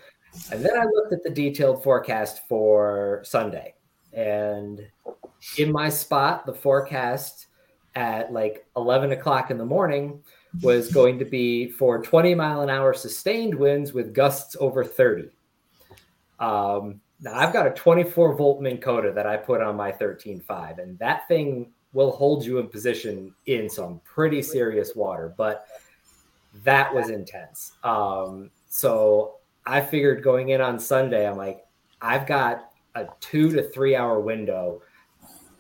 [0.50, 3.74] And then I looked at the detailed forecast for Sunday,
[4.12, 4.86] and
[5.58, 7.46] in my spot, the forecast
[7.94, 10.22] at like 11 o'clock in the morning
[10.62, 15.28] was going to be for 20 mile an hour sustained winds with gusts over 30.
[16.40, 20.78] Um, now I've got a 24 volt Minn Kota that I put on my 13.5,
[20.78, 25.66] and that thing will hold you in position in some pretty serious water, but
[26.64, 27.72] that was intense.
[27.84, 31.64] Um, so I figured going in on Sunday, I'm like,
[32.00, 34.82] I've got a two to three hour window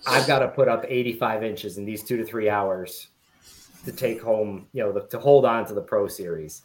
[0.06, 3.08] I've got to put up 85 inches in these two to three hours
[3.84, 6.62] to take home, you know, to hold on to the Pro Series.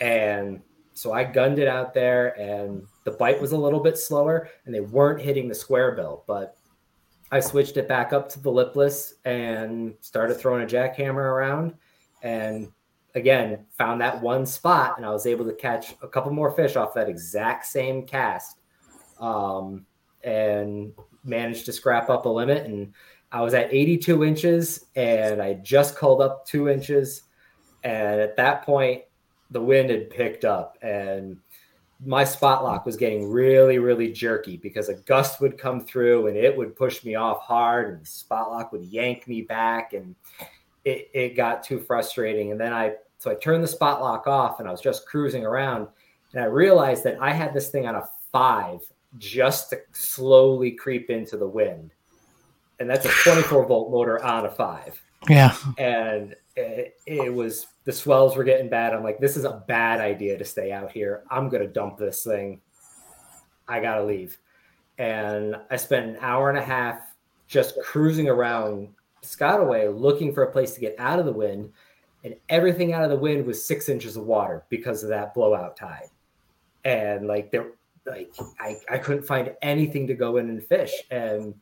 [0.00, 0.60] And
[0.94, 4.74] so I gunned it out there, and the bite was a little bit slower, and
[4.74, 6.24] they weren't hitting the square bill.
[6.26, 6.56] But
[7.30, 11.74] I switched it back up to the lipless and started throwing a jackhammer around.
[12.22, 12.72] And
[13.16, 16.76] again, found that one spot, and I was able to catch a couple more fish
[16.76, 18.58] off that exact same cast.
[19.18, 19.86] Um,
[20.22, 20.92] and
[21.24, 22.92] managed to scrap up a limit and
[23.32, 27.22] I was at 82 inches and I just called up two inches.
[27.82, 29.02] And at that point,
[29.50, 31.38] the wind had picked up and
[32.04, 36.36] my spot lock was getting really, really jerky because a gust would come through and
[36.36, 40.14] it would push me off hard and the spot lock would yank me back and
[40.84, 42.52] it, it got too frustrating.
[42.52, 42.94] And then I,
[43.26, 45.88] so I turned the spot lock off and I was just cruising around
[46.32, 48.78] and I realized that I had this thing on a five
[49.18, 51.90] just to slowly creep into the wind.
[52.78, 55.02] And that's a 24 volt motor on a five.
[55.28, 55.56] Yeah.
[55.76, 58.94] And it, it, was the swells were getting bad.
[58.94, 61.24] I'm like, this is a bad idea to stay out here.
[61.28, 62.60] I'm going to dump this thing.
[63.66, 64.38] I got to leave.
[64.98, 67.00] And I spent an hour and a half
[67.48, 71.72] just cruising around Piscataway looking for a place to get out of the wind.
[72.26, 75.76] And everything out of the wind was six inches of water because of that blowout
[75.76, 76.08] tide.
[76.84, 77.68] And like there,
[78.04, 80.90] like I, I couldn't find anything to go in and fish.
[81.12, 81.54] And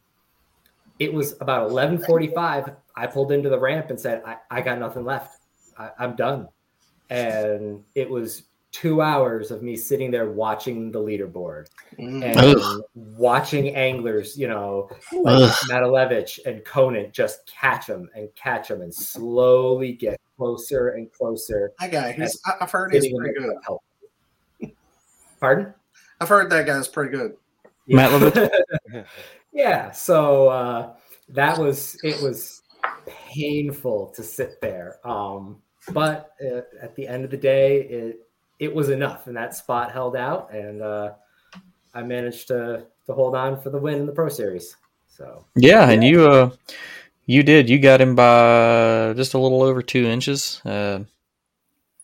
[0.98, 2.70] it was about 1145.
[2.96, 5.36] I pulled into the ramp and said, I, I got nothing left.
[5.76, 6.48] I, I'm done.
[7.10, 11.66] And it was two hours of me sitting there watching the leaderboard
[11.98, 12.24] mm.
[12.24, 12.82] and Ugh.
[12.94, 18.94] watching anglers, you know, like Matalevich and Conant just catch them and catch them and
[18.94, 21.72] slowly get closer and closer.
[21.80, 24.72] That guy, he's, I've heard he's pretty good.
[25.40, 25.74] Pardon?
[26.20, 27.36] I've heard that guy's pretty good.
[27.86, 29.06] Matt
[29.52, 29.90] yeah.
[29.90, 30.92] So uh,
[31.28, 32.62] that was it was
[33.06, 35.06] painful to sit there.
[35.06, 35.60] Um,
[35.92, 38.20] but uh, at the end of the day, it
[38.58, 41.12] it was enough, and that spot held out, and uh,
[41.94, 44.76] I managed to to hold on for the win in the Pro Series.
[45.08, 45.90] So yeah, yeah.
[45.90, 46.50] and you uh,
[47.26, 47.70] You did.
[47.70, 51.04] You got him by just a little over two inches, uh,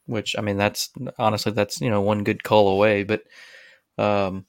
[0.06, 3.04] which I mean, that's honestly that's you know one good call away.
[3.04, 3.22] But
[3.98, 4.46] um,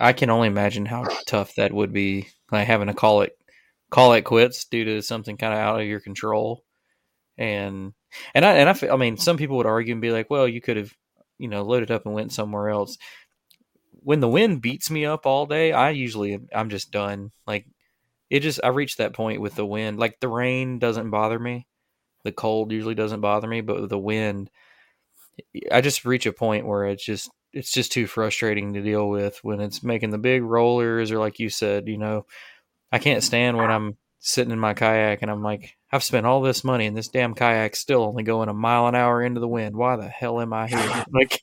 [0.00, 3.36] I can only imagine how tough that would be, like having to call it
[3.90, 6.64] call it quits due to something kind of out of your control.
[7.38, 7.92] And
[8.34, 10.48] and I and I, feel, I mean, some people would argue and be like, well,
[10.48, 10.92] you could have
[11.38, 12.98] you know loaded up and went somewhere else.
[14.04, 17.30] When the wind beats me up all day, I usually I'm just done.
[17.46, 17.66] Like
[18.32, 19.98] it just I reached that point with the wind.
[19.98, 21.66] Like the rain doesn't bother me.
[22.24, 24.48] The cold usually doesn't bother me, but the wind
[25.70, 29.38] I just reach a point where it's just it's just too frustrating to deal with
[29.44, 32.24] when it's making the big rollers or like you said, you know,
[32.90, 36.40] I can't stand when I'm sitting in my kayak and I'm like, I've spent all
[36.40, 39.48] this money and this damn kayak's still only going a mile an hour into the
[39.48, 39.76] wind.
[39.76, 41.04] Why the hell am I here?
[41.12, 41.38] Like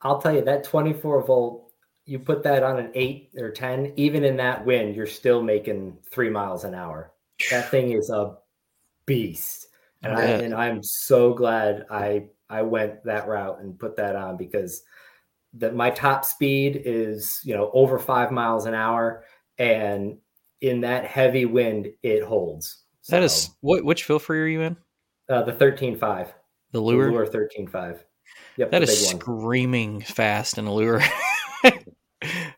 [0.00, 1.63] I'll tell you that 24 volt
[2.06, 5.98] you put that on an eight or 10, even in that wind, you're still making
[6.10, 7.12] three miles an hour.
[7.50, 8.36] That thing is a
[9.06, 9.68] beast.
[10.02, 14.36] And I and I'm so glad I I went that route and put that on
[14.36, 14.82] because
[15.54, 19.24] that my top speed is you know over five miles an hour
[19.56, 20.18] and
[20.60, 22.82] in that heavy wind it holds.
[23.00, 24.76] So, that is what which free are you in?
[25.30, 26.28] Uh, the 13.5.
[26.72, 27.06] The lure?
[27.06, 28.00] The lure 13.5.
[28.58, 28.70] Yep.
[28.70, 31.02] That is screaming fast in a lure.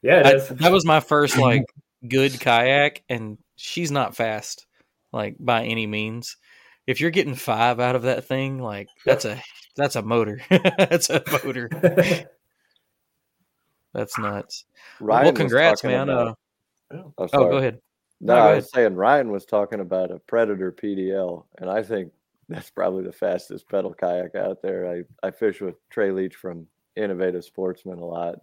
[0.06, 1.64] yeah, I, that was my first like
[2.06, 4.66] good kayak, and she's not fast,
[5.12, 6.36] like by any means.
[6.86, 9.42] If you're getting five out of that thing, like that's a
[9.76, 10.40] that's a motor.
[10.50, 11.68] that's a motor.
[13.92, 14.64] that's nuts.
[15.00, 16.08] Ryan well, congrats, man.
[16.08, 16.38] About,
[16.92, 17.80] uh, oh, oh, go ahead.
[18.20, 18.70] No, no go I was ahead.
[18.74, 22.12] saying Ryan was talking about a Predator PDL, and I think
[22.48, 24.88] that's probably the fastest pedal kayak out there.
[24.88, 28.36] I, I fish with Trey Leach from Innovative Sportsman a lot,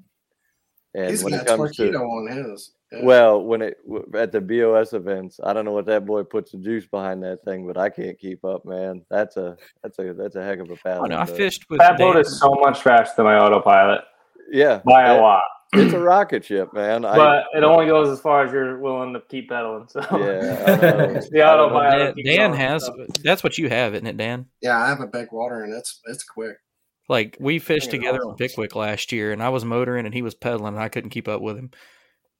[0.95, 2.71] and He's when it comes to on his.
[2.91, 3.03] Yeah.
[3.03, 3.77] Well, when it
[4.13, 7.43] at the BOS events, I don't know what that boy puts the juice behind that
[7.43, 9.03] thing, but I can't keep up, man.
[9.09, 11.05] That's a that's a that's a heck of a paddle.
[11.05, 14.01] Oh, no, I fished with that boat is so much faster than my autopilot.
[14.51, 15.41] Yeah, by a lot.
[15.75, 17.01] It's a rocket ship, man.
[17.01, 19.87] But I, it only goes as far as you're willing to keep pedaling.
[19.87, 22.15] So yeah, the autopilot.
[22.15, 22.87] Dan, Dan has
[23.23, 24.45] that's what you have, isn't it, Dan?
[24.61, 26.57] Yeah, I have a big water, and it's it's quick.
[27.09, 30.35] Like we fished together on Pickwick last year, and I was motoring and he was
[30.35, 31.71] pedaling, and I couldn't keep up with him.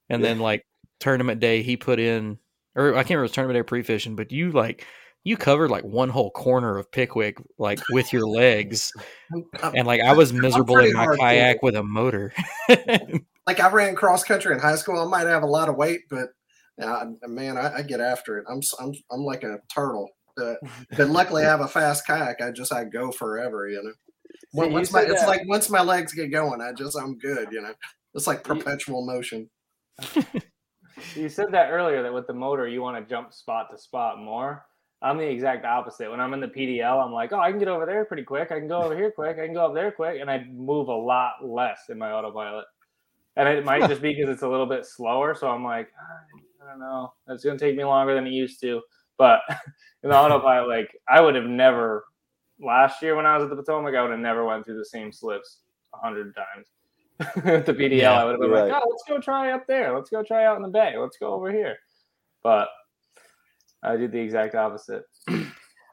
[0.10, 0.30] And yeah.
[0.30, 0.66] then like
[1.00, 2.38] tournament day, he put in,
[2.76, 4.86] or I can't remember it was tournament day pre fishing, but you like
[5.26, 8.94] you covered like one whole corner of Pickwick like with your legs,
[9.76, 12.34] and like I was miserable in my kayak with a motor.
[12.70, 14.98] like I ran cross country in high school.
[14.98, 16.30] I might have a lot of weight, but
[16.82, 18.46] uh, man, I, I, get after it.
[18.50, 20.10] I'm I'm I'm like a turtle.
[20.42, 20.56] Uh,
[20.98, 22.42] but luckily, I have a fast kayak.
[22.42, 23.92] I just I go forever, you know
[24.54, 27.50] once my, it's like once my legs get going, I just I'm good.
[27.52, 27.74] You know,
[28.14, 29.50] it's like perpetual motion.
[31.16, 34.20] you said that earlier that with the motor you want to jump spot to spot
[34.20, 34.66] more.
[35.02, 36.10] I'm the exact opposite.
[36.10, 38.52] When I'm in the PDL, I'm like, oh, I can get over there pretty quick.
[38.52, 39.38] I can go over here quick.
[39.38, 42.66] I can go up there quick, and I move a lot less in my autopilot.
[43.36, 45.36] And it might just be because it's a little bit slower.
[45.36, 45.90] So I'm like,
[46.64, 47.12] I don't know.
[47.28, 48.82] It's going to take me longer than it used to.
[49.18, 49.42] But
[50.04, 52.06] in the autopilot, like I would have never
[52.64, 54.86] last year when I was at the Potomac, I would have never went through the
[54.86, 55.60] same slips
[55.94, 56.68] a hundred times.
[57.46, 58.72] at the PDL, yeah, I would have been right.
[58.72, 59.96] like, "Oh, let's go try up there.
[59.96, 60.96] Let's go try out in the bay.
[60.98, 61.78] Let's go over here."
[62.42, 62.70] But
[63.84, 65.04] I did the exact opposite.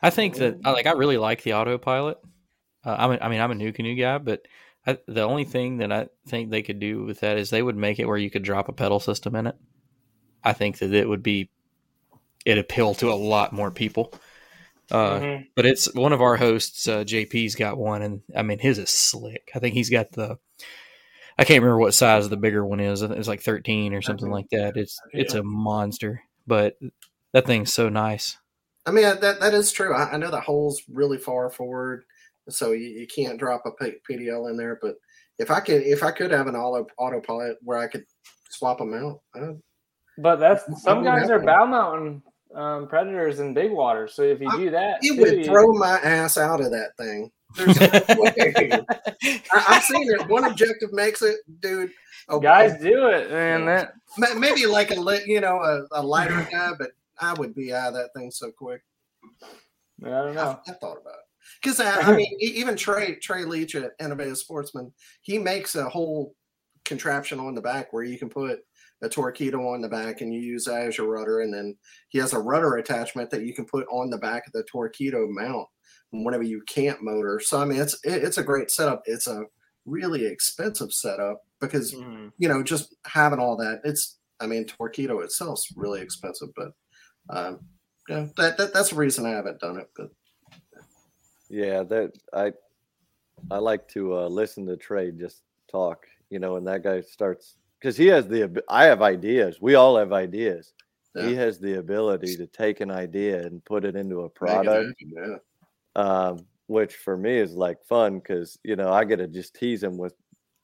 [0.02, 2.18] I think that like I really like the autopilot.
[2.84, 4.46] Uh, I'm a, I mean I'm a new canoe guy, but
[4.86, 7.76] I, the only thing that I think they could do with that is they would
[7.76, 9.56] make it where you could drop a pedal system in it.
[10.42, 11.50] I think that it would be
[12.46, 14.14] it appeal to a lot more people.
[14.90, 15.42] Uh, mm-hmm.
[15.54, 18.90] But it's one of our hosts, uh, JP's got one, and I mean his is
[18.90, 19.50] slick.
[19.54, 20.38] I think he's got the.
[21.38, 23.02] I can't remember what size the bigger one is.
[23.02, 24.76] It's like thirteen or something like that.
[24.76, 25.20] It's yeah.
[25.22, 26.78] it's a monster, but
[27.32, 28.36] that thing's so nice.
[28.84, 29.94] I mean that that is true.
[29.94, 32.04] I, I know the hole's really far forward,
[32.48, 34.78] so you, you can't drop a PDL in there.
[34.82, 34.96] But
[35.38, 38.04] if I could, if I could have an auto autopilot where I could
[38.50, 39.20] swap them out.
[39.34, 39.54] I,
[40.18, 42.22] but that's some guys are bow mounting
[42.54, 44.08] um, predators in big water.
[44.08, 47.30] So if you do that, it would throw my ass out of that thing.
[47.58, 50.28] I, have seen it.
[50.28, 51.90] One objective makes it, dude.
[52.28, 52.44] Okay.
[52.44, 53.66] Guys do it, man.
[53.66, 53.94] That
[54.38, 57.94] maybe like a you know a, a lighter guy, but I would be out of
[57.94, 58.82] that thing so quick.
[60.04, 60.60] I don't know.
[60.66, 61.30] I, I thought about it
[61.62, 66.34] because I, I, mean, even Trey Trey Leach at Innovative Sportsman, he makes a whole
[66.84, 68.60] contraption on the back where you can put
[69.02, 71.40] a Torqeedo on the back and you use as your rudder.
[71.40, 71.76] And then
[72.08, 75.26] he has a rudder attachment that you can put on the back of the Torqeedo
[75.28, 75.68] mount
[76.10, 77.40] whenever you can't motor.
[77.42, 79.02] So, I mean, it's, it's a great setup.
[79.06, 79.44] It's a
[79.86, 82.30] really expensive setup because, mm.
[82.38, 86.72] you know, just having all that, it's, I mean, Torqeedo itself is really expensive, but
[87.28, 87.60] Um,
[88.08, 89.88] yeah, that, that that's the reason I haven't done it.
[89.94, 90.08] But
[91.48, 92.52] Yeah, that I
[93.50, 97.56] I like to uh, listen to Trey just talk, you know, and that guy starts
[97.80, 99.58] because he has the I have ideas.
[99.60, 100.72] We all have ideas.
[101.18, 105.36] He has the ability to take an idea and put it into a product, yeah.
[105.96, 109.82] um, which for me is like fun because you know I get to just tease
[109.82, 110.14] him with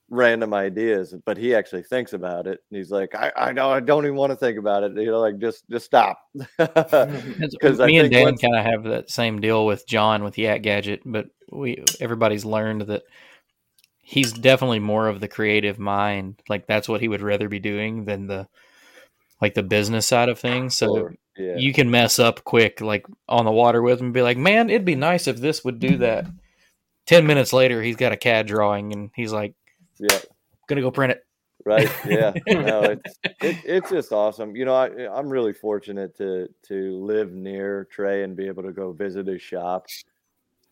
[0.09, 2.61] random ideas, but he actually thinks about it.
[2.71, 4.93] And he's like, I I don't I don't even want to think about it.
[4.97, 6.21] You know, like just just stop.
[6.59, 10.63] Because I me and Dan kind of have that same deal with John with Yak
[10.63, 13.03] Gadget, but we everybody's learned that
[14.09, 16.41] he's definitely more of the creative mind.
[16.49, 18.47] Like that's what he would rather be doing than the
[19.43, 20.77] like the business side of things.
[20.77, 21.57] So Or- yeah.
[21.57, 24.71] you can mess up quick, like on the water with him, and be like, "Man,
[24.71, 26.25] it'd be nice if this would do that."
[27.05, 29.55] Ten minutes later, he's got a CAD drawing, and he's like,
[29.99, 30.19] yeah.
[30.69, 31.23] "Gonna go print it."
[31.65, 34.87] right yeah no it's it, it's just awesome you know I,
[35.19, 39.43] i'm really fortunate to to live near trey and be able to go visit his
[39.43, 39.87] shop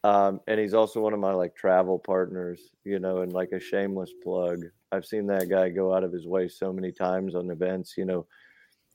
[0.05, 3.59] um, and he's also one of my like travel partners you know and like a
[3.61, 4.61] shameless plug
[4.93, 8.05] i've seen that guy go out of his way so many times on events you
[8.05, 8.27] know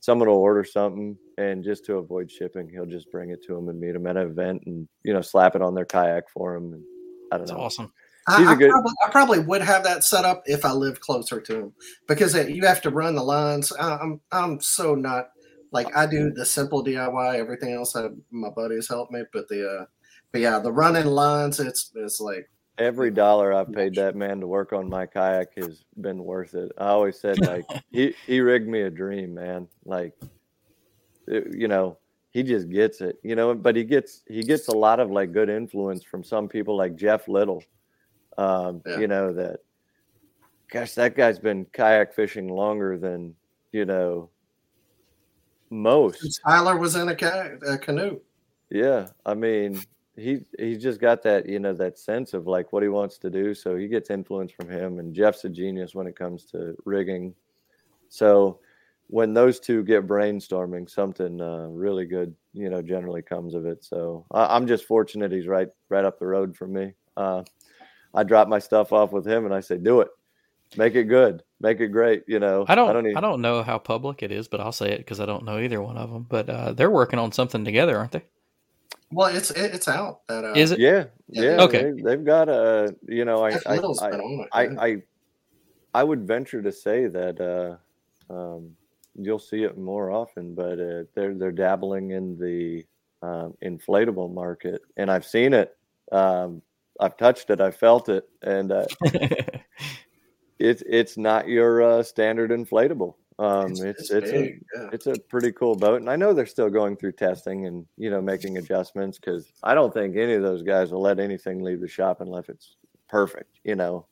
[0.01, 3.67] someone will order something and just to avoid shipping he'll just bring it to him
[3.69, 6.55] and meet him at an event and you know slap it on their kayak for
[6.55, 6.83] him and
[7.33, 7.91] i don't It's know awesome.
[8.27, 10.71] I, He's a I good- probably, I probably would have that set up if I
[10.71, 11.73] lived closer to him
[12.07, 13.71] because it, you have to run the lines.
[13.73, 15.29] I, I'm I'm so not
[15.71, 17.35] like I do the simple DIY.
[17.39, 19.23] Everything else, I, my buddies help me.
[19.33, 19.85] But the uh,
[20.31, 24.47] but yeah, the running lines, it's it's like every dollar I've paid that man to
[24.47, 26.71] work on my kayak has been worth it.
[26.77, 29.67] I always said like he he rigged me a dream, man.
[29.85, 30.13] Like
[31.27, 31.97] it- you know,
[32.31, 35.31] he just gets it, you know, but he gets he gets a lot of like
[35.33, 37.63] good influence from some people like Jeff Little.
[38.37, 38.99] Um, Yeah.
[38.99, 39.59] you know that
[40.71, 43.35] gosh, that guy's been kayak fishing longer than,
[43.71, 44.29] you know,
[45.71, 46.41] most.
[46.45, 48.19] Tyler was in a, ca- a canoe.
[48.69, 49.81] Yeah, I mean,
[50.19, 53.29] he he's just got that you know that sense of like what he wants to
[53.29, 54.99] do, so he gets influence from him.
[54.99, 57.33] And Jeff's a genius when it comes to rigging.
[58.09, 58.59] So
[59.07, 63.83] when those two get brainstorming, something uh, really good, you know, generally comes of it.
[63.83, 66.93] So I, I'm just fortunate he's right right up the road from me.
[67.17, 67.43] Uh,
[68.13, 70.09] I drop my stuff off with him, and I say, "Do it,
[70.77, 72.95] make it good, make it great." You know, I don't.
[72.95, 75.25] I I don't, don't, know how public it is, but I'll say it because I
[75.25, 76.25] don't know either one of them.
[76.27, 78.23] But uh, they're working on something together, aren't they?
[79.11, 80.27] Well, it's it, it's out.
[80.27, 80.79] That uh, Is it?
[80.79, 81.61] Yeah, Yeah, yeah.
[81.63, 81.91] Okay.
[81.91, 84.47] They, they've got a, you know, I, I, Little's I, on it.
[84.53, 84.85] I.
[84.85, 84.97] I,
[85.93, 88.75] I would venture to say that uh, um,
[89.15, 92.85] you'll see it more often, but uh, they're they're dabbling in the
[93.21, 95.75] um, inflatable market, and I've seen it.
[96.11, 96.61] Um,
[96.99, 97.61] I've touched it.
[97.61, 98.85] I've felt it, and uh,
[100.59, 103.15] it's it's not your uh, standard inflatable.
[103.39, 104.43] Um, It's- it's it's it's, a,
[104.75, 104.89] yeah.
[104.91, 108.09] it's a pretty cool boat, and I know they're still going through testing and you
[108.09, 111.79] know making adjustments because I don't think any of those guys will let anything leave
[111.79, 112.75] the shop unless it's
[113.07, 113.59] perfect.
[113.63, 114.05] You know,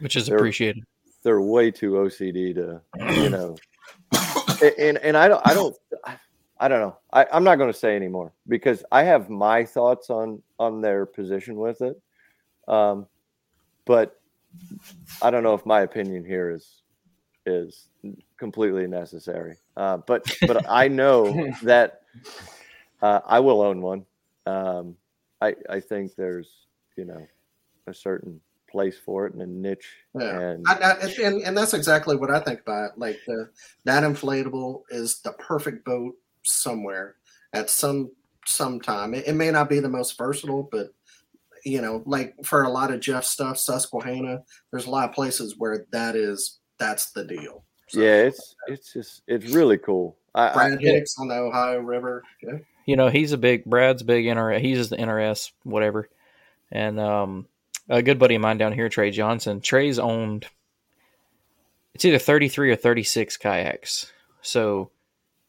[0.00, 0.84] Which is They're- appreciated.
[1.22, 2.80] they're way too OCD to
[3.22, 3.56] you know,
[4.62, 5.76] A- and and I don't I don't
[6.60, 6.96] I don't know.
[7.12, 11.06] I, I'm not going to say anymore because I have my thoughts on on their
[11.06, 11.98] position with it,
[12.68, 13.06] um,
[13.86, 14.20] but
[15.22, 16.82] I don't know if my opinion here is
[17.46, 17.88] is
[18.44, 19.56] completely necessary.
[19.74, 22.02] Uh, but but I know that
[23.00, 24.04] uh, I will own one.
[24.44, 24.96] Um,
[25.40, 26.66] I I think there's
[26.96, 27.26] you know
[27.86, 28.38] a certain
[28.70, 29.88] place for it and a niche.
[30.18, 30.40] Yeah.
[30.40, 32.98] And I, I, and, and that's exactly what I think about it.
[32.98, 33.48] Like the
[33.84, 37.16] that inflatable is the perfect boat somewhere
[37.54, 38.10] at some
[38.44, 39.14] some time.
[39.14, 40.88] It, it may not be the most versatile, but
[41.64, 45.54] you know, like for a lot of Jeff stuff, Susquehanna, there's a lot of places
[45.56, 47.64] where that is that's the deal.
[47.94, 50.16] So, yeah, it's it's just it's really cool.
[50.34, 52.24] I, I, Brad Hicks on the Ohio River.
[52.42, 52.58] Yeah.
[52.86, 54.60] You know, he's a big Brad's big NRS.
[54.60, 56.08] He's the NRS whatever,
[56.72, 57.46] and um,
[57.88, 59.60] a good buddy of mine down here, Trey Johnson.
[59.60, 60.46] Trey's owned.
[61.94, 64.12] It's either thirty three or thirty six kayaks.
[64.42, 64.90] So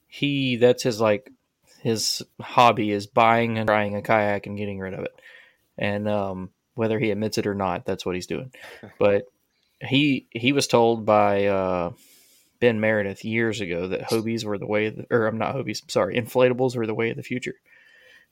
[0.08, 1.32] he that's his like
[1.82, 5.20] his hobby is buying and buying a kayak and getting rid of it,
[5.78, 8.52] and um, whether he admits it or not, that's what he's doing.
[9.00, 9.26] But
[9.82, 11.92] he he was told by uh,
[12.60, 16.18] Ben Meredith years ago that Hobies were the way, the, or I'm not Hobies, sorry,
[16.18, 17.56] inflatables were the way of the future.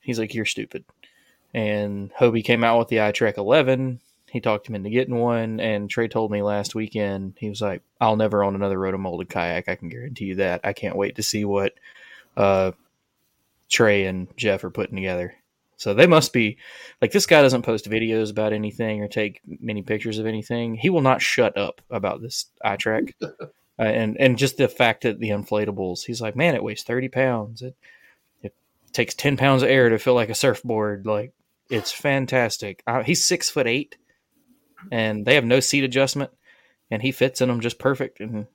[0.01, 0.83] He's like, you're stupid.
[1.53, 3.99] And Hobie came out with the iTrek 11.
[4.33, 7.83] He talked him into getting one, and Trey told me last weekend he was like,
[8.01, 9.69] "I'll never own another rotomolded kayak.
[9.69, 10.61] I can guarantee you that.
[10.63, 11.75] I can't wait to see what
[12.35, 12.71] uh,
[13.69, 15.35] Trey and Jeff are putting together."
[15.77, 16.57] So they must be
[16.99, 20.73] like this guy doesn't post videos about anything or take many pictures of anything.
[20.73, 23.13] He will not shut up about this iTrek.
[23.79, 27.09] Uh, and and just the fact that the inflatables, he's like, man, it weighs thirty
[27.09, 27.61] pounds.
[27.61, 27.75] It,
[28.41, 28.53] it
[28.91, 31.05] takes 10 pounds of air to feel like a surfboard.
[31.05, 31.33] Like
[31.69, 32.83] it's fantastic.
[32.85, 33.97] Uh, he's six foot eight
[34.91, 36.31] and they have no seat adjustment
[36.91, 38.19] and he fits in them just perfect.
[38.19, 38.47] And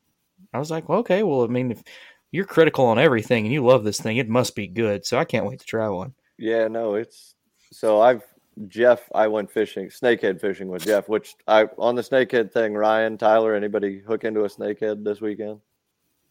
[0.53, 1.83] I was like, well, okay, well, I mean, if
[2.31, 5.05] you're critical on everything and you love this thing, it must be good.
[5.05, 6.15] So I can't wait to try one.
[6.39, 7.35] Yeah, no, it's
[7.73, 8.23] so I've
[8.67, 13.17] Jeff, I went fishing, snakehead fishing with Jeff, which I on the snakehead thing, Ryan,
[13.17, 15.61] Tyler, anybody hook into a snakehead this weekend?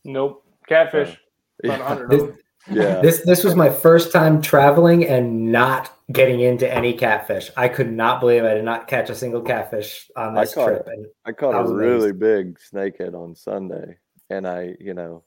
[0.03, 0.43] Nope.
[0.67, 1.13] Catfish.
[1.63, 1.77] Uh, yeah.
[1.77, 2.37] 100.
[2.69, 2.99] Yeah.
[2.99, 7.49] This this was my first time traveling and not getting into any catfish.
[7.55, 10.67] I could not believe I did not catch a single catfish on I this caught
[10.67, 10.87] trip.
[10.87, 13.97] And I caught I a was really big snakehead on Sunday,
[14.29, 15.23] and I, you know,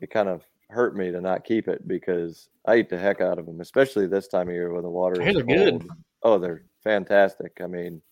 [0.00, 3.38] it kind of hurt me to not keep it because I eat the heck out
[3.38, 5.82] of them, especially this time of year when the water is good.
[6.22, 7.60] Oh, they're fantastic.
[7.60, 8.02] I mean,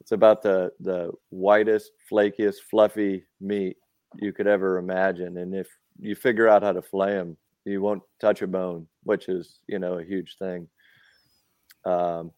[0.00, 3.76] it's about the the whitest, flakiest, fluffy meat
[4.16, 5.68] you could ever imagine, and if
[5.98, 9.78] you figure out how to flay them, you won't touch a bone, which is you
[9.78, 10.68] know a huge thing.
[11.84, 12.32] Um,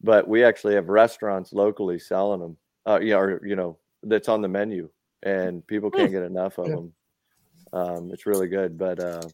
[0.00, 2.56] but we actually have restaurants locally selling them.
[2.86, 4.88] Uh, yeah, or you know, that's on the menu,
[5.22, 6.76] and people can't get enough of Yeah.
[6.76, 6.94] them.
[7.72, 9.28] Um, it's really good, but uh,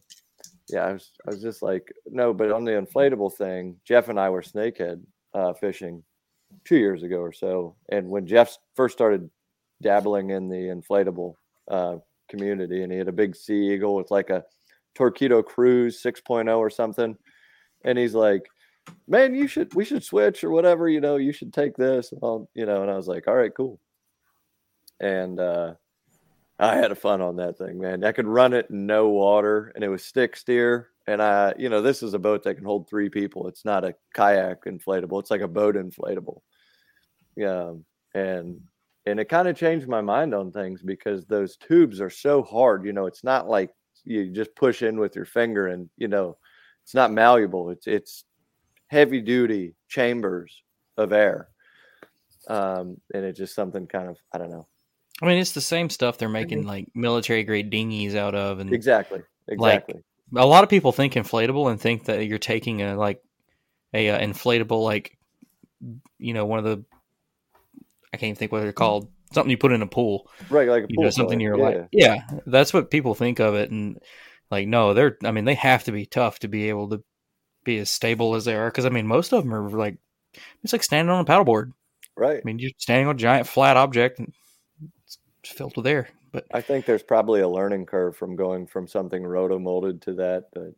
[0.69, 4.19] yeah, I was I was just like, no, but on the inflatable thing, Jeff and
[4.19, 5.01] I were snakehead
[5.33, 6.03] uh, fishing
[6.63, 9.29] two years ago or so, and when Jeff first started
[9.81, 11.33] dabbling in the inflatable
[11.69, 11.97] uh,
[12.29, 14.43] community, and he had a big Sea Eagle with like a
[14.97, 17.17] Torqeedo Cruise 6.0 or something,
[17.83, 18.43] and he's like,
[19.07, 22.49] "Man, you should we should switch or whatever, you know, you should take this." Well,
[22.53, 23.79] you know, and I was like, "All right, cool."
[24.99, 25.73] And uh,
[26.59, 28.03] I had a fun on that thing, man.
[28.03, 30.89] I could run it in no water, and it was stick steer.
[31.07, 33.47] And I, you know, this is a boat that can hold three people.
[33.47, 35.19] It's not a kayak inflatable.
[35.19, 36.39] It's like a boat inflatable.
[37.35, 37.73] Yeah,
[38.13, 38.61] and
[39.05, 42.85] and it kind of changed my mind on things because those tubes are so hard.
[42.85, 43.71] You know, it's not like
[44.05, 46.37] you just push in with your finger, and you know,
[46.83, 47.69] it's not malleable.
[47.71, 48.25] It's it's
[48.87, 50.63] heavy duty chambers
[50.97, 51.49] of air,
[52.47, 54.67] um, and it's just something kind of I don't know.
[55.21, 58.73] I mean, it's the same stuff they're making like military grade dinghies out of, and
[58.73, 59.21] Exactly.
[59.47, 60.03] Like, Exactly.
[60.35, 63.21] a lot of people think inflatable and think that you're taking a like
[63.93, 65.17] a uh, inflatable like
[66.17, 66.83] you know one of the
[68.13, 70.83] I can't even think what they're called something you put in a pool right like
[70.83, 71.63] a you know pool something you're yeah.
[71.63, 73.99] like yeah that's what people think of it and
[74.51, 77.03] like no they're I mean they have to be tough to be able to
[77.63, 79.97] be as stable as they are because I mean most of them are like
[80.63, 81.71] it's like standing on a paddleboard
[82.15, 84.33] right I mean you're standing on a giant flat object and
[85.51, 89.57] filled with but I think there's probably a learning curve from going from something roto
[89.57, 90.73] molded to that, but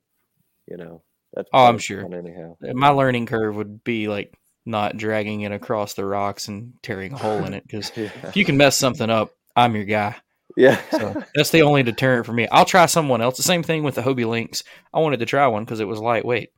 [0.67, 1.01] you know,
[1.33, 2.05] that's Oh, I'm sure.
[2.13, 2.57] anyhow.
[2.61, 4.33] My learning curve would be like
[4.65, 8.11] not dragging it across the rocks and tearing a hole in it because Yeah.
[8.23, 10.15] if you can mess something up, I'm your guy.
[10.55, 10.79] Yeah.
[10.91, 12.47] So that's the only deterrent for me.
[12.51, 13.37] I'll try someone else.
[13.37, 14.63] The same thing with the Hobie Lynx.
[14.93, 16.49] I wanted to try one because it was lightweight,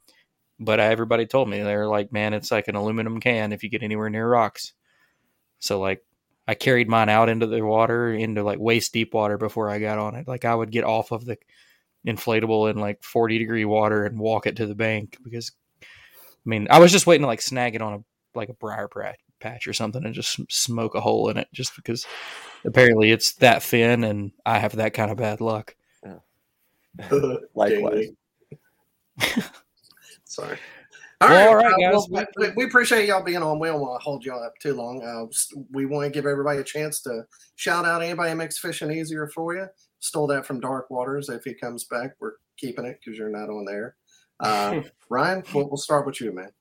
[0.59, 3.83] but everybody told me they're like, man, it's like an aluminum can if you get
[3.83, 4.73] anywhere near rocks.
[5.59, 6.01] So like,
[6.49, 9.99] I carried mine out into the water, into like waist deep water before I got
[9.99, 10.27] on it.
[10.27, 11.37] Like I would get off of the
[12.07, 15.51] inflatable in like 40 degree water and walk it to the bank because
[15.83, 15.85] I
[16.45, 18.03] mean, I was just waiting to like snag it on a
[18.33, 18.89] like a briar
[19.39, 22.07] patch or something and just smoke a hole in it just because
[22.65, 25.75] apparently it's that thin and I have that kind of bad luck.
[27.53, 28.07] Likewise.
[30.23, 30.57] Sorry.
[31.21, 32.07] Well, All right, all right, uh, guys.
[32.09, 33.59] well, we, we appreciate y'all being on.
[33.59, 35.03] We don't want to hold y'all up too long.
[35.03, 35.25] Uh,
[35.71, 37.23] we want to give everybody a chance to
[37.57, 39.67] shout out anybody that makes fishing easier for you.
[39.99, 41.27] Stole that from Dark Waters.
[41.27, 43.95] If he comes back, we're keeping it because you're not on there.
[44.39, 46.51] Uh, Ryan, we'll, we'll start with you, man.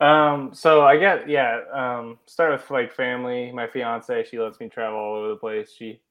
[0.00, 1.60] Um, so I get yeah.
[1.72, 3.52] Um, start with like family.
[3.52, 5.72] My fiance, she lets me travel all over the place.
[5.76, 6.02] She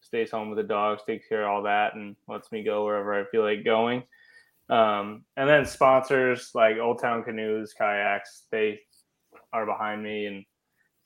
[0.00, 3.12] stays home with the dogs, takes care of all that, and lets me go wherever
[3.14, 4.04] I feel like going.
[4.68, 8.80] Um, and then sponsors like Old Town Canoes, kayaks, they
[9.52, 10.44] are behind me, and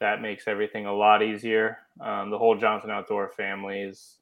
[0.00, 1.78] that makes everything a lot easier.
[2.00, 4.16] Um, the whole Johnson Outdoor family is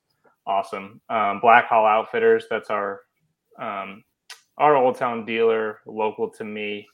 [0.47, 1.01] awesome.
[1.09, 3.03] Um, Black Hall Outfitters, that's our
[3.61, 4.03] um,
[4.57, 6.87] our Old Town dealer, local to me,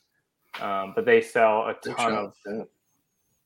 [0.61, 2.35] um, but they sell a ton of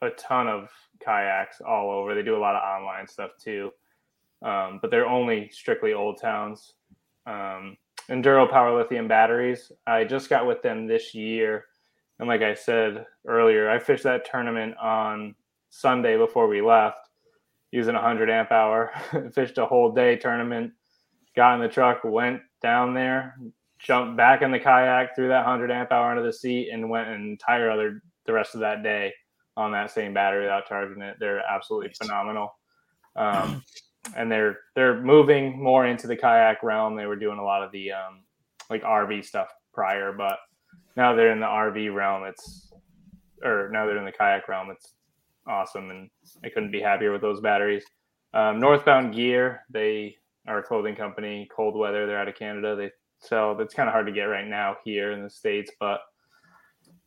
[0.02, 0.70] a ton of
[1.00, 2.14] kayaks all over.
[2.14, 3.70] They do a lot of online stuff too,
[4.42, 6.74] um, but they're only strictly old towns.
[7.26, 7.76] Um,
[8.10, 9.70] Enduro Power Lithium batteries.
[9.86, 11.66] I just got with them this year,
[12.18, 15.34] and like I said earlier, I fished that tournament on
[15.70, 17.08] Sunday before we left,
[17.70, 18.92] using a hundred amp hour.
[19.34, 20.72] fished a whole day tournament.
[21.36, 23.36] Got in the truck, went down there,
[23.78, 27.08] jumped back in the kayak, threw that hundred amp hour into the seat, and went
[27.08, 29.12] an entire other the rest of that day
[29.56, 31.16] on that same battery without charging it.
[31.20, 32.56] They're absolutely phenomenal.
[33.16, 33.62] Um,
[34.16, 36.96] and they're they're moving more into the kayak realm.
[36.96, 38.22] They were doing a lot of the um,
[38.70, 40.38] like RV stuff prior, but
[40.96, 42.24] now they're in the RV realm.
[42.24, 42.72] It's
[43.42, 44.70] or now they're in the kayak realm.
[44.70, 44.94] It's
[45.46, 46.10] awesome, and
[46.44, 47.84] I couldn't be happier with those batteries.
[48.34, 50.16] Um, Northbound Gear, they
[50.46, 51.48] are a clothing company.
[51.54, 52.76] Cold weather, they're out of Canada.
[52.76, 52.90] They
[53.20, 53.58] sell.
[53.60, 56.00] It's kind of hard to get right now here in the states, but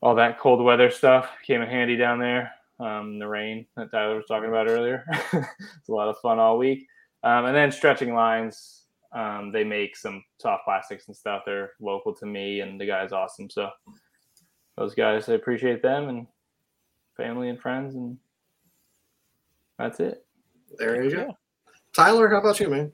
[0.02, 2.52] all that cold weather stuff came in handy down there.
[2.82, 5.06] Um, the rain that Tyler was talking about earlier.
[5.34, 6.88] it's a lot of fun all week.
[7.24, 11.44] Um, and then stretching lines, um, they make some soft plastics and stuff.
[11.46, 13.50] They're local to me, and the guy's awesome.
[13.50, 13.70] So
[14.78, 16.28] those guys, I appreciate them and
[17.16, 18.18] family and friends, and
[19.78, 20.26] that's it.
[20.78, 21.38] There you go.
[21.94, 22.92] Tyler, how about you, man?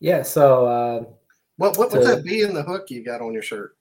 [0.00, 0.22] Yeah.
[0.22, 1.04] So, uh,
[1.56, 3.76] what what would to- that be in the hook you got on your shirt?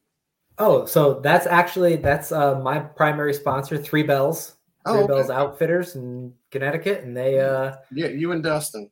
[0.59, 4.55] oh, so that's actually that's uh, my primary sponsor, Three Bells.
[4.85, 5.07] Oh, okay.
[5.07, 8.89] Bells Outfitters in Connecticut, and they uh, Yeah, you and Dustin.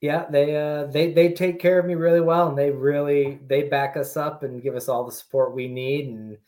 [0.00, 3.64] yeah they uh they they take care of me really well and they really they
[3.64, 6.38] back us up and give us all the support we need and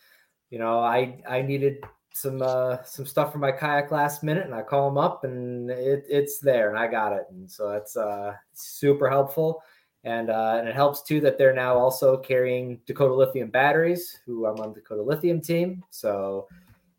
[0.50, 1.76] you know i i needed
[2.14, 5.70] some uh some stuff for my kayak last minute and i call them up and
[5.70, 9.62] it, it's there and i got it and so that's uh super helpful
[10.04, 14.46] and uh and it helps too that they're now also carrying dakota lithium batteries who
[14.46, 16.48] i'm on the dakota lithium team so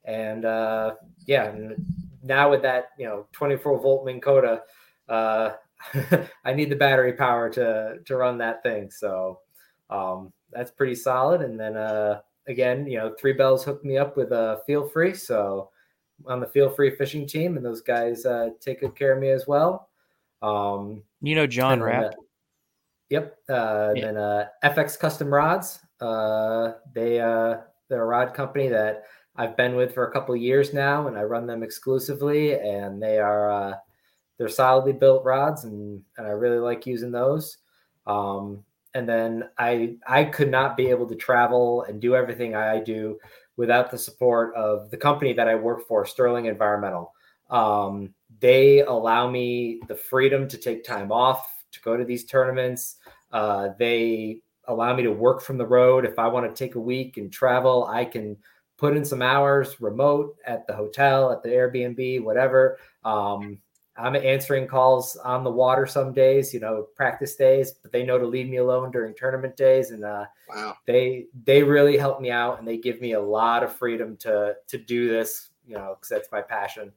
[0.06, 0.94] and uh
[1.26, 1.54] yeah
[2.24, 4.62] now with that you know 24 volt Minn Kota,
[5.10, 5.52] uh
[6.46, 8.90] I need the battery power to to run that thing.
[8.90, 9.40] So
[9.90, 11.42] um, that's pretty solid.
[11.42, 15.14] And then uh, again, you know, Three Bells hooked me up with a Feel Free,
[15.14, 15.70] so
[16.26, 19.30] on the Feel Free fishing team, and those guys uh, take good care of me
[19.30, 19.90] as well.
[20.42, 22.04] Um, You know John and Rapp.
[22.06, 22.16] uh,
[23.10, 23.38] Yep.
[23.50, 23.54] Uh,
[23.90, 24.06] and Yeah.
[24.06, 25.80] Then uh, FX Custom Rods.
[26.00, 27.58] Uh, they uh,
[27.90, 29.04] they're a rod company that
[29.36, 32.60] I've been with for a couple years now, and I run them exclusively.
[32.60, 33.76] And they are uh,
[34.38, 37.58] they're solidly built rods, and and I really like using those.
[38.06, 42.80] Um, and then I I could not be able to travel and do everything I
[42.80, 43.18] do
[43.56, 47.14] without the support of the company that I work for, Sterling Environmental.
[47.50, 52.98] Um, they allow me the freedom to take time off to go to these tournaments.
[53.32, 56.06] Uh, they allow me to work from the road.
[56.06, 58.38] If I want to take a week and travel, I can
[58.84, 62.78] put in some hours remote at the hotel, at the Airbnb, whatever.
[63.06, 63.58] Um,
[63.96, 68.18] I'm answering calls on the water some days, you know, practice days, but they know
[68.18, 69.92] to leave me alone during tournament days.
[69.92, 70.76] And uh, Wow.
[70.86, 74.56] they they really help me out and they give me a lot of freedom to
[74.68, 76.92] to do this, you know, because that's my passion.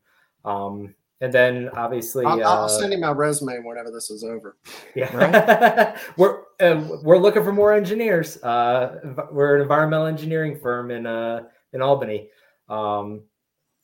[0.45, 4.57] Um, and then obviously, I'll, I'll uh, send you my resume whenever this is over.
[4.97, 8.43] yeah, we're uh, we're looking for more engineers.
[8.43, 11.45] Uh, we're an environmental engineering firm in uh
[11.77, 12.29] in Albany,
[12.69, 13.23] um,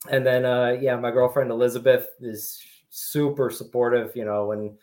[0.09, 4.11] and then uh, yeah, my girlfriend Elizabeth is super supportive.
[4.15, 4.77] You know, when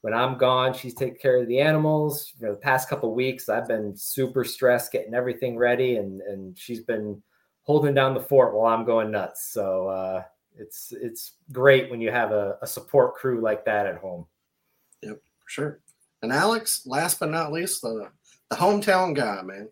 [0.00, 2.32] when I'm gone, she's taking care of the animals.
[2.38, 6.58] You know, the past couple weeks, I've been super stressed getting everything ready, and and
[6.58, 7.22] she's been
[7.62, 9.48] holding down the fort while I'm going nuts.
[9.52, 10.22] So uh,
[10.56, 14.26] it's it's great when you have a, a support crew like that at home.
[15.02, 15.80] Yep, for sure.
[16.22, 18.08] And Alex, last but not least, the
[18.50, 19.68] the hometown guy, man.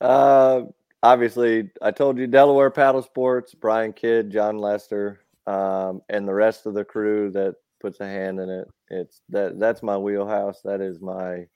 [0.00, 0.62] Uh,
[1.02, 6.66] obviously, I told you Delaware Paddle Sports, Brian Kidd, John Lester, um, and the rest
[6.66, 8.68] of the crew that puts a hand in it.
[8.88, 10.60] It's that that's my wheelhouse.
[10.62, 11.46] That is my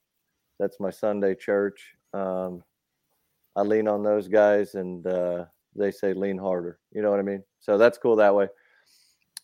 [0.59, 1.95] that's my Sunday church.
[2.13, 2.63] Um,
[3.57, 6.79] I lean on those guys, and uh, they say lean harder.
[6.93, 7.43] You know what I mean?
[7.61, 8.49] So that's cool that way.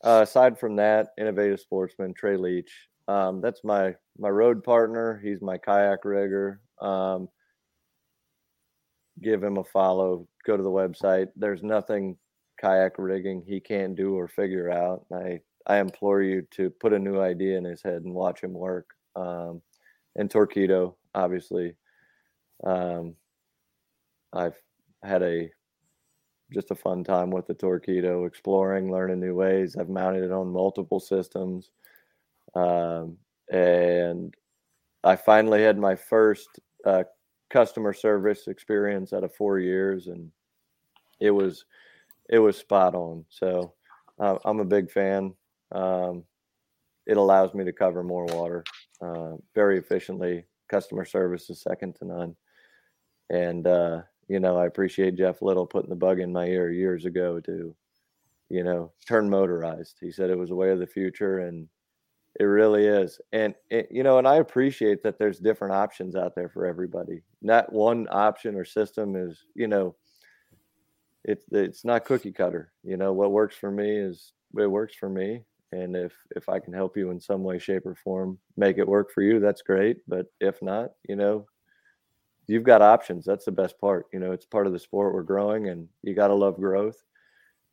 [0.03, 2.89] Uh, aside from that, innovative sportsman Trey Leach.
[3.09, 5.21] Um, that's my my road partner.
[5.23, 6.61] He's my kayak rigger.
[6.81, 7.29] Um,
[9.23, 10.27] give him a follow.
[10.47, 11.29] Go to the website.
[11.37, 12.17] There's nothing
[12.61, 15.05] kayak rigging he can't do or figure out.
[15.13, 18.53] I I implore you to put a new idea in his head and watch him
[18.55, 18.91] work.
[19.15, 19.63] Um,
[20.17, 21.75] and Torqeedo, obviously.
[22.65, 23.15] Um,
[24.33, 24.57] I've
[25.03, 25.51] had a
[26.53, 29.77] just a fun time with the Torqeedo, exploring, learning new ways.
[29.77, 31.71] I've mounted it on multiple systems,
[32.55, 33.17] um,
[33.53, 34.35] and
[35.05, 36.49] I finally had my first
[36.85, 37.05] uh,
[37.51, 40.31] customer service experience out of four years, and
[41.21, 41.65] it was
[42.29, 43.25] it was spot on.
[43.29, 43.75] So
[44.19, 45.35] uh, I'm a big fan.
[45.73, 46.25] Um,
[47.07, 48.65] it allows me to cover more water
[49.01, 50.45] uh, very efficiently.
[50.69, 52.37] Customer service is second to none,
[53.29, 57.05] and uh, you know I appreciate Jeff Little putting the bug in my ear years
[57.05, 57.75] ago to,
[58.49, 59.97] you know, turn motorized.
[60.01, 61.69] He said it was a way of the future, and
[62.39, 63.21] it really is.
[63.33, 67.23] And it, you know, and I appreciate that there's different options out there for everybody.
[67.43, 69.97] Not one option or system is, you know,
[71.25, 72.73] it's it's not cookie cutter.
[72.83, 75.43] You know, what works for me is it works for me,
[75.73, 78.89] and if if I can help you in some way, shape, or form, make it
[78.89, 79.99] work for you, that's great.
[80.09, 81.47] But if not, you know,
[82.47, 83.25] you've got options.
[83.25, 84.07] That's the best part.
[84.13, 85.15] You know, it's part of the sport.
[85.15, 87.03] We're growing, and you got to love growth.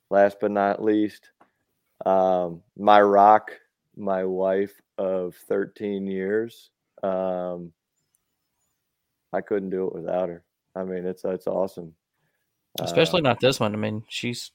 [0.09, 1.31] Last but not least,
[2.05, 3.51] um, my rock,
[3.97, 6.69] my wife of 13 years.
[7.03, 7.71] Um,
[9.33, 10.43] I couldn't do it without her.
[10.75, 11.93] I mean, it's it's awesome.
[12.79, 13.73] Especially Uh, not this one.
[13.73, 14.51] I mean, she's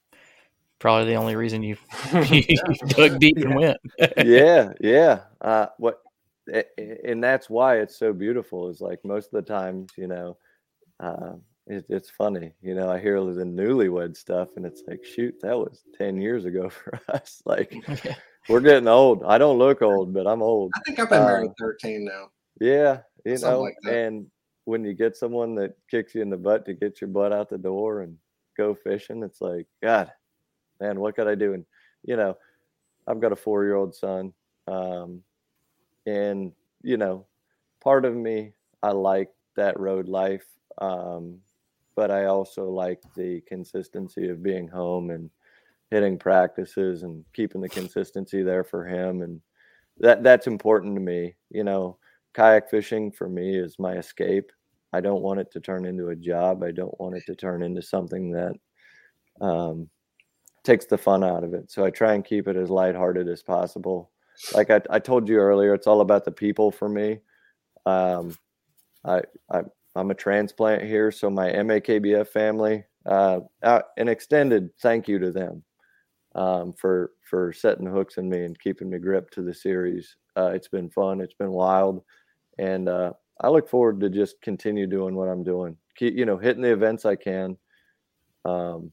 [0.78, 1.76] probably the only reason you,
[2.30, 2.44] you
[2.88, 3.78] dug deep and went.
[4.24, 5.20] yeah, yeah.
[5.40, 6.00] Uh, what,
[6.78, 8.68] and that's why it's so beautiful.
[8.68, 10.36] Is like most of the times, you know,
[11.00, 11.32] uh,
[11.66, 12.52] it, it's funny.
[12.62, 16.44] You know, I hear the newlywed stuff, and it's like, shoot, that was ten years
[16.44, 17.42] ago for us.
[17.44, 17.74] Like,
[18.48, 19.22] we're getting old.
[19.24, 20.72] I don't look old, but I'm old.
[20.74, 22.30] I think I've been married Uh, 13 now.
[22.60, 24.30] Yeah, you Something know, like and
[24.64, 27.48] when you get someone that kicks you in the butt to get your butt out
[27.48, 28.16] the door and
[28.56, 30.12] go fishing, it's like, God,
[30.80, 31.54] man, what could I do?
[31.54, 31.64] And
[32.04, 32.36] you know,
[33.06, 34.32] I've got a four-year-old son,
[34.68, 35.22] um,
[36.06, 36.52] and
[36.82, 37.26] you know,
[37.80, 38.52] part of me,
[38.82, 40.46] I like that road life,
[40.78, 41.38] um,
[41.94, 45.30] but I also like the consistency of being home and
[45.92, 49.40] hitting practices and keeping the consistency there for him, and
[49.98, 51.36] that that's important to me.
[51.50, 51.98] You know,
[52.34, 54.50] kayak fishing for me is my escape.
[54.94, 56.62] I don't want it to turn into a job.
[56.62, 58.54] I don't want it to turn into something that
[59.40, 59.88] um,
[60.64, 61.70] takes the fun out of it.
[61.70, 64.10] So I try and keep it as lighthearted as possible.
[64.54, 67.20] Like I, I told you earlier, it's all about the people for me.
[67.86, 68.34] Um,
[69.04, 69.20] I,
[69.50, 69.62] I
[69.94, 75.62] I'm a transplant here, so my MAKBF family, uh, an extended thank you to them
[76.34, 80.16] um, for for setting hooks in me and keeping me gripped to the series.
[80.36, 81.20] Uh, it's been fun.
[81.20, 82.02] It's been wild,
[82.58, 85.76] and uh, I look forward to just continue doing what I'm doing.
[85.96, 87.56] Keep you know hitting the events I can,
[88.44, 88.92] um,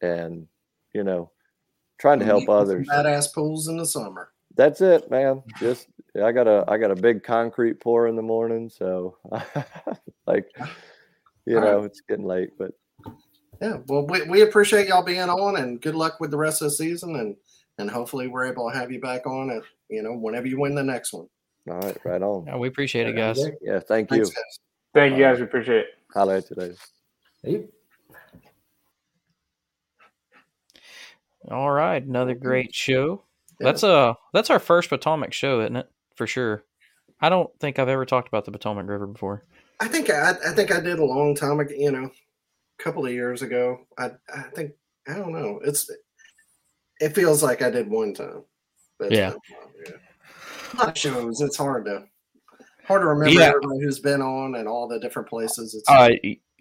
[0.00, 0.46] and
[0.92, 1.30] you know
[1.98, 2.88] trying to help Meet with some others.
[2.90, 4.30] Badass pools in the summer.
[4.56, 5.42] That's it, man.
[5.58, 5.88] Just
[6.22, 9.16] I got a I got a big concrete pour in the morning, so
[10.26, 10.46] like
[11.46, 11.70] you All right.
[11.72, 12.72] know it's getting late, but
[13.60, 16.66] Yeah, well, we, we appreciate y'all being on, and good luck with the rest of
[16.66, 17.36] the season, and
[17.78, 20.74] and hopefully we're able to have you back on at you know whenever you win
[20.74, 21.28] the next one.
[21.68, 22.46] all right, right on.
[22.46, 23.38] Yeah, we appreciate it, guys.
[23.60, 24.18] Yeah, thank you.
[24.18, 24.58] Thanks, guys.
[24.94, 25.38] Thank you guys.
[25.38, 25.86] We appreciate it.
[26.12, 26.76] Holla at you.
[27.42, 27.66] Hey,
[31.50, 33.22] All right, another great show.
[33.60, 33.66] Yeah.
[33.66, 35.90] That's uh that's our first Potomac show, isn't it?
[36.16, 36.64] For sure.
[37.20, 39.44] I don't think I've ever talked about the Potomac River before.
[39.80, 42.10] I think I, I think I did a long time ago, you know, a
[42.78, 43.80] couple of years ago.
[43.98, 44.72] I I think
[45.08, 45.60] I don't know.
[45.64, 45.90] It's
[47.00, 48.44] it feels like I did one time.
[48.98, 49.34] But Yeah.
[49.50, 49.96] yeah.
[50.72, 51.40] A lot of shows.
[51.40, 52.04] It's hard to
[52.86, 53.48] hard to remember Yeah.
[53.48, 55.74] everybody who's been on and all the different places.
[55.74, 56.10] It's Uh,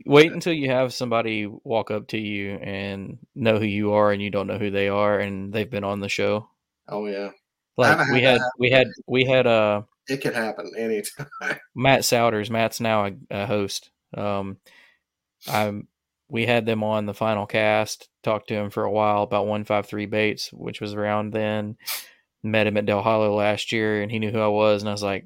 [0.05, 4.21] wait until you have somebody walk up to you and know who you are, and
[4.21, 6.49] you don't know who they are, and they've been on the show.
[6.89, 7.29] oh yeah,
[7.77, 11.27] Like we had had, we had, we had uh it could happen anytime.
[11.75, 12.49] Matt Souders.
[12.49, 13.89] Matt's now a, a host.
[14.17, 14.57] Um,
[15.47, 15.87] I'm.
[16.33, 18.09] We had them on the final cast.
[18.23, 21.77] Talked to him for a while about one five three baits, which was around then.
[22.41, 24.91] Met him at Dale Hollow last year, and he knew who I was, and I
[24.93, 25.25] was like,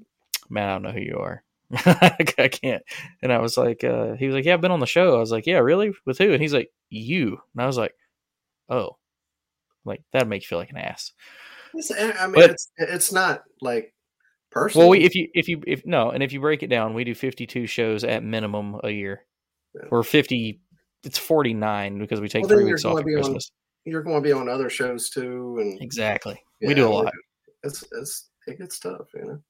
[0.49, 1.43] "Man, I don't know who you are.
[1.73, 2.84] I can't."
[3.23, 5.19] And I was like, uh, "He was like, yeah, I've been on the show." I
[5.19, 5.93] was like, "Yeah, really?
[6.05, 7.93] With who?" And he's like, "You." And I was like,
[8.69, 8.97] "Oh."
[9.85, 11.13] Like that makes you feel like an ass.
[11.73, 13.93] It's- I mean, But- it's it's not like
[14.51, 14.89] personal.
[14.89, 17.05] Well, we, if you if you if no, and if you break it down, we
[17.05, 19.25] do fifty two shows at minimum a year,
[19.73, 19.88] Yeah.
[19.89, 20.59] or fifty.
[21.03, 23.52] It's forty nine because we take Well, three weeks off at be on- Christmas.
[23.86, 27.14] you're going to be on other shows too, and Exactly, yeah, we do a lot.
[27.64, 29.41] It's it's it gets tough, you know.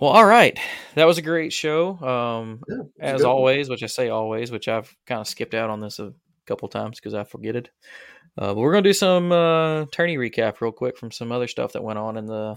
[0.00, 0.58] Well, all right,
[0.96, 1.96] that was a great show.
[1.98, 3.36] Um, Yeah, as good one.
[3.36, 6.12] always, which I say always, which I've kind of skipped out on this a
[6.46, 7.70] couple times because I forget it.
[8.36, 11.72] Uh, but we're gonna do some uh, tourney recap real quick from some other stuff
[11.74, 12.56] that went on in the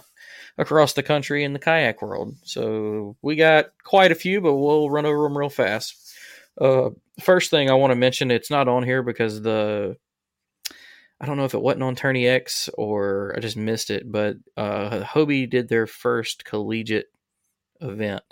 [0.57, 2.35] across the country in the kayak world.
[2.43, 6.06] So we got quite a few, but we'll run over them real fast.
[6.59, 6.89] Uh,
[7.21, 9.97] first thing I want to mention, it's not on here because the
[11.19, 14.37] I don't know if it wasn't on Tourney X or I just missed it, but
[14.55, 17.07] uh, Hobie did their first collegiate
[17.81, 18.23] event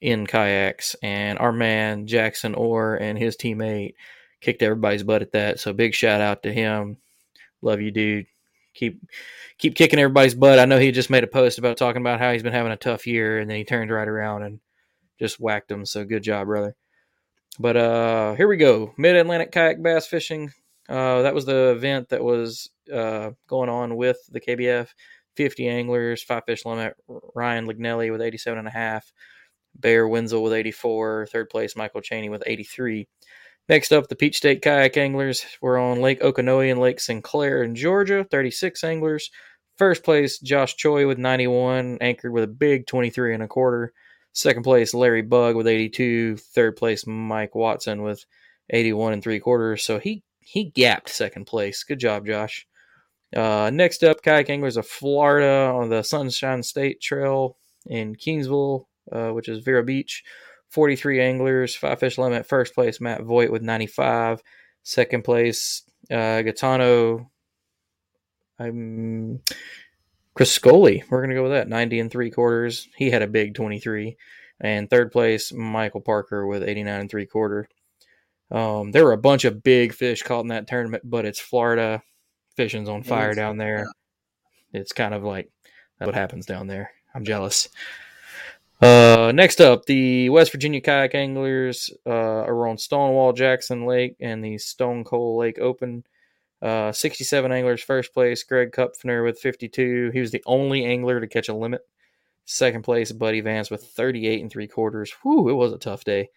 [0.00, 3.94] in kayaks, and our man Jackson Orr and his teammate
[4.40, 5.60] kicked everybody's butt at that.
[5.60, 6.96] So big shout out to him.
[7.60, 8.26] Love you, dude.
[8.72, 9.02] Keep
[9.58, 10.58] keep kicking everybody's butt.
[10.58, 12.76] I know he just made a post about talking about how he's been having a
[12.76, 14.60] tough year, and then he turned right around and
[15.18, 15.84] just whacked them.
[15.84, 16.74] So good job, brother.
[17.58, 18.94] But uh here we go.
[18.96, 20.52] Mid Atlantic kayak bass fishing.
[20.88, 24.88] Uh, that was the event that was uh, going on with the KBF.
[25.36, 26.94] 50 anglers, five fish limit.
[27.34, 29.12] Ryan Lignelli with 87 and a half.
[29.76, 31.28] Bear Wenzel with 84.
[31.30, 33.06] Third place, Michael Cheney with 83.
[33.68, 37.76] Next up, the Peach State Kayak Anglers were on Lake Oconee and Lake Sinclair in
[37.76, 39.30] Georgia, 36 anglers.
[39.78, 43.92] First place, Josh Choi with 91, anchored with a big 23 and a quarter.
[44.32, 46.36] Second place, Larry Bug with 82.
[46.36, 48.24] Third place, Mike Watson with
[48.70, 49.82] 81 and three quarters.
[49.82, 51.82] So he he gapped second place.
[51.84, 52.66] Good job, Josh.
[53.34, 59.30] Uh, next up, kayak anglers of Florida on the Sunshine State Trail in Kingsville, uh,
[59.30, 60.24] which is Vero Beach.
[60.70, 62.46] 43 anglers, five fish limit.
[62.46, 64.42] First place, Matt Voigt with 95.
[64.82, 66.42] Second place, uh.
[68.58, 69.40] I'm
[70.34, 71.04] Chris Scully.
[71.10, 71.68] We're going to go with that.
[71.68, 72.88] 90 and three quarters.
[72.96, 74.16] He had a big 23.
[74.60, 77.68] And third place, Michael Parker with 89 and three quarter.
[78.50, 82.02] Um, there were a bunch of big fish caught in that tournament, but it's Florida.
[82.56, 83.86] Fishing's on fire down there.
[84.72, 85.50] It's kind of like
[85.98, 86.90] what happens down there.
[87.14, 87.68] I'm jealous.
[88.80, 94.44] Uh, next up, the West Virginia kayak anglers uh, are on Stonewall Jackson Lake and
[94.44, 96.04] the Stone Coal Lake Open.
[96.62, 100.10] Uh, 67 anglers, first place, Greg Kupfner with 52.
[100.12, 101.82] He was the only angler to catch a limit.
[102.44, 105.12] Second place, Buddy Vance with 38 and three quarters.
[105.22, 106.28] Whew, it was a tough day.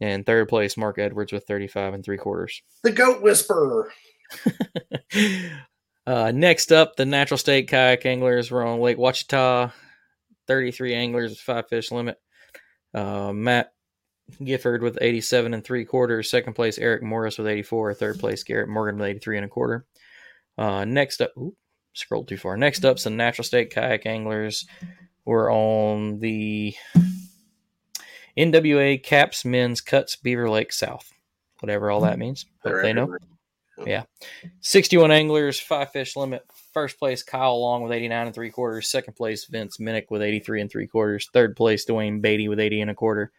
[0.00, 2.62] And third place, Mark Edwards with 35 and three quarters.
[2.82, 3.92] The Goat Whisperer.
[6.06, 9.72] Uh, next up, the Natural State Kayak Anglers were on Lake Ouachita.
[10.46, 12.18] 33 anglers, five fish limit.
[12.92, 13.72] Uh, Matt
[14.42, 16.30] Gifford with 87 and three quarters.
[16.30, 17.94] Second place, Eric Morris with 84.
[17.94, 19.86] Third place, Garrett Morgan with 83 and a quarter.
[20.56, 21.54] Uh, next up, ooh,
[21.92, 22.56] scrolled too far.
[22.56, 24.66] Next up, some Natural State Kayak Anglers
[25.24, 26.74] were on the
[28.36, 31.12] NWA Caps Men's Cuts Beaver Lake South.
[31.60, 32.46] Whatever all that means.
[32.62, 33.16] Hope They're know.
[33.86, 34.04] Yeah.
[34.60, 36.44] 61 anglers, five fish limit.
[36.72, 38.88] First place, Kyle Long with 89 and three quarters.
[38.88, 41.28] Second place, Vince Minnick with 83 and three quarters.
[41.32, 43.32] Third place, Dwayne Beatty with 80 and a quarter.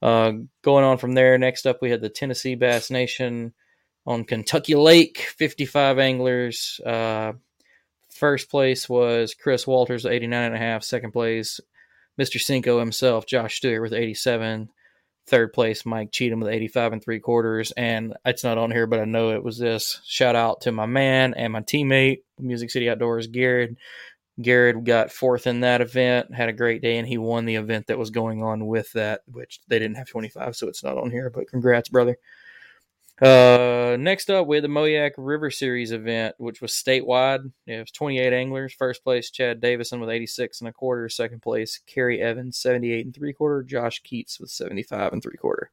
[0.00, 3.52] Uh, going on from there, next up, we had the Tennessee Bass Nation
[4.06, 6.80] on Kentucky Lake, 55 anglers.
[6.84, 7.32] Uh,
[8.10, 10.82] first place was Chris Walters, 89 and a half.
[10.82, 11.60] Second place,
[12.18, 12.40] Mr.
[12.40, 14.70] Cinco himself, Josh Stewart with 87.
[15.26, 17.70] Third place, Mike Cheatham with 85 and three quarters.
[17.72, 20.00] And it's not on here, but I know it was this.
[20.06, 23.76] Shout out to my man and my teammate, Music City Outdoors, Garrett.
[24.40, 27.88] Garrett got fourth in that event, had a great day, and he won the event
[27.88, 31.10] that was going on with that, which they didn't have 25, so it's not on
[31.10, 32.16] here, but congrats, brother.
[33.20, 37.50] Uh, next up, we had the Moyak River Series event, which was statewide.
[37.66, 38.72] It was 28 anglers.
[38.72, 41.08] First place, Chad Davison with 86 and a quarter.
[41.08, 43.64] Second place, Kerry Evans, 78 and three quarter.
[43.64, 45.70] Josh Keats with 75 and three quarter.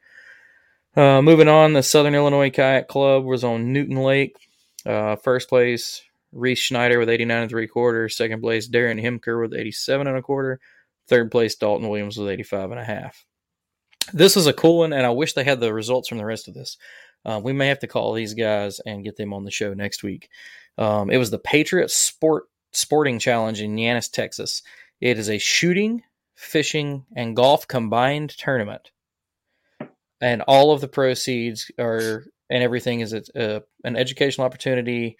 [0.96, 4.50] Uh, moving on, the Southern Illinois Kayak Club was on Newton Lake.
[4.84, 6.02] Uh, first place,
[6.36, 8.16] Reese Schneider with 89 and three quarters.
[8.16, 10.60] Second place, Darren Himker with 87 and a quarter.
[11.07, 13.26] Third place, Dalton Williams with 85 and a half.
[14.14, 16.48] This is a cool one, and I wish they had the results from the rest
[16.48, 16.78] of this.
[17.26, 20.03] Uh, we may have to call these guys and get them on the show next
[20.03, 20.30] week.
[20.78, 24.62] Um, it was the Patriot Sport Sporting Challenge in Yanis, Texas.
[25.02, 26.03] It is a shooting,
[26.36, 28.91] fishing, and golf combined tournament,
[30.22, 35.18] and all of the proceeds are and everything is a, a, an educational opportunity,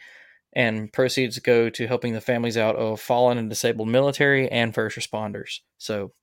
[0.56, 4.98] and proceeds go to helping the families out of fallen and disabled military and first
[4.98, 5.60] responders.
[5.78, 6.14] So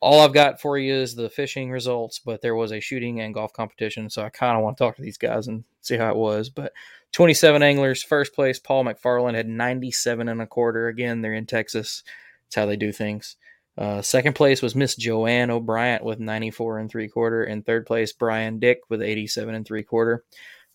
[0.00, 3.34] all I've got for you is the fishing results, but there was a shooting and
[3.34, 6.10] golf competition, so I kind of want to talk to these guys and see how
[6.10, 6.50] it was.
[6.50, 6.72] But
[7.12, 10.88] 27 anglers, first place, Paul McFarland had 97 and a quarter.
[10.88, 12.02] Again, they're in Texas.
[12.46, 13.36] That's how they do things.
[13.76, 18.12] Uh, second place was Miss Joanne O'Brien with 94 and three quarter, and third place
[18.12, 20.24] Brian Dick with 87 and three quarter.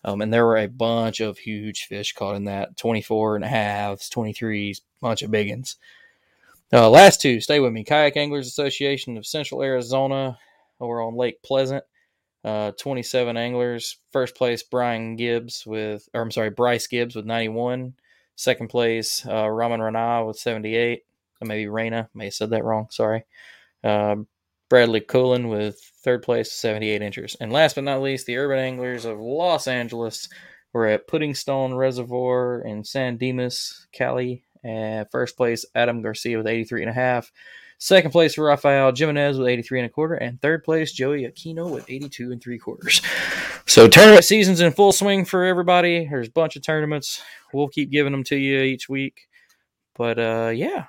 [0.04, 3.48] Um, and there were a bunch of huge fish caught in that 24 and a
[3.48, 5.76] halves, 23s, bunch of big ones.
[6.72, 7.84] Uh, last two, stay with me.
[7.84, 10.38] Kayak Anglers Association of Central Arizona.
[10.78, 11.84] We're on Lake Pleasant.
[12.42, 13.98] Uh, 27 anglers.
[14.12, 17.94] First place, Brian Gibbs with, or I'm sorry, Bryce Gibbs with 91.
[18.36, 21.04] Second place, uh, Raman Rana with 78.
[21.42, 22.08] Or maybe Reyna.
[22.14, 22.86] May have said that wrong.
[22.90, 23.24] Sorry.
[23.84, 24.16] Uh,
[24.70, 27.36] Bradley Cullen with third place, 78 inches.
[27.40, 30.28] And last but not least, the Urban Anglers of Los Angeles.
[30.72, 34.44] We're at Puddingstone Reservoir in San Dimas, Cali.
[34.62, 37.32] And first place, Adam Garcia with 83 and a half.
[37.78, 40.14] Second place, Rafael Jimenez with 83 and a quarter.
[40.14, 43.02] And third place, Joey Aquino with 82 and three quarters.
[43.66, 46.06] So tournament season's in full swing for everybody.
[46.06, 47.22] There's a bunch of tournaments.
[47.52, 49.28] We'll keep giving them to you each week.
[49.96, 50.86] But uh, yeah,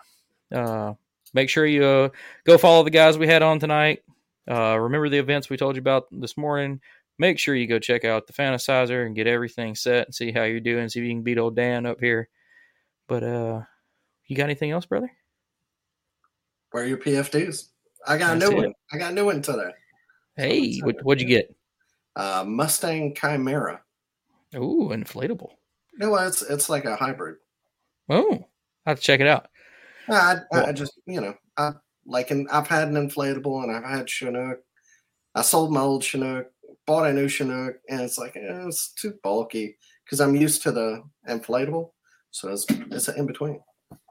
[0.53, 0.93] uh,
[1.33, 2.09] make sure you uh,
[2.45, 4.03] go follow the guys we had on tonight.
[4.49, 6.81] Uh, remember the events we told you about this morning.
[7.19, 10.43] Make sure you go check out the Fantasizer and get everything set and see how
[10.43, 10.89] you're doing.
[10.89, 12.29] See if you can beat old Dan up here.
[13.07, 13.61] But uh,
[14.27, 15.11] you got anything else, brother?
[16.71, 17.67] Where are your PFDs?
[18.07, 18.55] I got a new it.
[18.55, 18.73] one.
[18.91, 19.71] I got a new one today.
[20.35, 21.53] Hey, what, what'd you get?
[22.15, 23.81] uh, Mustang Chimera.
[24.55, 25.51] Ooh, inflatable.
[25.97, 27.37] No, it's it's like a hybrid.
[28.09, 28.45] Oh,
[28.85, 29.47] I have to check it out.
[30.07, 31.73] I, I, well, I just you know I
[32.05, 34.59] like and I've had an inflatable and I've had Chinook.
[35.33, 36.47] I sold my old Chinook,
[36.85, 40.71] bought a new Chinook, and it's like eh, it's too bulky because I'm used to
[40.71, 41.91] the inflatable.
[42.31, 43.61] So it's it's an in between.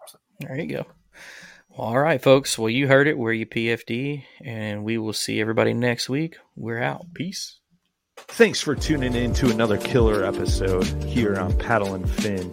[0.07, 0.19] So.
[0.41, 0.87] There you go.
[1.71, 2.59] Well, all right, folks.
[2.59, 3.17] Well, you heard it.
[3.17, 6.37] We're your PFD, and we will see everybody next week.
[6.57, 7.07] We're out.
[7.15, 7.61] Peace.
[8.17, 12.53] Thanks for tuning in to another killer episode here on Paddle and Fin.